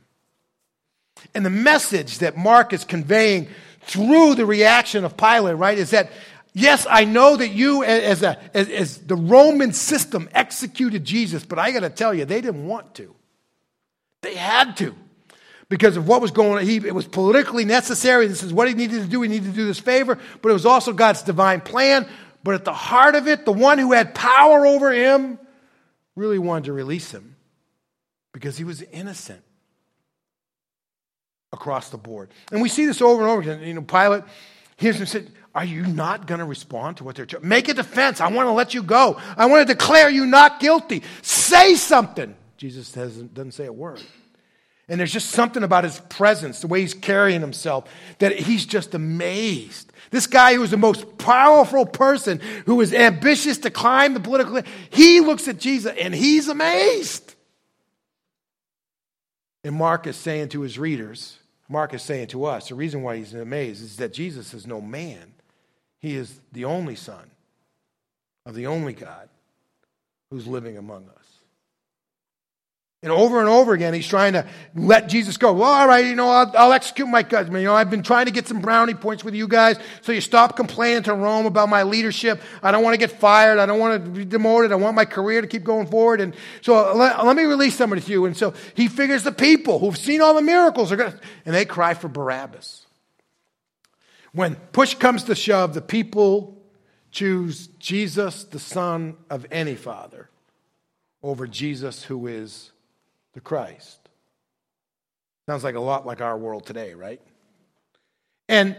And 1.35 1.45
the 1.45 1.51
message 1.51 2.19
that 2.19 2.37
Mark 2.37 2.73
is 2.73 2.85
conveying 2.85 3.49
through 3.83 4.35
the 4.35 4.47
reaction 4.47 5.05
of 5.05 5.17
Pilate, 5.17 5.57
right, 5.57 5.79
is 5.79 5.91
that 5.91 6.11
yes, 6.53 6.87
I 6.89 7.05
know 7.05 7.37
that 7.37 7.49
you, 7.49 7.85
as, 7.85 8.23
a, 8.23 8.39
as, 8.55 8.69
as 8.69 8.99
the 8.99 9.17
Roman 9.17 9.73
system, 9.73 10.29
executed 10.33 11.05
Jesus, 11.05 11.45
but 11.45 11.59
I 11.59 11.71
got 11.71 11.81
to 11.81 11.91
tell 11.91 12.15
you, 12.15 12.25
they 12.25 12.41
didn't 12.41 12.67
want 12.67 12.95
to. 12.97 13.15
They 14.23 14.35
had 14.35 14.77
to 14.79 14.95
because 15.69 15.97
of 15.97 16.07
what 16.07 16.23
was 16.23 16.31
going 16.31 16.59
on. 16.59 16.65
He, 16.65 16.77
it 16.77 16.95
was 16.95 17.07
politically 17.07 17.65
necessary. 17.65 18.27
This 18.27 18.43
is 18.43 18.53
what 18.53 18.69
he 18.69 18.75
needed 18.75 19.03
to 19.03 19.09
do. 19.09 19.23
He 19.23 19.29
needed 19.29 19.51
to 19.51 19.57
do 19.57 19.67
this 19.67 19.79
favor, 19.79 20.19
but 20.43 20.49
it 20.49 20.53
was 20.53 20.67
also 20.67 20.93
God's 20.93 21.23
divine 21.23 21.61
plan 21.61 22.09
but 22.47 22.55
at 22.55 22.65
the 22.65 22.73
heart 22.73 23.17
of 23.17 23.27
it, 23.27 23.45
the 23.45 23.51
one 23.51 23.77
who 23.77 23.91
had 23.91 24.15
power 24.15 24.65
over 24.65 24.93
him 24.93 25.37
really 26.15 26.39
wanted 26.39 26.67
to 26.67 26.73
release 26.73 27.11
him 27.11 27.35
because 28.33 28.57
he 28.57 28.63
was 28.63 28.83
innocent 28.83 29.43
across 31.53 31.91
the 31.91 31.97
board. 31.97 32.31
And 32.53 32.63
we 32.63 32.69
see 32.69 32.87
this 32.87 33.03
over 33.03 33.23
and 33.23 33.31
over 33.33 33.41
again. 33.41 33.67
You 33.67 33.75
know, 33.75 33.83
Pilate 33.83 34.23
hears 34.77 35.01
him 35.01 35.07
say, 35.07 35.25
Are 35.57 35.65
you 35.65 35.89
not 35.89 36.29
going 36.29 36.39
to 36.39 36.45
respond 36.45 36.99
to 36.99 37.05
what 37.05 37.17
they're 37.17 37.27
telling? 37.27 37.49
Make 37.49 37.69
a 37.69 37.75
defense. 37.75 38.21
I 38.21 38.31
want 38.31 38.47
to 38.47 38.53
let 38.53 38.75
you 38.75 38.85
go. 38.85 39.21
I 39.37 39.47
want 39.47 39.67
to 39.67 39.75
declare 39.75 40.09
you 40.09 40.25
not 40.25 40.61
guilty. 40.61 41.03
Say 41.23 41.75
something. 41.75 42.37
Jesus 42.59 42.93
doesn't 42.93 43.55
say 43.55 43.67
a 43.67 43.73
word. 43.73 44.01
And 44.89 45.01
there's 45.01 45.13
just 45.13 45.31
something 45.31 45.65
about 45.65 45.83
his 45.83 45.99
presence, 45.99 46.61
the 46.61 46.69
way 46.69 46.81
he's 46.81 46.95
carrying 46.95 47.41
himself, 47.41 47.91
that 48.21 48.39
he's 48.39 48.65
just 48.65 48.95
amazed. 48.95 49.93
This 50.17 50.27
guy 50.27 50.55
who 50.55 50.63
was 50.63 50.71
the 50.71 50.79
most 50.79 51.19
powerful 51.19 51.85
person, 51.85 52.41
who 52.65 52.77
was 52.77 52.95
ambitious 52.95 53.59
to 53.59 53.71
climb 53.71 54.15
the 54.15 54.21
political, 54.21 54.63
he 54.89 55.21
looks 55.21 55.47
at 55.47 55.59
Jesus 55.59 55.95
and 56.01 56.15
he's 56.15 56.49
amazed. 56.49 57.35
And 59.63 59.75
Mark 59.75 60.07
is 60.07 60.17
saying 60.17 60.49
to 60.49 60.63
his 60.63 60.79
readers, 60.79 61.39
Mark 61.69 61.93
is 61.93 62.01
saying 62.01 62.29
to 62.29 62.47
us, 62.47 62.71
the 62.71 62.75
reason 62.75 63.03
why 63.03 63.19
he's 63.19 63.35
amazed 63.35 63.85
is 63.85 63.99
that 63.99 64.15
Jesus 64.15 64.55
is 64.55 64.67
no 64.67 64.81
man. 64.81 65.35
He 65.99 66.17
is 66.17 66.41
the 66.51 66.65
only 66.65 66.97
Son 66.97 67.31
of 68.47 68.55
the 68.55 68.69
only 68.69 68.95
God 68.95 69.29
who's 70.31 70.47
living 70.47 70.79
among 70.79 71.11
us. 71.11 71.36
And 73.07 73.13
over 73.13 73.39
and 73.39 73.49
over 73.49 73.73
again, 73.73 73.95
he's 73.95 74.09
trying 74.09 74.33
to 74.33 74.45
let 74.75 75.09
Jesus 75.09 75.37
go. 75.37 75.53
Well, 75.53 75.71
all 75.71 75.87
right, 75.87 76.05
you 76.05 76.17
know, 76.17 76.29
I'll, 76.29 76.53
I'll 76.57 76.73
execute 76.73 77.07
my 77.07 77.23
cousin. 77.23 77.55
You 77.55 77.63
know, 77.63 77.73
I've 77.73 77.89
been 77.89 78.03
trying 78.03 78.27
to 78.27 78.33
get 78.33 78.49
some 78.49 78.61
brownie 78.61 78.95
points 78.95 79.23
with 79.23 79.33
you 79.33 79.47
guys, 79.47 79.79
so 80.01 80.11
you 80.11 80.21
stop 80.21 80.57
complaining 80.57 81.05
to 81.05 81.15
Rome 81.15 81.47
about 81.47 81.69
my 81.69 81.85
leadership. 81.85 82.43
I 82.65 82.73
don't 82.73 82.83
want 82.83 82.95
to 82.95 82.99
get 82.99 83.13
fired. 83.13 83.61
I 83.61 83.67
don't 83.67 83.79
want 83.79 84.05
to 84.05 84.11
be 84.11 84.25
demoted. 84.25 84.73
I 84.73 84.75
want 84.75 84.97
my 84.97 85.05
career 85.05 85.41
to 85.41 85.47
keep 85.47 85.63
going 85.63 85.87
forward. 85.87 86.21
And 86.21 86.35
so 86.63 86.97
let, 86.97 87.25
let 87.25 87.37
me 87.37 87.45
release 87.45 87.77
somebody 87.77 88.03
to 88.03 88.11
you. 88.11 88.25
And 88.25 88.37
so 88.37 88.55
he 88.75 88.89
figures 88.89 89.23
the 89.23 89.31
people 89.31 89.79
who've 89.79 89.97
seen 89.97 90.21
all 90.21 90.35
the 90.35 90.43
miracles 90.43 90.91
are 90.91 90.97
going 90.97 91.13
to, 91.13 91.21
and 91.45 91.55
they 91.55 91.65
cry 91.65 91.95
for 91.95 92.09
Barabbas. 92.09 92.87
When 94.33 94.57
push 94.73 94.95
comes 94.95 95.23
to 95.23 95.37
shove, 95.37 95.75
the 95.75 95.81
people 95.81 96.61
choose 97.13 97.69
Jesus, 97.79 98.43
the 98.43 98.59
son 98.59 99.15
of 99.31 99.47
any 99.53 99.77
father, 99.77 100.29
over 101.23 101.47
Jesus, 101.47 102.03
who 102.03 102.27
is 102.27 102.73
the 103.37 103.41
Christ. 103.43 104.01
Sounds 105.47 105.63
like 105.63 105.75
a 105.75 105.81
lot 105.81 106.07
like 106.07 106.23
our 106.23 106.37
world 106.37 106.65
today, 106.65 106.95
right? 106.95 107.21
And 108.49 108.75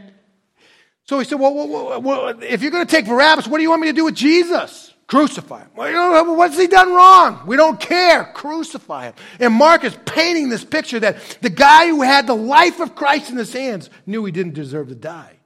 so 1.03 1.19
he 1.19 1.25
said, 1.25 1.39
well, 1.39 1.53
well, 1.53 2.01
well, 2.01 2.43
if 2.43 2.63
you're 2.63 2.71
going 2.71 2.85
to 2.85 2.91
take 2.91 3.05
Barabbas, 3.05 3.47
what 3.47 3.57
do 3.59 3.63
you 3.63 3.69
want 3.69 3.83
me 3.83 3.87
to 3.89 3.93
do 3.93 4.05
with 4.05 4.15
Jesus? 4.15 4.93
Crucify 5.05 5.61
him. 5.61 5.69
Well, 5.75 6.35
what's 6.35 6.57
he 6.57 6.65
done 6.65 6.91
wrong? 6.91 7.43
We 7.45 7.55
don't 7.55 7.79
care. 7.79 8.31
Crucify 8.33 9.05
him. 9.05 9.13
And 9.39 9.53
Mark 9.53 9.83
is 9.83 9.95
painting 10.05 10.49
this 10.49 10.65
picture 10.65 10.99
that 10.99 11.37
the 11.41 11.51
guy 11.51 11.87
who 11.87 12.01
had 12.01 12.25
the 12.25 12.35
life 12.35 12.79
of 12.79 12.95
Christ 12.95 13.29
in 13.29 13.37
his 13.37 13.53
hands 13.53 13.91
knew 14.07 14.25
he 14.25 14.31
didn't 14.31 14.55
deserve 14.55 14.89
to 14.89 14.95
die 14.95 15.37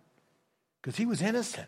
because 0.82 0.96
he 0.96 1.06
was 1.06 1.22
innocent. 1.22 1.68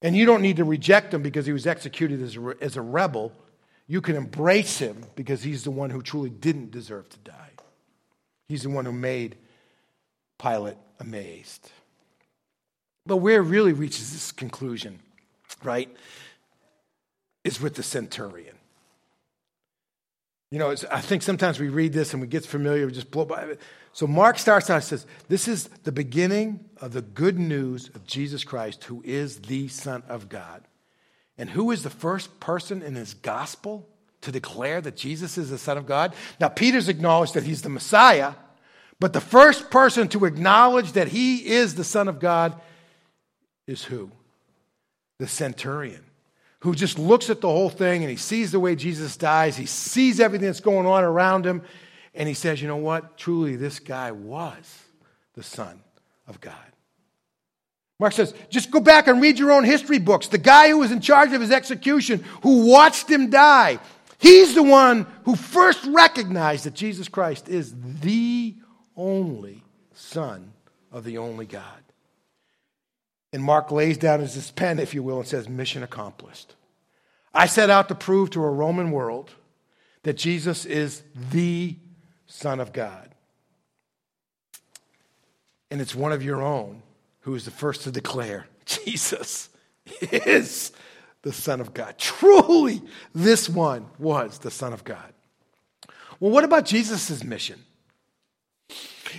And 0.00 0.16
you 0.16 0.24
don't 0.24 0.42
need 0.42 0.56
to 0.56 0.64
reject 0.64 1.12
him 1.12 1.22
because 1.22 1.44
he 1.44 1.52
was 1.52 1.66
executed 1.66 2.22
as 2.22 2.36
a, 2.36 2.54
as 2.62 2.76
a 2.78 2.82
rebel 2.82 3.32
you 3.88 4.02
can 4.02 4.14
embrace 4.14 4.78
him 4.78 5.04
because 5.16 5.42
he's 5.42 5.64
the 5.64 5.70
one 5.70 5.90
who 5.90 6.02
truly 6.02 6.30
didn't 6.30 6.70
deserve 6.70 7.08
to 7.08 7.18
die. 7.18 7.50
He's 8.48 8.62
the 8.62 8.70
one 8.70 8.84
who 8.84 8.92
made 8.92 9.36
Pilate 10.40 10.76
amazed. 11.00 11.70
But 13.06 13.16
where 13.16 13.42
really 13.42 13.72
reaches 13.72 14.12
this 14.12 14.30
conclusion, 14.30 15.00
right, 15.64 15.88
is 17.44 17.60
with 17.60 17.74
the 17.74 17.82
centurion. 17.82 18.54
You 20.50 20.58
know, 20.58 20.74
I 20.90 21.00
think 21.00 21.22
sometimes 21.22 21.58
we 21.58 21.68
read 21.68 21.92
this 21.92 22.12
and 22.12 22.20
we 22.20 22.28
get 22.28 22.44
familiar, 22.44 22.86
we 22.86 22.92
just 22.92 23.10
blow 23.10 23.24
by 23.24 23.42
it. 23.42 23.60
So 23.92 24.06
Mark 24.06 24.38
starts 24.38 24.70
out 24.70 24.76
and 24.76 24.84
says, 24.84 25.06
This 25.28 25.48
is 25.48 25.68
the 25.84 25.92
beginning 25.92 26.60
of 26.80 26.92
the 26.92 27.02
good 27.02 27.38
news 27.38 27.88
of 27.94 28.06
Jesus 28.06 28.44
Christ, 28.44 28.84
who 28.84 29.02
is 29.04 29.40
the 29.40 29.68
Son 29.68 30.02
of 30.08 30.28
God. 30.28 30.67
And 31.38 31.48
who 31.48 31.70
is 31.70 31.84
the 31.84 31.90
first 31.90 32.40
person 32.40 32.82
in 32.82 32.96
his 32.96 33.14
gospel 33.14 33.88
to 34.22 34.32
declare 34.32 34.80
that 34.80 34.96
Jesus 34.96 35.38
is 35.38 35.50
the 35.50 35.58
Son 35.58 35.78
of 35.78 35.86
God? 35.86 36.12
Now, 36.40 36.48
Peter's 36.48 36.88
acknowledged 36.88 37.34
that 37.34 37.44
he's 37.44 37.62
the 37.62 37.68
Messiah, 37.68 38.32
But 39.00 39.12
the 39.12 39.20
first 39.20 39.70
person 39.70 40.08
to 40.08 40.24
acknowledge 40.24 40.92
that 40.92 41.08
he 41.08 41.46
is 41.46 41.74
the 41.74 41.84
Son 41.84 42.08
of 42.08 42.18
God 42.18 42.60
is 43.66 43.84
who? 43.84 44.10
The 45.18 45.28
centurion, 45.28 46.04
who 46.60 46.74
just 46.74 46.98
looks 46.98 47.30
at 47.30 47.40
the 47.40 47.48
whole 47.48 47.70
thing 47.70 48.02
and 48.02 48.10
he 48.10 48.16
sees 48.16 48.50
the 48.50 48.60
way 48.60 48.74
Jesus 48.74 49.16
dies. 49.16 49.56
He 49.56 49.66
sees 49.66 50.20
everything 50.20 50.46
that's 50.46 50.60
going 50.60 50.86
on 50.86 51.04
around 51.04 51.46
him. 51.46 51.62
And 52.14 52.26
he 52.26 52.34
says, 52.34 52.60
you 52.60 52.66
know 52.66 52.76
what? 52.76 53.16
Truly, 53.16 53.54
this 53.54 53.78
guy 53.78 54.10
was 54.10 54.82
the 55.34 55.42
Son 55.42 55.80
of 56.26 56.40
God. 56.40 56.54
Mark 57.98 58.12
says, 58.12 58.32
just 58.48 58.70
go 58.70 58.78
back 58.78 59.08
and 59.08 59.20
read 59.20 59.38
your 59.38 59.50
own 59.50 59.64
history 59.64 59.98
books. 59.98 60.28
The 60.28 60.38
guy 60.38 60.68
who 60.68 60.78
was 60.78 60.92
in 60.92 61.00
charge 61.00 61.32
of 61.32 61.40
his 61.40 61.50
execution, 61.50 62.24
who 62.42 62.66
watched 62.66 63.10
him 63.10 63.28
die, 63.28 63.80
he's 64.18 64.54
the 64.54 64.62
one 64.62 65.06
who 65.24 65.34
first 65.34 65.84
recognized 65.84 66.64
that 66.64 66.74
Jesus 66.74 67.08
Christ 67.08 67.48
is 67.48 67.74
the 68.00 68.54
only 68.96 69.64
Son 69.94 70.52
of 70.92 71.02
the 71.02 71.18
only 71.18 71.46
God. 71.46 71.64
And 73.32 73.42
Mark 73.42 73.72
lays 73.72 73.98
down 73.98 74.20
his 74.20 74.50
pen, 74.52 74.78
if 74.78 74.94
you 74.94 75.02
will, 75.02 75.18
and 75.18 75.28
says, 75.28 75.48
Mission 75.48 75.82
accomplished. 75.82 76.54
I 77.34 77.46
set 77.46 77.68
out 77.68 77.88
to 77.88 77.94
prove 77.94 78.30
to 78.30 78.42
a 78.42 78.50
Roman 78.50 78.90
world 78.90 79.32
that 80.04 80.16
Jesus 80.16 80.64
is 80.64 81.02
the 81.30 81.76
Son 82.26 82.60
of 82.60 82.72
God. 82.72 83.10
And 85.70 85.80
it's 85.80 85.94
one 85.94 86.12
of 86.12 86.22
your 86.22 86.40
own 86.40 86.82
who 87.20 87.34
is 87.34 87.44
the 87.44 87.50
first 87.50 87.82
to 87.82 87.90
declare 87.90 88.46
Jesus 88.66 89.48
is 90.00 90.72
the 91.22 91.32
Son 91.32 91.60
of 91.60 91.74
God. 91.74 91.96
Truly, 91.98 92.82
this 93.14 93.48
one 93.48 93.86
was 93.98 94.38
the 94.38 94.50
Son 94.50 94.72
of 94.72 94.84
God. 94.84 95.12
Well, 96.20 96.30
what 96.30 96.44
about 96.44 96.64
Jesus' 96.64 97.22
mission? 97.24 97.64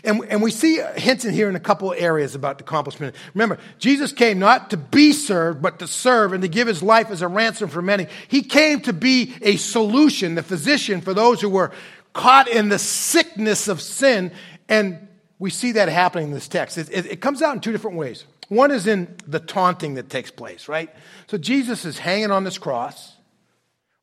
And, 0.04 0.24
and 0.30 0.42
we 0.42 0.52
see 0.52 0.82
hints 0.96 1.26
in 1.26 1.34
here 1.34 1.50
in 1.50 1.56
a 1.56 1.60
couple 1.60 1.92
areas 1.94 2.36
about 2.36 2.58
the 2.58 2.64
accomplishment. 2.64 3.16
Remember, 3.34 3.58
Jesus 3.80 4.12
came 4.12 4.40
not 4.40 4.70
to 4.70 4.78
be 4.78 5.12
served, 5.12 5.62
but 5.62 5.80
to 5.80 5.88
serve 5.88 6.32
and 6.32 6.42
to 6.44 6.48
give 6.48 6.68
his 6.68 6.84
life 6.84 7.10
as 7.10 7.22
a 7.22 7.28
ransom 7.28 7.70
for 7.70 7.82
many. 7.82 8.08
He 8.28 8.44
came 8.44 8.82
to 8.82 8.94
be 8.94 9.34
a 9.42 9.58
solution, 9.58 10.36
the 10.36 10.44
physician 10.44 11.02
for 11.02 11.14
those 11.14 11.42
who 11.42 11.50
were 11.50 11.72
caught 12.14 12.48
in 12.48 12.70
the 12.70 12.80
sickness 12.80 13.68
of 13.68 13.82
sin 13.82 14.32
and 14.68 15.08
we 15.40 15.50
see 15.50 15.72
that 15.74 15.88
happening 15.88 16.28
in 16.28 16.34
this 16.34 16.50
text. 16.50 16.78
It, 16.78 16.90
it, 16.92 17.06
it, 17.06 17.22
comes 17.22 17.42
out 17.42 17.56
in 17.56 17.62
two 17.62 17.72
different 17.72 17.98
ways. 17.98 18.26
One 18.50 18.72
is 18.72 18.88
in 18.88 19.16
the 19.26 19.40
taunting 19.40 19.94
that 19.96 20.10
takes 20.10 20.30
place, 20.30 20.68
right? 20.68 20.94
So 21.28 21.38
Jesus 21.38 21.86
is 21.86 21.98
hanging 21.98 22.30
on 22.30 22.44
this 22.44 22.58
cross, 22.58 23.16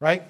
right? 0.00 0.22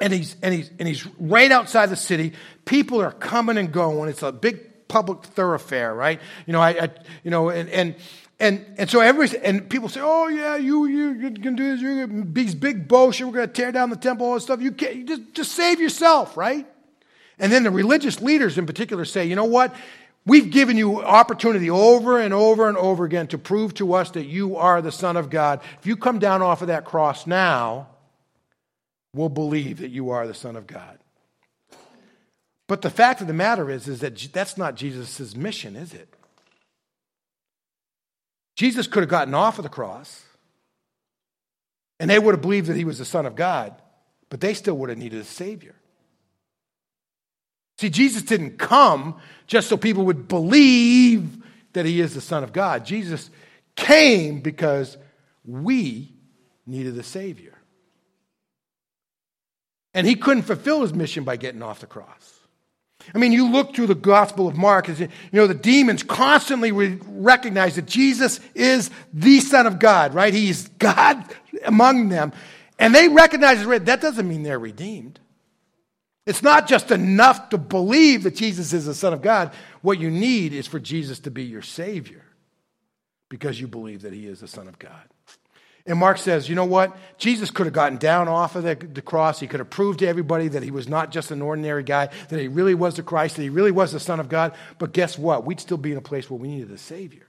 And 0.00 0.12
he's, 0.12 0.36
and 0.42 0.52
he's, 0.52 0.70
and 0.78 0.86
he's 0.86 1.06
right 1.18 1.50
outside 1.50 1.86
the 1.86 1.96
city. 1.96 2.34
People 2.66 3.00
are 3.00 3.12
coming 3.12 3.56
and 3.56 3.72
going. 3.72 4.10
It's 4.10 4.22
a 4.22 4.32
big 4.32 4.88
public 4.88 5.22
thoroughfare, 5.22 5.94
right? 5.94 6.20
You 6.46 6.52
know, 6.52 6.60
I, 6.60 6.70
I 6.70 6.90
you 7.24 7.30
know, 7.30 7.48
and, 7.48 7.68
and, 7.70 7.94
and, 8.38 8.64
and 8.76 8.90
so 8.90 9.00
every, 9.00 9.28
and 9.42 9.68
people 9.70 9.88
say, 9.88 10.00
oh 10.02 10.28
yeah, 10.28 10.56
you, 10.56 10.86
you, 10.86 11.14
going 11.14 11.34
to 11.34 11.50
do 11.50 11.70
this, 11.70 11.80
you're 11.80 12.06
gonna, 12.06 12.24
these 12.26 12.54
big 12.54 12.88
boasts, 12.88 13.22
we're 13.22 13.32
going 13.32 13.46
to 13.46 13.52
tear 13.52 13.72
down 13.72 13.90
the 13.90 13.96
temple, 13.96 14.26
all 14.26 14.34
this 14.34 14.42
stuff. 14.42 14.60
You 14.60 14.72
can't, 14.72 14.96
you 14.96 15.04
just, 15.04 15.34
just 15.34 15.52
save 15.52 15.80
yourself, 15.80 16.36
right? 16.36 16.66
And 17.38 17.50
then 17.50 17.62
the 17.62 17.70
religious 17.70 18.20
leaders 18.20 18.58
in 18.58 18.66
particular 18.66 19.04
say, 19.04 19.24
you 19.26 19.36
know 19.36 19.44
what? 19.44 19.74
We've 20.26 20.50
given 20.50 20.76
you 20.76 21.02
opportunity 21.02 21.70
over 21.70 22.18
and 22.20 22.34
over 22.34 22.68
and 22.68 22.76
over 22.76 23.04
again 23.04 23.26
to 23.28 23.38
prove 23.38 23.74
to 23.74 23.94
us 23.94 24.10
that 24.10 24.26
you 24.26 24.56
are 24.56 24.82
the 24.82 24.92
Son 24.92 25.16
of 25.16 25.30
God. 25.30 25.60
If 25.78 25.86
you 25.86 25.96
come 25.96 26.18
down 26.18 26.42
off 26.42 26.60
of 26.60 26.68
that 26.68 26.84
cross 26.84 27.26
now, 27.26 27.88
we'll 29.14 29.30
believe 29.30 29.78
that 29.78 29.90
you 29.90 30.10
are 30.10 30.26
the 30.26 30.34
Son 30.34 30.56
of 30.56 30.66
God. 30.66 30.98
But 32.68 32.82
the 32.82 32.90
fact 32.90 33.20
of 33.20 33.26
the 33.26 33.32
matter 33.32 33.70
is, 33.70 33.88
is 33.88 34.00
that 34.00 34.16
that's 34.32 34.56
not 34.56 34.76
Jesus' 34.76 35.34
mission, 35.34 35.74
is 35.74 35.92
it? 35.94 36.14
Jesus 38.56 38.86
could 38.86 39.02
have 39.02 39.10
gotten 39.10 39.34
off 39.34 39.58
of 39.58 39.62
the 39.62 39.70
cross, 39.70 40.22
and 41.98 42.10
they 42.10 42.18
would 42.18 42.34
have 42.34 42.42
believed 42.42 42.68
that 42.68 42.76
he 42.76 42.84
was 42.84 42.98
the 42.98 43.04
Son 43.04 43.26
of 43.26 43.34
God, 43.34 43.74
but 44.28 44.40
they 44.40 44.54
still 44.54 44.76
would 44.76 44.90
have 44.90 44.98
needed 44.98 45.20
a 45.20 45.24
Savior. 45.24 45.74
See, 47.80 47.88
Jesus 47.88 48.20
didn't 48.20 48.58
come 48.58 49.14
just 49.46 49.70
so 49.70 49.78
people 49.78 50.04
would 50.04 50.28
believe 50.28 51.42
that 51.72 51.86
he 51.86 52.02
is 52.02 52.12
the 52.12 52.20
Son 52.20 52.44
of 52.44 52.52
God. 52.52 52.84
Jesus 52.84 53.30
came 53.74 54.40
because 54.40 54.98
we 55.46 56.12
needed 56.66 56.98
a 56.98 57.02
Savior. 57.02 57.56
And 59.94 60.06
he 60.06 60.14
couldn't 60.14 60.42
fulfill 60.42 60.82
his 60.82 60.92
mission 60.92 61.24
by 61.24 61.36
getting 61.36 61.62
off 61.62 61.80
the 61.80 61.86
cross. 61.86 62.40
I 63.14 63.16
mean, 63.16 63.32
you 63.32 63.50
look 63.50 63.74
through 63.74 63.86
the 63.86 63.94
Gospel 63.94 64.46
of 64.46 64.58
Mark, 64.58 64.86
you 64.88 65.08
know, 65.32 65.46
the 65.46 65.54
demons 65.54 66.02
constantly 66.02 66.72
recognize 66.72 67.76
that 67.76 67.86
Jesus 67.86 68.40
is 68.54 68.90
the 69.14 69.40
Son 69.40 69.66
of 69.66 69.78
God, 69.78 70.12
right? 70.12 70.34
He's 70.34 70.68
God 70.68 71.24
among 71.64 72.10
them. 72.10 72.34
And 72.78 72.94
they 72.94 73.08
recognize. 73.08 73.64
That 73.64 74.02
doesn't 74.02 74.28
mean 74.28 74.42
they're 74.42 74.58
redeemed. 74.58 75.18
It's 76.30 76.44
not 76.44 76.68
just 76.68 76.92
enough 76.92 77.48
to 77.48 77.58
believe 77.58 78.22
that 78.22 78.36
Jesus 78.36 78.72
is 78.72 78.86
the 78.86 78.94
Son 78.94 79.12
of 79.12 79.20
God. 79.20 79.52
What 79.82 79.98
you 79.98 80.12
need 80.12 80.52
is 80.52 80.68
for 80.68 80.78
Jesus 80.78 81.18
to 81.20 81.30
be 81.32 81.42
your 81.42 81.60
Savior 81.60 82.22
because 83.28 83.60
you 83.60 83.66
believe 83.66 84.02
that 84.02 84.12
He 84.12 84.28
is 84.28 84.38
the 84.38 84.46
Son 84.46 84.68
of 84.68 84.78
God. 84.78 85.02
And 85.86 85.98
Mark 85.98 86.18
says, 86.18 86.48
you 86.48 86.54
know 86.54 86.66
what? 86.66 86.96
Jesus 87.18 87.50
could 87.50 87.66
have 87.66 87.72
gotten 87.72 87.98
down 87.98 88.28
off 88.28 88.54
of 88.54 88.62
the, 88.62 88.76
the, 88.76 89.02
cross. 89.02 89.40
He 89.40 89.48
could 89.48 89.58
have 89.58 89.70
proved 89.70 89.98
to 90.00 90.06
everybody 90.06 90.46
that 90.46 90.62
he 90.62 90.70
was 90.70 90.86
not 90.86 91.10
just 91.10 91.32
an 91.32 91.42
ordinary 91.42 91.82
guy, 91.82 92.10
that 92.28 92.38
he 92.38 92.46
really 92.46 92.76
was 92.76 92.94
the 92.94 93.02
Christ, 93.02 93.34
that 93.34 93.42
he 93.42 93.48
really 93.48 93.72
was 93.72 93.90
the 93.90 93.98
Son 93.98 94.20
of 94.20 94.28
God. 94.28 94.54
But 94.78 94.92
guess 94.92 95.18
what? 95.18 95.44
We'd 95.44 95.58
still 95.58 95.78
be 95.78 95.90
in 95.90 95.98
a 95.98 96.02
place 96.02 96.30
where 96.30 96.38
we 96.38 96.46
needed 96.46 96.70
a 96.70 96.78
Savior. 96.78 97.26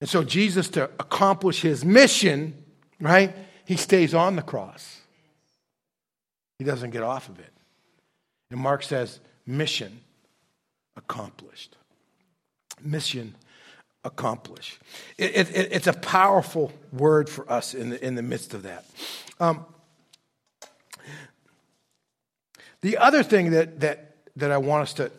And 0.00 0.08
so, 0.08 0.22
Jesus, 0.22 0.68
to 0.68 0.84
accomplish 0.84 1.62
his 1.62 1.84
mission, 1.84 2.54
right, 3.00 3.34
he 3.64 3.74
stays 3.74 4.14
on 4.14 4.36
the 4.36 4.42
cross. 4.42 4.99
He 6.60 6.64
doesn't 6.66 6.90
get 6.90 7.02
off 7.02 7.30
of 7.30 7.38
it. 7.38 7.54
And 8.50 8.60
Mark 8.60 8.82
says, 8.82 9.18
mission 9.46 10.00
accomplished. 10.94 11.74
Mission 12.82 13.34
accomplished. 14.04 14.78
It, 15.16 15.48
it, 15.48 15.72
it's 15.72 15.86
a 15.86 15.94
powerful 15.94 16.70
word 16.92 17.30
for 17.30 17.50
us 17.50 17.72
in 17.72 17.88
the, 17.88 18.06
in 18.06 18.14
the 18.14 18.20
midst 18.20 18.52
of 18.52 18.64
that. 18.64 18.84
Um, 19.40 19.64
the 22.82 22.98
other 22.98 23.22
thing 23.22 23.52
that, 23.52 23.80
that, 23.80 24.16
that 24.36 24.50
I 24.50 24.58
want 24.58 24.82
us 24.82 24.92
to, 24.94 25.10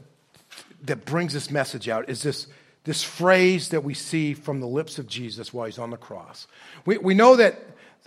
that 0.84 1.06
brings 1.06 1.34
this 1.34 1.50
message 1.50 1.90
out 1.90 2.08
is 2.08 2.22
this, 2.22 2.46
this 2.84 3.02
phrase 3.02 3.70
that 3.70 3.84
we 3.84 3.96
see 3.96 4.36
from 4.36 4.60
the 4.60 4.68
lips 4.68 5.00
of 5.00 5.08
Jesus 5.08 5.52
while 5.52 5.66
he's 5.66 5.80
on 5.80 5.90
the 5.90 5.98
cross. 5.98 6.46
We, 6.86 7.00
we 7.00 7.16
know 7.16 7.36
that 7.38 7.60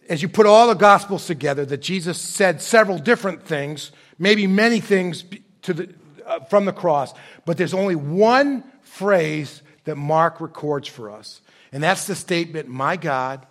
as 0.09 0.23
you 0.23 0.29
put 0.29 0.47
all 0.47 0.69
the 0.69 0.75
gospels 0.75 1.27
together, 1.27 1.65
that 1.67 1.79
Jesus 1.79 2.21
said 2.21 2.61
several 2.61 2.99
different 2.99 3.45
things, 3.45 3.93
maybe 4.19 4.47
many 4.47 4.81
things 4.81 5.25
the, 5.63 5.95
uh, 6.27 6.41
from 6.41 6.65
the 6.65 6.73
cross, 6.73 7.15
but 7.45 7.57
there's 7.57 7.75
only 7.75 7.97
one 7.97 8.65
phrase 8.83 9.63
that 9.85 9.97
Mark 9.97 10.41
records 10.41 10.89
for 10.89 11.11
us, 11.11 11.41
and 11.73 11.83
that's 11.83 12.07
the 12.07 12.15
statement, 12.15 12.69
"My 12.69 12.97
God, 12.97 13.47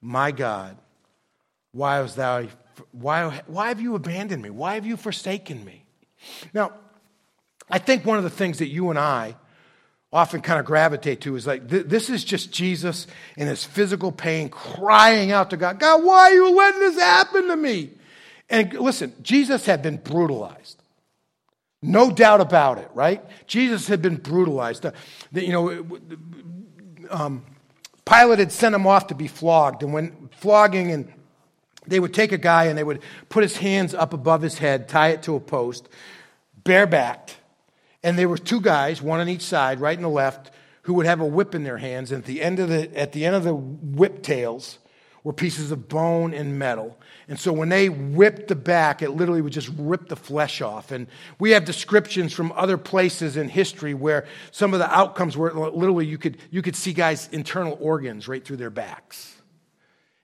my 0.00 0.30
God, 0.30 0.76
why 1.72 2.00
was 2.00 2.14
thou 2.14 2.46
why, 2.90 3.42
why 3.46 3.68
have 3.68 3.80
you 3.80 3.94
abandoned 3.94 4.42
me? 4.42 4.50
Why 4.50 4.74
have 4.74 4.86
you 4.86 4.96
forsaken 4.96 5.64
me?" 5.64 5.84
Now, 6.54 6.72
I 7.70 7.78
think 7.78 8.04
one 8.04 8.18
of 8.18 8.24
the 8.24 8.30
things 8.30 8.58
that 8.58 8.68
you 8.68 8.90
and 8.90 8.98
I 8.98 9.36
often 10.12 10.42
kind 10.42 10.60
of 10.60 10.66
gravitate 10.66 11.22
to 11.22 11.36
is 11.36 11.46
like 11.46 11.68
th- 11.68 11.86
this 11.86 12.10
is 12.10 12.22
just 12.22 12.52
Jesus 12.52 13.06
in 13.36 13.46
his 13.46 13.64
physical 13.64 14.12
pain 14.12 14.48
crying 14.48 15.32
out 15.32 15.50
to 15.50 15.56
God, 15.56 15.78
God, 15.80 16.04
why 16.04 16.30
are 16.30 16.34
you 16.34 16.54
letting 16.54 16.80
this 16.80 17.00
happen 17.00 17.48
to 17.48 17.56
me? 17.56 17.90
And 18.50 18.72
listen, 18.74 19.14
Jesus 19.22 19.64
had 19.64 19.82
been 19.82 19.96
brutalized. 19.96 20.82
No 21.80 22.10
doubt 22.10 22.40
about 22.40 22.78
it, 22.78 22.88
right? 22.94 23.24
Jesus 23.46 23.88
had 23.88 24.02
been 24.02 24.16
brutalized. 24.16 24.86
Uh, 24.86 24.92
the, 25.32 25.44
you 25.44 25.52
know, 25.52 26.00
um, 27.10 27.44
Pilate 28.04 28.38
had 28.38 28.52
sent 28.52 28.74
him 28.74 28.86
off 28.86 29.08
to 29.08 29.14
be 29.14 29.26
flogged, 29.26 29.82
and 29.82 29.92
when 29.92 30.28
flogging, 30.36 30.92
and 30.92 31.12
they 31.86 31.98
would 31.98 32.14
take 32.14 32.30
a 32.30 32.38
guy 32.38 32.64
and 32.66 32.78
they 32.78 32.84
would 32.84 33.00
put 33.28 33.42
his 33.42 33.56
hands 33.56 33.94
up 33.94 34.12
above 34.12 34.42
his 34.42 34.58
head, 34.58 34.88
tie 34.88 35.08
it 35.08 35.22
to 35.24 35.34
a 35.34 35.40
post, 35.40 35.88
barebacked, 36.62 37.34
and 38.02 38.18
there 38.18 38.28
were 38.28 38.38
two 38.38 38.60
guys, 38.60 39.00
one 39.00 39.20
on 39.20 39.28
each 39.28 39.42
side, 39.42 39.80
right 39.80 39.96
and 39.96 40.04
the 40.04 40.08
left, 40.08 40.50
who 40.82 40.94
would 40.94 41.06
have 41.06 41.20
a 41.20 41.26
whip 41.26 41.54
in 41.54 41.62
their 41.62 41.78
hands. 41.78 42.10
And 42.10 42.22
at 42.22 42.26
the 42.26 42.42
end 42.42 42.58
of 42.58 42.68
the, 42.68 42.96
at 42.98 43.12
the, 43.12 43.24
end 43.24 43.36
of 43.36 43.44
the 43.44 43.54
whip 43.54 44.22
tails 44.22 44.78
were 45.22 45.32
pieces 45.32 45.70
of 45.70 45.88
bone 45.88 46.34
and 46.34 46.58
metal. 46.58 46.98
And 47.28 47.38
so 47.38 47.52
when 47.52 47.68
they 47.68 47.88
whipped 47.88 48.48
the 48.48 48.56
back, 48.56 49.02
it 49.02 49.10
literally 49.10 49.40
would 49.40 49.52
just 49.52 49.70
rip 49.78 50.08
the 50.08 50.16
flesh 50.16 50.60
off. 50.60 50.90
And 50.90 51.06
we 51.38 51.52
have 51.52 51.64
descriptions 51.64 52.32
from 52.32 52.50
other 52.52 52.76
places 52.76 53.36
in 53.36 53.48
history 53.48 53.94
where 53.94 54.26
some 54.50 54.72
of 54.72 54.80
the 54.80 54.92
outcomes 54.92 55.36
were 55.36 55.52
literally 55.52 56.06
you 56.06 56.18
could, 56.18 56.38
you 56.50 56.60
could 56.60 56.74
see 56.74 56.92
guys' 56.92 57.28
internal 57.30 57.78
organs 57.80 58.26
right 58.26 58.44
through 58.44 58.56
their 58.56 58.70
backs. 58.70 59.36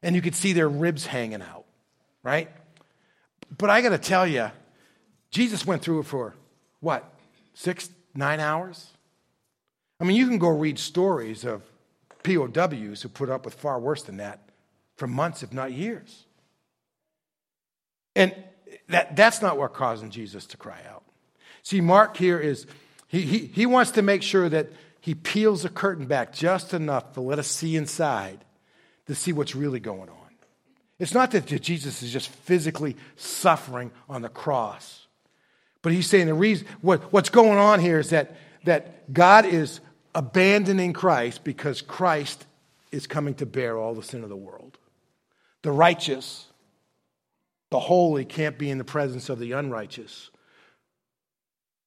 And 0.02 0.16
you 0.16 0.22
could 0.22 0.34
see 0.34 0.52
their 0.52 0.68
ribs 0.68 1.06
hanging 1.06 1.42
out, 1.42 1.64
right? 2.24 2.50
But 3.56 3.70
I 3.70 3.80
got 3.80 3.90
to 3.90 3.98
tell 3.98 4.26
you, 4.26 4.50
Jesus 5.30 5.64
went 5.64 5.82
through 5.82 6.00
it 6.00 6.06
for 6.06 6.34
what, 6.80 7.17
six, 7.58 7.90
nine 8.14 8.38
hours? 8.38 8.88
I 10.00 10.04
mean, 10.04 10.16
you 10.16 10.28
can 10.28 10.38
go 10.38 10.48
read 10.48 10.78
stories 10.78 11.44
of 11.44 11.62
POWs 12.22 13.02
who 13.02 13.08
put 13.08 13.28
up 13.28 13.44
with 13.44 13.54
far 13.54 13.80
worse 13.80 14.04
than 14.04 14.18
that 14.18 14.40
for 14.96 15.08
months, 15.08 15.42
if 15.42 15.52
not 15.52 15.72
years. 15.72 16.24
And 18.14 18.32
that, 18.88 19.16
that's 19.16 19.42
not 19.42 19.58
what 19.58 19.74
causing 19.74 20.10
Jesus 20.10 20.46
to 20.46 20.56
cry 20.56 20.80
out. 20.88 21.02
See, 21.62 21.80
Mark 21.80 22.16
here 22.16 22.38
is, 22.38 22.66
he, 23.08 23.22
he, 23.22 23.38
he 23.46 23.66
wants 23.66 23.90
to 23.92 24.02
make 24.02 24.22
sure 24.22 24.48
that 24.48 24.68
he 25.00 25.14
peels 25.14 25.64
the 25.64 25.68
curtain 25.68 26.06
back 26.06 26.32
just 26.32 26.72
enough 26.72 27.14
to 27.14 27.20
let 27.20 27.40
us 27.40 27.48
see 27.48 27.74
inside 27.74 28.44
to 29.06 29.14
see 29.14 29.32
what's 29.32 29.56
really 29.56 29.80
going 29.80 30.08
on. 30.08 30.16
It's 31.00 31.14
not 31.14 31.32
that 31.32 31.46
Jesus 31.46 32.02
is 32.02 32.12
just 32.12 32.28
physically 32.28 32.96
suffering 33.16 33.90
on 34.08 34.22
the 34.22 34.28
cross, 34.28 35.07
but 35.88 35.94
he's 35.94 36.06
saying 36.06 36.26
the 36.26 36.34
reason, 36.34 36.66
what, 36.82 37.00
what's 37.14 37.30
going 37.30 37.56
on 37.56 37.80
here 37.80 37.98
is 37.98 38.10
that, 38.10 38.36
that 38.64 39.10
God 39.10 39.46
is 39.46 39.80
abandoning 40.14 40.92
Christ 40.92 41.44
because 41.44 41.80
Christ 41.80 42.44
is 42.92 43.06
coming 43.06 43.32
to 43.36 43.46
bear 43.46 43.78
all 43.78 43.94
the 43.94 44.02
sin 44.02 44.22
of 44.22 44.28
the 44.28 44.36
world. 44.36 44.76
The 45.62 45.72
righteous, 45.72 46.44
the 47.70 47.80
holy 47.80 48.26
can't 48.26 48.58
be 48.58 48.68
in 48.68 48.76
the 48.76 48.84
presence 48.84 49.30
of 49.30 49.38
the 49.38 49.52
unrighteous 49.52 50.28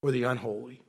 or 0.01 0.09
the 0.09 0.23
unholy. 0.23 0.81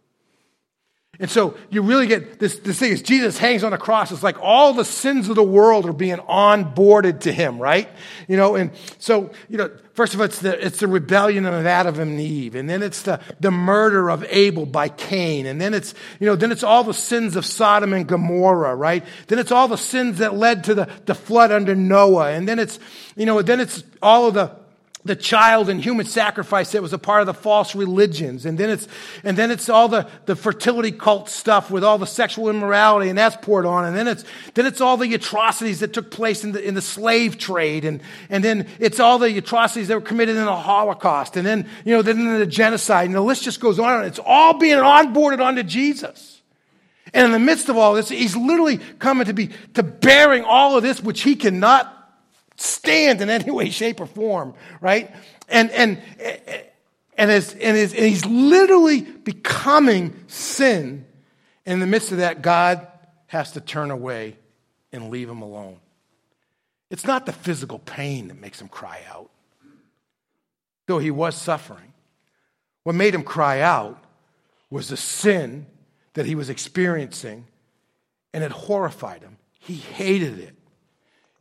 And 1.20 1.30
so 1.30 1.58
you 1.68 1.82
really 1.82 2.06
get 2.06 2.38
this, 2.38 2.58
this 2.60 2.78
thing 2.78 2.90
is 2.90 3.02
Jesus 3.02 3.36
hangs 3.36 3.62
on 3.64 3.74
a 3.74 3.78
cross. 3.78 4.10
It's 4.10 4.22
like 4.22 4.38
all 4.40 4.72
the 4.72 4.84
sins 4.84 5.28
of 5.28 5.36
the 5.36 5.42
world 5.42 5.84
are 5.84 5.92
being 5.92 6.16
onboarded 6.16 7.20
to 7.20 7.32
him, 7.32 7.58
right? 7.58 7.86
You 8.28 8.38
know, 8.38 8.54
and 8.54 8.70
so, 8.98 9.30
you 9.50 9.58
know, 9.58 9.70
first 9.92 10.14
of 10.14 10.20
all, 10.20 10.24
it's 10.24 10.38
the, 10.38 10.66
it's 10.66 10.80
the 10.80 10.88
rebellion 10.88 11.44
of 11.44 11.66
Adam 11.66 12.00
and 12.00 12.18
Eve. 12.18 12.54
And 12.54 12.68
then 12.68 12.82
it's 12.82 13.02
the, 13.02 13.20
the 13.40 13.50
murder 13.50 14.10
of 14.10 14.24
Abel 14.30 14.64
by 14.64 14.88
Cain. 14.88 15.44
And 15.44 15.60
then 15.60 15.74
it's, 15.74 15.92
you 16.18 16.26
know, 16.26 16.34
then 16.34 16.50
it's 16.50 16.64
all 16.64 16.82
the 16.82 16.94
sins 16.94 17.36
of 17.36 17.44
Sodom 17.44 17.92
and 17.92 18.06
Gomorrah, 18.06 18.74
right? 18.74 19.04
Then 19.26 19.38
it's 19.38 19.52
all 19.52 19.68
the 19.68 19.76
sins 19.76 20.16
that 20.18 20.34
led 20.34 20.64
to 20.64 20.74
the, 20.74 20.88
the 21.04 21.14
flood 21.14 21.52
under 21.52 21.74
Noah. 21.74 22.30
And 22.30 22.48
then 22.48 22.58
it's, 22.58 22.78
you 23.16 23.26
know, 23.26 23.42
then 23.42 23.60
it's 23.60 23.84
all 24.00 24.28
of 24.28 24.34
the, 24.34 24.61
the 25.04 25.16
child 25.16 25.68
and 25.68 25.82
human 25.82 26.06
sacrifice 26.06 26.72
that 26.72 26.82
was 26.82 26.92
a 26.92 26.98
part 26.98 27.22
of 27.22 27.26
the 27.26 27.34
false 27.34 27.74
religions. 27.74 28.46
And 28.46 28.56
then 28.56 28.70
it's, 28.70 28.86
and 29.24 29.36
then 29.36 29.50
it's 29.50 29.68
all 29.68 29.88
the, 29.88 30.08
the 30.26 30.36
fertility 30.36 30.92
cult 30.92 31.28
stuff 31.28 31.72
with 31.72 31.82
all 31.82 31.98
the 31.98 32.06
sexual 32.06 32.48
immorality 32.48 33.08
and 33.08 33.18
that's 33.18 33.36
poured 33.36 33.66
on. 33.66 33.84
And 33.84 33.96
then 33.96 34.06
it's, 34.06 34.24
then 34.54 34.64
it's 34.64 34.80
all 34.80 34.96
the 34.96 35.12
atrocities 35.14 35.80
that 35.80 35.92
took 35.92 36.12
place 36.12 36.44
in 36.44 36.52
the, 36.52 36.62
in 36.62 36.74
the 36.74 36.82
slave 36.82 37.36
trade. 37.36 37.84
And, 37.84 38.00
and 38.30 38.44
then 38.44 38.68
it's 38.78 39.00
all 39.00 39.18
the 39.18 39.36
atrocities 39.36 39.88
that 39.88 39.94
were 39.94 40.06
committed 40.06 40.36
in 40.36 40.44
the 40.44 40.54
Holocaust. 40.54 41.36
And 41.36 41.44
then, 41.44 41.68
you 41.84 41.94
know, 41.94 42.02
then 42.02 42.38
the 42.38 42.46
genocide. 42.46 43.06
And 43.06 43.14
the 43.14 43.20
list 43.20 43.42
just 43.42 43.60
goes 43.60 43.80
on. 43.80 43.98
and 43.98 44.06
It's 44.06 44.20
all 44.24 44.54
being 44.54 44.78
onboarded 44.78 45.44
onto 45.44 45.64
Jesus. 45.64 46.40
And 47.12 47.26
in 47.26 47.32
the 47.32 47.40
midst 47.40 47.68
of 47.68 47.76
all 47.76 47.94
this, 47.94 48.08
he's 48.08 48.36
literally 48.36 48.78
coming 48.98 49.26
to 49.26 49.34
be, 49.34 49.50
to 49.74 49.82
bearing 49.82 50.44
all 50.44 50.76
of 50.76 50.84
this, 50.84 51.02
which 51.02 51.22
he 51.22 51.34
cannot 51.34 52.01
stand 52.62 53.20
in 53.20 53.28
any 53.28 53.50
way, 53.50 53.70
shape, 53.70 54.00
or 54.00 54.06
form, 54.06 54.54
right? 54.80 55.10
And, 55.48 55.70
and, 55.72 56.00
and, 57.16 57.30
as, 57.30 57.52
and, 57.54 57.76
as, 57.76 57.92
and 57.92 58.04
he's 58.04 58.24
literally 58.24 59.02
becoming 59.02 60.24
sin. 60.28 61.04
In 61.66 61.80
the 61.80 61.86
midst 61.86 62.12
of 62.12 62.18
that, 62.18 62.42
God 62.42 62.86
has 63.26 63.52
to 63.52 63.60
turn 63.60 63.90
away 63.90 64.36
and 64.92 65.10
leave 65.10 65.28
him 65.28 65.42
alone. 65.42 65.78
It's 66.90 67.06
not 67.06 67.26
the 67.26 67.32
physical 67.32 67.78
pain 67.78 68.28
that 68.28 68.38
makes 68.38 68.60
him 68.60 68.68
cry 68.68 69.00
out, 69.10 69.30
though 70.86 70.98
he 70.98 71.10
was 71.10 71.34
suffering. 71.34 71.92
What 72.84 72.94
made 72.94 73.14
him 73.14 73.22
cry 73.22 73.60
out 73.60 74.02
was 74.70 74.88
the 74.88 74.96
sin 74.96 75.66
that 76.14 76.26
he 76.26 76.34
was 76.34 76.50
experiencing, 76.50 77.46
and 78.34 78.44
it 78.44 78.50
horrified 78.50 79.22
him. 79.22 79.38
He 79.58 79.76
hated 79.76 80.38
it. 80.38 80.54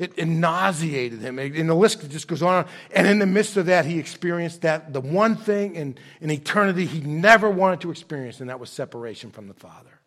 It, 0.02 0.14
it, 0.18 0.26
nauseated 0.26 1.20
him. 1.20 1.38
And 1.38 1.70
the 1.70 1.76
list 1.76 2.10
just 2.10 2.28
goes 2.28 2.42
on. 2.42 2.66
And 2.90 3.06
in 3.06 3.20
the 3.20 3.28
midst 3.28 3.56
of 3.56 3.68
that, 3.68 3.86
he 3.86 4.00
experienced 4.00 4.62
that 4.64 4.94
the 4.94 5.00
one 5.00 5.36
thing 5.36 5.76
in, 5.76 5.96
in 6.20 6.32
eternity 6.32 6.88
he 6.88 7.02
never 7.02 7.52
wanted 7.52 7.82
to 7.82 7.92
experience, 7.92 8.40
and 8.40 8.50
that 8.50 8.60
was 8.60 8.72
separation 8.72 9.30
from 9.30 9.48
the 9.48 9.54
Father. 9.54 10.00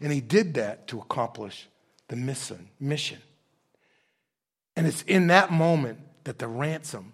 And 0.00 0.12
he 0.12 0.20
did 0.20 0.54
that 0.54 0.88
to 0.88 0.98
accomplish 0.98 1.68
the 2.08 2.16
mission. 2.16 2.68
mission. 2.80 3.18
And 4.74 4.88
it's 4.88 5.02
in 5.02 5.28
that 5.28 5.52
moment 5.52 6.00
that 6.24 6.40
the 6.40 6.48
ransom 6.48 7.12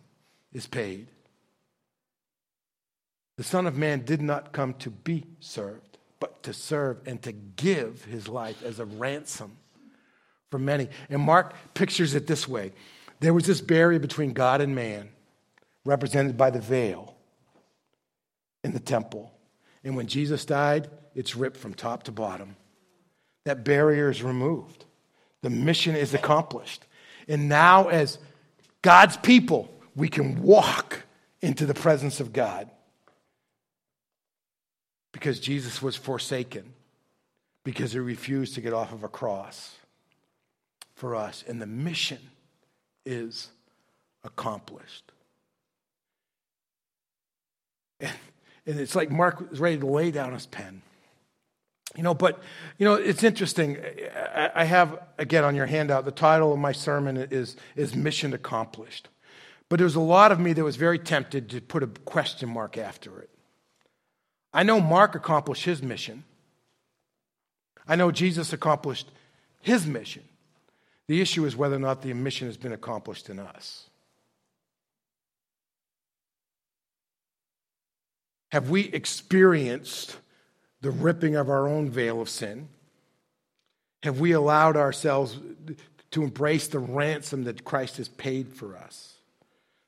is 0.54 0.66
paid. 0.66 1.08
The 3.36 3.44
Son 3.44 3.66
of 3.66 3.76
Man 3.76 4.06
did 4.06 4.22
not 4.22 4.52
come 4.52 4.72
to 4.74 4.88
be 4.88 5.24
served, 5.40 5.98
but 6.20 6.42
to 6.44 6.54
serve 6.54 7.06
and 7.06 7.20
to 7.20 7.32
give 7.32 8.06
his 8.06 8.28
life 8.28 8.62
as 8.62 8.80
a 8.80 8.86
ransom 8.86 9.58
for 10.50 10.58
many. 10.58 10.88
And 11.08 11.22
Mark 11.22 11.54
pictures 11.74 12.14
it 12.14 12.26
this 12.26 12.46
way 12.48 12.72
there 13.20 13.34
was 13.34 13.46
this 13.46 13.60
barrier 13.60 13.98
between 13.98 14.32
God 14.32 14.60
and 14.60 14.74
man, 14.74 15.08
represented 15.84 16.36
by 16.36 16.50
the 16.50 16.60
veil 16.60 17.14
in 18.62 18.72
the 18.72 18.80
temple. 18.80 19.32
And 19.82 19.96
when 19.96 20.06
Jesus 20.06 20.44
died, 20.44 20.90
it's 21.14 21.36
ripped 21.36 21.56
from 21.56 21.74
top 21.74 22.04
to 22.04 22.12
bottom. 22.12 22.56
That 23.44 23.64
barrier 23.64 24.10
is 24.10 24.22
removed. 24.22 24.84
The 25.42 25.50
mission 25.50 25.94
is 25.94 26.14
accomplished. 26.14 26.84
And 27.28 27.48
now, 27.48 27.88
as 27.88 28.18
God's 28.82 29.16
people, 29.18 29.70
we 29.94 30.08
can 30.08 30.42
walk 30.42 31.04
into 31.40 31.66
the 31.66 31.74
presence 31.74 32.20
of 32.20 32.32
God 32.32 32.70
because 35.12 35.38
Jesus 35.38 35.80
was 35.80 35.94
forsaken, 35.94 36.72
because 37.62 37.92
he 37.92 37.98
refused 37.98 38.54
to 38.54 38.60
get 38.60 38.72
off 38.72 38.92
of 38.92 39.04
a 39.04 39.08
cross 39.08 39.76
for 40.94 41.14
us, 41.14 41.44
and 41.46 41.60
the 41.60 41.66
mission 41.66 42.18
is 43.04 43.50
accomplished. 44.22 45.12
And, 48.00 48.12
and 48.66 48.80
it's 48.80 48.94
like 48.94 49.10
Mark 49.10 49.50
was 49.50 49.60
ready 49.60 49.78
to 49.78 49.86
lay 49.86 50.10
down 50.10 50.32
his 50.32 50.46
pen. 50.46 50.82
You 51.96 52.02
know, 52.02 52.14
but, 52.14 52.40
you 52.78 52.84
know, 52.84 52.94
it's 52.94 53.22
interesting. 53.22 53.78
I 54.54 54.64
have, 54.64 54.98
again, 55.18 55.44
on 55.44 55.54
your 55.54 55.66
handout, 55.66 56.04
the 56.04 56.10
title 56.10 56.52
of 56.52 56.58
my 56.58 56.72
sermon 56.72 57.16
is, 57.16 57.56
is 57.76 57.94
Mission 57.94 58.32
Accomplished. 58.32 59.08
But 59.68 59.76
there 59.76 59.84
was 59.84 59.94
a 59.94 60.00
lot 60.00 60.32
of 60.32 60.40
me 60.40 60.52
that 60.54 60.64
was 60.64 60.76
very 60.76 60.98
tempted 60.98 61.50
to 61.50 61.60
put 61.60 61.82
a 61.82 61.86
question 61.86 62.48
mark 62.48 62.76
after 62.76 63.20
it. 63.20 63.30
I 64.52 64.62
know 64.62 64.80
Mark 64.80 65.14
accomplished 65.14 65.64
his 65.64 65.82
mission. 65.82 66.24
I 67.86 67.96
know 67.96 68.10
Jesus 68.10 68.52
accomplished 68.52 69.10
his 69.60 69.86
mission. 69.86 70.22
The 71.08 71.20
issue 71.20 71.44
is 71.44 71.56
whether 71.56 71.76
or 71.76 71.80
not 71.80 72.02
the 72.02 72.12
mission 72.14 72.46
has 72.48 72.56
been 72.56 72.72
accomplished 72.72 73.28
in 73.28 73.38
us. 73.38 73.88
Have 78.52 78.70
we 78.70 78.82
experienced 78.84 80.16
the 80.80 80.90
ripping 80.90 81.34
of 81.34 81.50
our 81.50 81.68
own 81.68 81.90
veil 81.90 82.20
of 82.20 82.28
sin? 82.28 82.68
Have 84.02 84.20
we 84.20 84.32
allowed 84.32 84.76
ourselves 84.76 85.38
to 86.12 86.22
embrace 86.22 86.68
the 86.68 86.78
ransom 86.78 87.44
that 87.44 87.64
Christ 87.64 87.96
has 87.96 88.08
paid 88.08 88.52
for 88.52 88.76
us 88.76 89.14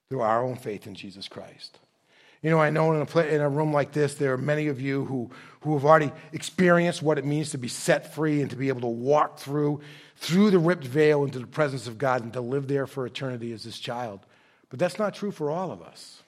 through 0.09 0.23
our 0.23 0.43
own 0.43 0.57
faith 0.57 0.87
in 0.87 0.95
Jesus 0.95 1.29
Christ? 1.29 1.79
You 2.43 2.51
know, 2.51 2.61
I 2.61 2.71
know 2.71 2.93
in 2.93 3.07
a, 3.07 3.21
in 3.23 3.41
a 3.41 3.49
room 3.49 3.73
like 3.73 3.93
this, 3.93 4.15
there 4.15 4.33
are 4.35 4.39
many 4.39 4.69
of 4.69 4.81
you 4.81 5.05
who, 5.05 5.31
who 5.61 5.75
have 5.75 5.85
already 5.85 6.13
experienced 6.33 7.03
what 7.03 7.19
it 7.19 7.25
means 7.25 7.51
to 7.51 7.59
be 7.59 7.69
set 7.69 8.15
free 8.15 8.41
and 8.41 8.51
to 8.51 8.57
be 8.57 8.69
able 8.69 8.83
to 8.83 8.87
walk 8.87 9.39
through 9.39 9.81
through 10.19 10.51
the 10.51 10.59
ripped 10.59 10.85
veil 10.85 11.25
into 11.25 11.39
the 11.39 11.47
presence 11.47 11.87
of 11.87 11.99
God 11.99 12.23
and 12.23 12.33
to 12.33 12.41
live 12.41 12.69
there 12.69 12.87
for 12.87 13.05
eternity 13.05 13.53
as 13.53 13.65
his 13.65 13.79
child. 13.79 14.21
But 14.71 14.79
that's 14.79 14.99
not 14.99 15.15
true 15.15 15.31
for 15.31 15.51
all 15.51 15.71
of 15.71 15.83
us. 15.83 16.23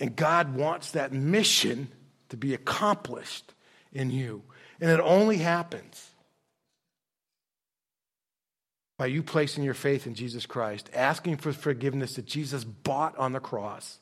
And 0.00 0.16
God 0.16 0.54
wants 0.54 0.92
that 0.92 1.12
mission 1.12 1.88
to 2.30 2.36
be 2.36 2.54
accomplished 2.54 3.52
in 3.92 4.10
you. 4.10 4.42
And 4.80 4.90
it 4.90 5.00
only 5.00 5.38
happens 5.38 6.10
by 8.98 9.06
you 9.06 9.22
placing 9.22 9.62
your 9.62 9.74
faith 9.74 10.06
in 10.06 10.14
Jesus 10.14 10.46
Christ, 10.46 10.88
asking 10.94 11.36
for 11.36 11.52
forgiveness 11.52 12.14
that 12.14 12.26
Jesus 12.26 12.64
bought 12.64 13.16
on 13.18 13.32
the 13.32 13.40
cross, 13.40 13.98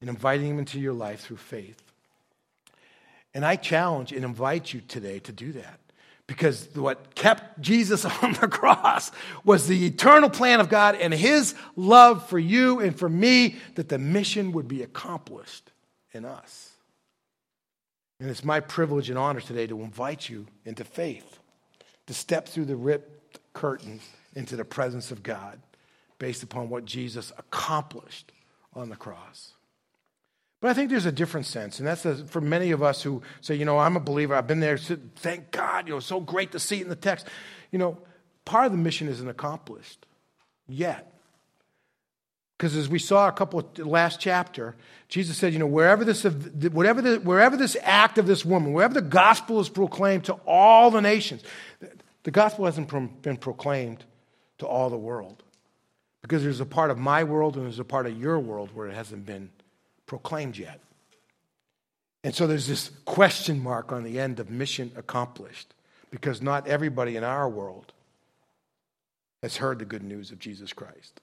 and 0.00 0.08
inviting 0.08 0.50
him 0.50 0.58
into 0.58 0.80
your 0.80 0.92
life 0.92 1.20
through 1.20 1.36
faith. 1.36 1.82
And 3.34 3.44
I 3.44 3.56
challenge 3.56 4.12
and 4.12 4.24
invite 4.24 4.72
you 4.72 4.80
today 4.80 5.18
to 5.20 5.32
do 5.32 5.52
that. 5.52 5.78
Because 6.26 6.68
what 6.74 7.14
kept 7.14 7.60
Jesus 7.60 8.04
on 8.22 8.34
the 8.34 8.48
cross 8.48 9.10
was 9.44 9.66
the 9.66 9.86
eternal 9.86 10.30
plan 10.30 10.60
of 10.60 10.68
God 10.68 10.94
and 10.94 11.12
his 11.12 11.54
love 11.76 12.28
for 12.28 12.38
you 12.38 12.80
and 12.80 12.96
for 12.96 13.08
me 13.08 13.56
that 13.74 13.88
the 13.88 13.98
mission 13.98 14.52
would 14.52 14.68
be 14.68 14.82
accomplished 14.82 15.72
in 16.12 16.24
us. 16.24 16.70
And 18.20 18.30
it's 18.30 18.44
my 18.44 18.60
privilege 18.60 19.10
and 19.10 19.18
honor 19.18 19.40
today 19.40 19.66
to 19.66 19.80
invite 19.80 20.28
you 20.28 20.46
into 20.64 20.84
faith, 20.84 21.38
to 22.06 22.14
step 22.14 22.48
through 22.48 22.66
the 22.66 22.76
ripped 22.76 23.19
curtain 23.52 24.00
into 24.34 24.56
the 24.56 24.64
presence 24.64 25.10
of 25.10 25.22
God 25.22 25.60
based 26.18 26.42
upon 26.42 26.68
what 26.68 26.84
Jesus 26.84 27.32
accomplished 27.38 28.32
on 28.74 28.88
the 28.88 28.96
cross. 28.96 29.54
But 30.60 30.70
I 30.70 30.74
think 30.74 30.90
there's 30.90 31.06
a 31.06 31.12
different 31.12 31.46
sense, 31.46 31.78
and 31.78 31.88
that's 31.88 32.04
for 32.30 32.40
many 32.40 32.70
of 32.70 32.82
us 32.82 33.02
who 33.02 33.22
say, 33.40 33.54
you 33.54 33.64
know, 33.64 33.78
I'm 33.78 33.96
a 33.96 34.00
believer, 34.00 34.34
I've 34.34 34.46
been 34.46 34.60
there, 34.60 34.76
thank 34.76 35.50
God, 35.50 35.88
you 35.88 35.94
know, 35.94 36.00
so 36.00 36.20
great 36.20 36.52
to 36.52 36.58
see 36.58 36.80
it 36.80 36.82
in 36.82 36.90
the 36.90 36.96
text. 36.96 37.26
You 37.70 37.78
know, 37.78 37.98
part 38.44 38.66
of 38.66 38.72
the 38.72 38.78
mission 38.78 39.08
isn't 39.08 39.28
accomplished 39.28 40.04
yet. 40.68 41.10
Because 42.58 42.76
as 42.76 42.90
we 42.90 42.98
saw 42.98 43.26
a 43.26 43.32
couple 43.32 43.60
of 43.60 43.78
last 43.78 44.20
chapter, 44.20 44.76
Jesus 45.08 45.38
said, 45.38 45.54
you 45.54 45.58
know, 45.58 45.66
wherever 45.66 46.04
this, 46.04 46.24
whatever 46.24 47.00
the, 47.00 47.16
wherever 47.16 47.56
this 47.56 47.74
act 47.80 48.18
of 48.18 48.26
this 48.26 48.44
woman, 48.44 48.74
wherever 48.74 48.92
the 48.92 49.00
gospel 49.00 49.60
is 49.60 49.70
proclaimed 49.70 50.24
to 50.24 50.34
all 50.46 50.90
the 50.90 51.00
nations, 51.00 51.42
the 52.22 52.30
gospel 52.30 52.66
hasn't 52.66 53.22
been 53.22 53.36
proclaimed 53.36 54.04
to 54.58 54.66
all 54.66 54.90
the 54.90 54.96
world. 54.96 55.42
Because 56.22 56.42
there's 56.42 56.60
a 56.60 56.66
part 56.66 56.90
of 56.90 56.98
my 56.98 57.24
world 57.24 57.56
and 57.56 57.64
there's 57.64 57.78
a 57.78 57.84
part 57.84 58.06
of 58.06 58.18
your 58.18 58.38
world 58.38 58.70
where 58.74 58.88
it 58.88 58.94
hasn't 58.94 59.24
been 59.24 59.50
proclaimed 60.06 60.58
yet. 60.58 60.80
And 62.22 62.34
so 62.34 62.46
there's 62.46 62.66
this 62.66 62.90
question 63.06 63.62
mark 63.62 63.92
on 63.92 64.04
the 64.04 64.20
end 64.20 64.38
of 64.40 64.50
mission 64.50 64.92
accomplished 64.96 65.72
because 66.10 66.42
not 66.42 66.66
everybody 66.66 67.16
in 67.16 67.24
our 67.24 67.48
world 67.48 67.92
has 69.42 69.56
heard 69.56 69.78
the 69.78 69.86
good 69.86 70.02
news 70.02 70.30
of 70.30 70.38
Jesus 70.38 70.72
Christ. 70.74 71.20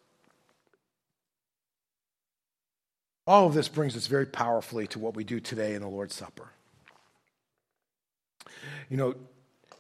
All 3.28 3.46
of 3.46 3.54
this 3.54 3.68
brings 3.68 3.96
us 3.96 4.08
very 4.08 4.26
powerfully 4.26 4.88
to 4.88 5.00
what 5.00 5.16
we 5.16 5.24
do 5.24 5.40
today 5.40 5.76
in 5.76 5.82
the 5.82 5.88
Lord's 5.88 6.16
Supper. 6.16 6.50
You 8.90 8.98
know, 8.98 9.16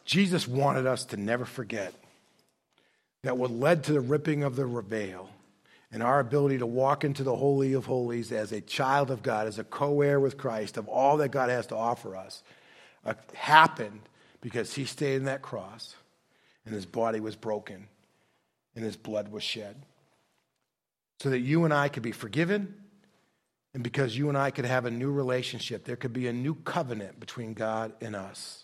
Jesus 0.07 0.47
wanted 0.47 0.87
us 0.87 1.03
to 1.05 1.17
never 1.17 1.43
forget 1.43 1.93
that 3.23 3.37
what 3.37 3.51
led 3.51 3.83
to 3.83 3.91
the 3.91 3.99
ripping 3.99 4.41
of 4.41 4.55
the 4.55 4.65
veil 4.65 5.29
and 5.91 6.01
our 6.01 6.21
ability 6.21 6.59
to 6.59 6.65
walk 6.65 7.03
into 7.03 7.23
the 7.23 7.35
Holy 7.35 7.73
of 7.73 7.85
Holies 7.85 8.31
as 8.31 8.53
a 8.53 8.61
child 8.61 9.11
of 9.11 9.21
God, 9.21 9.47
as 9.47 9.59
a 9.59 9.65
co 9.65 10.01
heir 10.01 10.17
with 10.17 10.37
Christ 10.37 10.77
of 10.77 10.87
all 10.87 11.17
that 11.17 11.31
God 11.31 11.49
has 11.49 11.67
to 11.67 11.75
offer 11.75 12.15
us, 12.15 12.41
uh, 13.05 13.15
happened 13.33 13.99
because 14.39 14.73
he 14.73 14.85
stayed 14.85 15.15
in 15.15 15.25
that 15.25 15.41
cross 15.41 15.93
and 16.65 16.73
his 16.73 16.85
body 16.85 17.19
was 17.19 17.35
broken 17.35 17.89
and 18.75 18.85
his 18.85 18.95
blood 18.95 19.27
was 19.29 19.43
shed. 19.43 19.75
So 21.19 21.31
that 21.31 21.39
you 21.39 21.65
and 21.65 21.73
I 21.73 21.89
could 21.89 22.03
be 22.03 22.13
forgiven, 22.13 22.75
and 23.73 23.83
because 23.83 24.17
you 24.17 24.29
and 24.29 24.37
I 24.37 24.51
could 24.51 24.65
have 24.65 24.85
a 24.85 24.91
new 24.91 25.11
relationship, 25.11 25.83
there 25.83 25.97
could 25.97 26.13
be 26.13 26.27
a 26.27 26.33
new 26.33 26.55
covenant 26.55 27.19
between 27.19 27.53
God 27.53 27.91
and 27.99 28.15
us. 28.15 28.63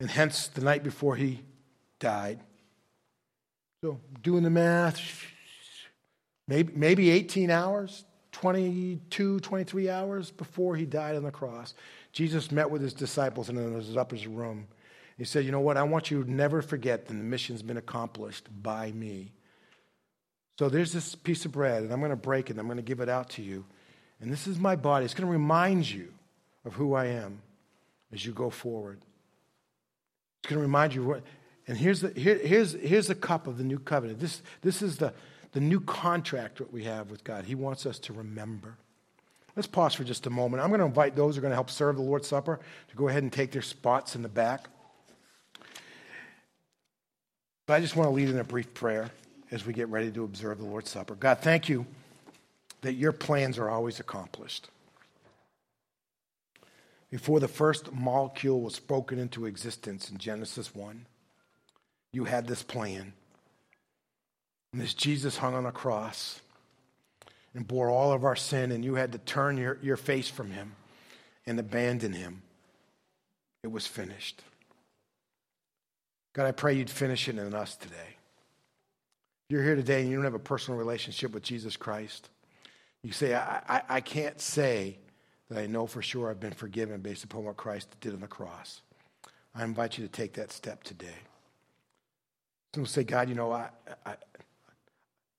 And 0.00 0.10
hence, 0.10 0.48
the 0.48 0.60
night 0.60 0.84
before 0.84 1.16
he 1.16 1.40
died, 1.98 2.40
so, 3.82 4.00
doing 4.22 4.42
the 4.42 4.50
math, 4.50 5.00
maybe, 6.48 6.72
maybe 6.74 7.10
18 7.10 7.50
hours, 7.50 8.04
22, 8.32 9.38
23 9.38 9.88
hours 9.88 10.30
before 10.32 10.74
he 10.74 10.84
died 10.84 11.14
on 11.14 11.22
the 11.22 11.30
cross, 11.30 11.74
Jesus 12.12 12.50
met 12.50 12.70
with 12.70 12.82
his 12.82 12.92
disciples 12.92 13.48
in 13.48 13.56
his 13.56 13.96
upper 13.96 14.16
room. 14.28 14.66
He 15.16 15.24
said, 15.24 15.44
You 15.44 15.52
know 15.52 15.60
what? 15.60 15.76
I 15.76 15.84
want 15.84 16.10
you 16.10 16.24
to 16.24 16.30
never 16.30 16.60
forget 16.60 17.06
that 17.06 17.14
the 17.14 17.22
mission's 17.22 17.62
been 17.62 17.76
accomplished 17.76 18.48
by 18.62 18.90
me. 18.92 19.32
So 20.58 20.68
there's 20.68 20.92
this 20.92 21.14
piece 21.14 21.44
of 21.44 21.52
bread, 21.52 21.84
and 21.84 21.92
I'm 21.92 22.00
going 22.00 22.10
to 22.10 22.16
break 22.16 22.46
it, 22.46 22.52
and 22.52 22.60
I'm 22.60 22.66
going 22.66 22.78
to 22.78 22.82
give 22.82 22.98
it 22.98 23.08
out 23.08 23.30
to 23.30 23.42
you. 23.42 23.64
And 24.20 24.32
this 24.32 24.48
is 24.48 24.58
my 24.58 24.74
body. 24.74 25.04
It's 25.04 25.14
going 25.14 25.28
to 25.28 25.32
remind 25.32 25.88
you 25.88 26.12
of 26.64 26.74
who 26.74 26.94
I 26.94 27.06
am 27.06 27.42
as 28.12 28.26
you 28.26 28.32
go 28.32 28.50
forward. 28.50 29.00
It's 30.40 30.50
going 30.50 30.58
to 30.58 30.62
remind 30.62 30.94
you 30.94 31.04
what. 31.04 31.22
and 31.66 31.76
here's 31.76 32.00
the, 32.00 32.10
here, 32.10 32.38
here's, 32.38 32.72
here's 32.72 33.06
the 33.06 33.14
cup 33.14 33.46
of 33.46 33.58
the 33.58 33.64
new 33.64 33.78
covenant. 33.78 34.20
This, 34.20 34.42
this 34.62 34.82
is 34.82 34.98
the, 34.98 35.12
the 35.52 35.60
new 35.60 35.80
contract 35.80 36.58
that 36.58 36.72
we 36.72 36.84
have 36.84 37.10
with 37.10 37.24
God. 37.24 37.44
He 37.44 37.54
wants 37.54 37.86
us 37.86 37.98
to 38.00 38.12
remember. 38.12 38.76
Let's 39.56 39.66
pause 39.66 39.94
for 39.94 40.04
just 40.04 40.26
a 40.26 40.30
moment. 40.30 40.62
I'm 40.62 40.68
going 40.68 40.80
to 40.80 40.86
invite 40.86 41.16
those 41.16 41.34
who 41.34 41.40
are 41.40 41.42
going 41.42 41.50
to 41.50 41.56
help 41.56 41.70
serve 41.70 41.96
the 41.96 42.02
Lord's 42.02 42.28
Supper 42.28 42.60
to 42.88 42.96
go 42.96 43.08
ahead 43.08 43.24
and 43.24 43.32
take 43.32 43.50
their 43.50 43.62
spots 43.62 44.14
in 44.14 44.22
the 44.22 44.28
back. 44.28 44.68
But 47.66 47.74
I 47.74 47.80
just 47.80 47.96
want 47.96 48.08
to 48.08 48.14
lead 48.14 48.28
in 48.28 48.38
a 48.38 48.44
brief 48.44 48.72
prayer 48.72 49.10
as 49.50 49.66
we 49.66 49.72
get 49.72 49.88
ready 49.88 50.10
to 50.12 50.24
observe 50.24 50.58
the 50.58 50.64
Lord's 50.64 50.90
Supper. 50.90 51.16
God, 51.16 51.40
thank 51.40 51.68
you 51.68 51.86
that 52.82 52.94
your 52.94 53.12
plans 53.12 53.58
are 53.58 53.68
always 53.68 53.98
accomplished. 53.98 54.68
Before 57.10 57.40
the 57.40 57.48
first 57.48 57.92
molecule 57.92 58.60
was 58.60 58.74
spoken 58.74 59.18
into 59.18 59.46
existence 59.46 60.10
in 60.10 60.18
Genesis 60.18 60.74
1, 60.74 61.06
you 62.12 62.24
had 62.24 62.46
this 62.46 62.62
plan. 62.62 63.14
And 64.72 64.82
as 64.82 64.92
Jesus 64.92 65.38
hung 65.38 65.54
on 65.54 65.64
a 65.64 65.72
cross 65.72 66.40
and 67.54 67.66
bore 67.66 67.88
all 67.88 68.12
of 68.12 68.24
our 68.24 68.36
sin, 68.36 68.70
and 68.72 68.84
you 68.84 68.94
had 68.94 69.12
to 69.12 69.18
turn 69.18 69.56
your, 69.56 69.78
your 69.82 69.96
face 69.96 70.28
from 70.28 70.50
him 70.50 70.74
and 71.46 71.58
abandon 71.58 72.12
him, 72.12 72.42
it 73.62 73.72
was 73.72 73.86
finished. 73.86 74.42
God, 76.34 76.46
I 76.46 76.52
pray 76.52 76.74
you'd 76.74 76.90
finish 76.90 77.26
it 77.28 77.38
in 77.38 77.54
us 77.54 77.74
today. 77.74 78.16
If 79.48 79.54
you're 79.54 79.64
here 79.64 79.76
today 79.76 80.02
and 80.02 80.10
you 80.10 80.16
don't 80.16 80.24
have 80.24 80.34
a 80.34 80.38
personal 80.38 80.78
relationship 80.78 81.32
with 81.32 81.42
Jesus 81.42 81.76
Christ, 81.76 82.28
you 83.02 83.12
say, 83.12 83.34
I, 83.34 83.62
I, 83.66 83.82
I 83.88 84.00
can't 84.02 84.38
say 84.40 84.98
that 85.48 85.58
I 85.58 85.66
know 85.66 85.86
for 85.86 86.02
sure 86.02 86.30
I've 86.30 86.40
been 86.40 86.52
forgiven 86.52 87.00
based 87.00 87.24
upon 87.24 87.44
what 87.44 87.56
Christ 87.56 87.88
did 88.00 88.14
on 88.14 88.20
the 88.20 88.26
cross. 88.26 88.82
I 89.54 89.64
invite 89.64 89.98
you 89.98 90.06
to 90.06 90.12
take 90.12 90.34
that 90.34 90.52
step 90.52 90.84
today. 90.84 91.16
Will 92.76 92.86
say, 92.86 93.02
God, 93.02 93.28
you 93.28 93.34
know, 93.34 93.50
I, 93.50 93.70
I, 94.06 94.14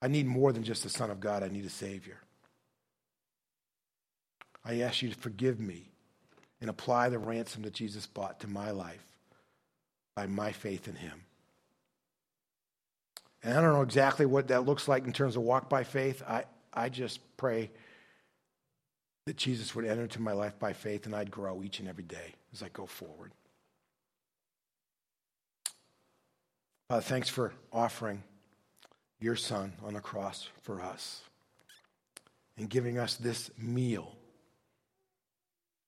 I 0.01 0.07
need 0.07 0.25
more 0.25 0.51
than 0.51 0.63
just 0.63 0.83
the 0.83 0.89
Son 0.89 1.09
of 1.09 1.19
God. 1.19 1.43
I 1.43 1.47
need 1.47 1.63
a 1.63 1.69
Savior. 1.69 2.17
I 4.65 4.81
ask 4.81 5.01
you 5.01 5.09
to 5.09 5.15
forgive 5.15 5.59
me 5.59 5.89
and 6.59 6.69
apply 6.69 7.09
the 7.09 7.19
ransom 7.19 7.61
that 7.61 7.73
Jesus 7.73 8.07
bought 8.07 8.41
to 8.41 8.47
my 8.47 8.71
life 8.71 9.05
by 10.15 10.27
my 10.27 10.51
faith 10.51 10.87
in 10.87 10.95
Him. 10.95 11.23
And 13.41 13.57
I 13.57 13.61
don't 13.61 13.73
know 13.73 13.83
exactly 13.83 14.25
what 14.25 14.49
that 14.49 14.65
looks 14.65 14.87
like 14.87 15.05
in 15.05 15.13
terms 15.13 15.37
of 15.37 15.43
walk 15.43 15.69
by 15.69 15.83
faith. 15.83 16.21
I, 16.27 16.43
I 16.73 16.89
just 16.89 17.19
pray 17.37 17.71
that 19.29 19.37
Jesus 19.37 19.75
would 19.75 19.85
enter 19.85 20.01
into 20.01 20.19
my 20.19 20.31
life 20.31 20.57
by 20.57 20.73
faith 20.73 21.05
and 21.05 21.15
I'd 21.15 21.29
grow 21.29 21.61
each 21.61 21.79
and 21.79 21.87
every 21.87 22.03
day 22.03 22.33
as 22.51 22.63
I 22.63 22.69
go 22.69 22.87
forward. 22.87 23.31
Father, 26.87 27.03
thanks 27.03 27.29
for 27.29 27.53
offering 27.71 28.23
your 29.19 29.35
Son 29.35 29.73
on 29.85 29.93
the 29.93 29.99
cross 29.99 30.49
for 30.63 30.81
us 30.81 31.21
and 32.57 32.67
giving 32.67 32.97
us 32.97 33.17
this 33.17 33.51
meal 33.55 34.15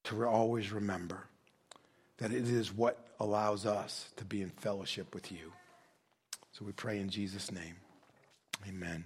to 0.03 0.23
always 0.27 0.71
remember 0.71 1.25
that 2.17 2.31
it 2.31 2.47
is 2.47 2.71
what 2.71 3.07
allows 3.19 3.65
us 3.65 4.11
to 4.17 4.23
be 4.23 4.43
in 4.43 4.51
fellowship 4.51 5.15
with 5.15 5.31
you. 5.31 5.51
So 6.51 6.63
we 6.63 6.73
pray 6.73 6.99
in 6.99 7.09
Jesus' 7.09 7.51
name. 7.51 7.77
Amen. 8.69 9.05